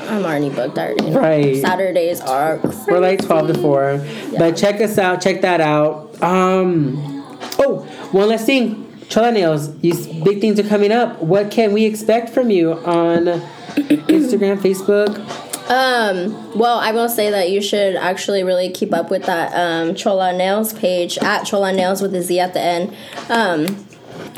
I'm 0.09 0.25
already 0.25 0.49
booked 0.49 0.77
already. 0.79 1.11
Right. 1.11 1.57
Saturdays 1.61 2.19
are. 2.21 2.59
We're 2.87 2.99
like 2.99 3.23
12 3.23 3.47
to 3.53 3.61
4. 3.61 4.03
But 4.39 4.57
check 4.57 4.81
us 4.81 4.97
out. 4.97 5.21
Check 5.21 5.41
that 5.41 5.61
out. 5.61 6.19
Um. 6.23 6.97
Oh, 7.59 7.81
one 8.11 8.29
last 8.29 8.47
thing. 8.47 8.88
Chola 9.09 9.31
Nails, 9.31 9.75
you 9.81 9.93
big 10.23 10.39
things 10.39 10.59
are 10.59 10.67
coming 10.67 10.91
up. 10.91 11.19
What 11.21 11.49
can 11.49 11.73
we 11.73 11.85
expect 11.85 12.29
from 12.29 12.51
you 12.51 12.73
on 12.73 13.25
Instagram, 13.75 14.59
Facebook? 14.59 15.17
Um, 15.69 16.57
well, 16.57 16.79
I 16.79 16.91
will 16.91 17.09
say 17.09 17.29
that 17.31 17.49
you 17.51 17.61
should 17.61 17.95
actually 17.95 18.43
really 18.43 18.71
keep 18.71 18.93
up 18.93 19.11
with 19.11 19.25
that 19.25 19.53
um, 19.53 19.95
Chola 19.95 20.35
Nails 20.35 20.73
page 20.73 21.17
at 21.19 21.43
Chola 21.43 21.73
Nails 21.73 22.01
with 22.01 22.13
a 22.15 22.21
Z 22.21 22.39
at 22.39 22.53
the 22.53 22.61
end. 22.61 22.95
Um, 23.29 23.65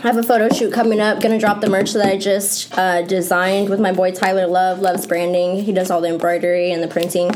I 0.04 0.08
have 0.08 0.18
a 0.18 0.24
photo 0.24 0.50
shoot 0.50 0.74
coming 0.74 1.00
up. 1.00 1.22
Gonna 1.22 1.38
drop 1.38 1.62
the 1.62 1.70
merch 1.70 1.94
that 1.94 2.04
I 2.04 2.18
just 2.18 2.76
uh, 2.76 3.04
designed 3.04 3.70
with 3.70 3.80
my 3.80 3.92
boy 3.92 4.10
Tyler 4.12 4.48
Love. 4.48 4.80
Loves 4.80 5.06
branding. 5.06 5.64
He 5.64 5.72
does 5.72 5.92
all 5.92 6.02
the 6.02 6.08
embroidery 6.08 6.72
and 6.72 6.82
the 6.82 6.88
printing. 6.88 7.30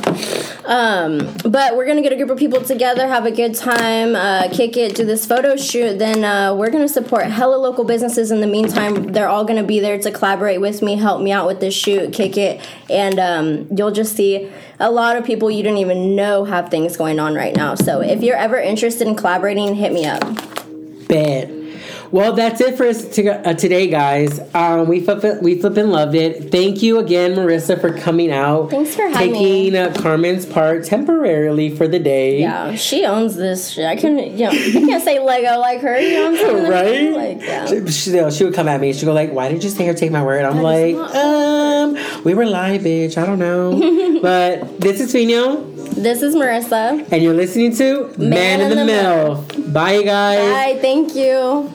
Um, 0.65 1.31
but 1.43 1.77
we're 1.77 1.85
gonna 1.85 2.01
get 2.01 2.11
a 2.11 2.15
group 2.15 2.31
of 2.31 2.39
people 2.39 2.59
together, 2.63 3.07
have 3.07 3.27
a 3.27 3.31
good 3.31 3.53
time, 3.53 4.15
uh, 4.15 4.49
kick 4.51 4.77
it, 4.77 4.95
do 4.95 5.05
this 5.05 5.27
photo 5.27 5.55
shoot. 5.55 5.99
Then 5.99 6.23
uh, 6.23 6.55
we're 6.55 6.71
gonna 6.71 6.87
support 6.87 7.25
hella 7.25 7.57
local 7.57 7.83
businesses. 7.83 8.31
In 8.31 8.41
the 8.41 8.47
meantime, 8.47 9.13
they're 9.13 9.29
all 9.29 9.45
gonna 9.45 9.61
be 9.61 9.79
there 9.79 9.99
to 9.99 10.09
collaborate 10.09 10.59
with 10.59 10.81
me, 10.81 10.95
help 10.95 11.21
me 11.21 11.31
out 11.31 11.45
with 11.45 11.59
this 11.59 11.75
shoot, 11.75 12.13
kick 12.13 12.35
it, 12.35 12.67
and 12.89 13.19
um, 13.19 13.67
you'll 13.77 13.91
just 13.91 14.15
see 14.15 14.51
a 14.79 14.89
lot 14.89 15.17
of 15.17 15.23
people 15.23 15.51
you 15.51 15.61
didn't 15.61 15.77
even 15.77 16.15
know 16.15 16.45
have 16.45 16.69
things 16.69 16.97
going 16.97 17.19
on 17.19 17.35
right 17.35 17.55
now. 17.55 17.75
So 17.75 18.01
if 18.01 18.23
you're 18.23 18.37
ever 18.37 18.57
interested 18.57 19.07
in 19.07 19.15
collaborating, 19.15 19.75
hit 19.75 19.93
me 19.93 20.07
up. 20.07 20.23
Bet. 21.07 21.64
Well, 22.11 22.33
that's 22.33 22.61
it 22.61 22.77
for 22.77 22.85
us 22.85 23.05
to, 23.15 23.47
uh, 23.49 23.53
today, 23.53 23.87
guys. 23.87 24.39
Um, 24.53 24.87
we 24.87 24.99
flip, 25.01 25.41
we 25.41 25.59
flippin' 25.59 25.89
loved 25.91 26.15
it. 26.15 26.51
Thank 26.51 26.81
you 26.83 26.99
again, 26.99 27.35
Marissa, 27.35 27.79
for 27.79 27.91
coming 27.97 28.31
out. 28.31 28.69
Thanks 28.69 28.95
for 28.95 29.07
having 29.07 29.33
taking 29.33 29.73
me. 29.73 29.77
uh, 29.77 29.93
Carmen's 29.93 30.45
part 30.45 30.83
temporarily 30.85 31.69
for 31.75 31.87
the 31.87 31.99
day. 31.99 32.39
Yeah, 32.39 32.75
she 32.75 33.05
owns 33.05 33.35
this 33.35 33.69
shit. 33.71 33.85
I 33.85 33.95
can, 33.95 34.17
you 34.17 34.45
know, 34.45 34.49
I 34.51 34.71
can't 34.71 35.03
say 35.03 35.19
Lego 35.19 35.59
like 35.59 35.81
her. 35.81 35.99
You 35.99 36.13
know 36.15 36.31
what 36.31 36.39
I'm 36.41 36.45
saying? 36.45 36.71
Right? 36.71 37.05
Like, 37.15 37.41
yeah. 37.41 37.65
She, 37.65 37.87
she, 37.91 38.31
she 38.31 38.43
would 38.43 38.53
come 38.53 38.67
at 38.67 38.79
me. 38.81 38.93
She'd 38.93 39.05
go 39.05 39.13
like, 39.13 39.31
"Why 39.31 39.49
did 39.49 39.63
you 39.63 39.69
say 39.69 39.85
her 39.87 39.93
take 39.93 40.11
my 40.11 40.23
word?" 40.23 40.43
I'm 40.45 40.57
That 40.57 40.63
like, 40.63 40.95
"Um, 41.15 42.23
we 42.23 42.33
were 42.33 42.45
live, 42.45 42.81
bitch. 42.81 43.17
I 43.17 43.25
don't 43.25 43.39
know." 43.39 44.19
but 44.21 44.79
this 44.79 44.99
is 44.99 45.11
Fino, 45.11 45.63
This 45.93 46.21
is 46.21 46.35
Marissa. 46.35 47.07
and 47.11 47.23
you're 47.23 47.33
listening 47.33 47.75
to 47.77 48.13
Man, 48.17 48.59
in 48.61 48.77
the, 48.77 48.85
Mill. 48.85 49.45
Bye, 49.71 50.03
guys. 50.03 50.75
Bye. 50.75 50.79
Thank 50.81 51.15
you. 51.15 51.71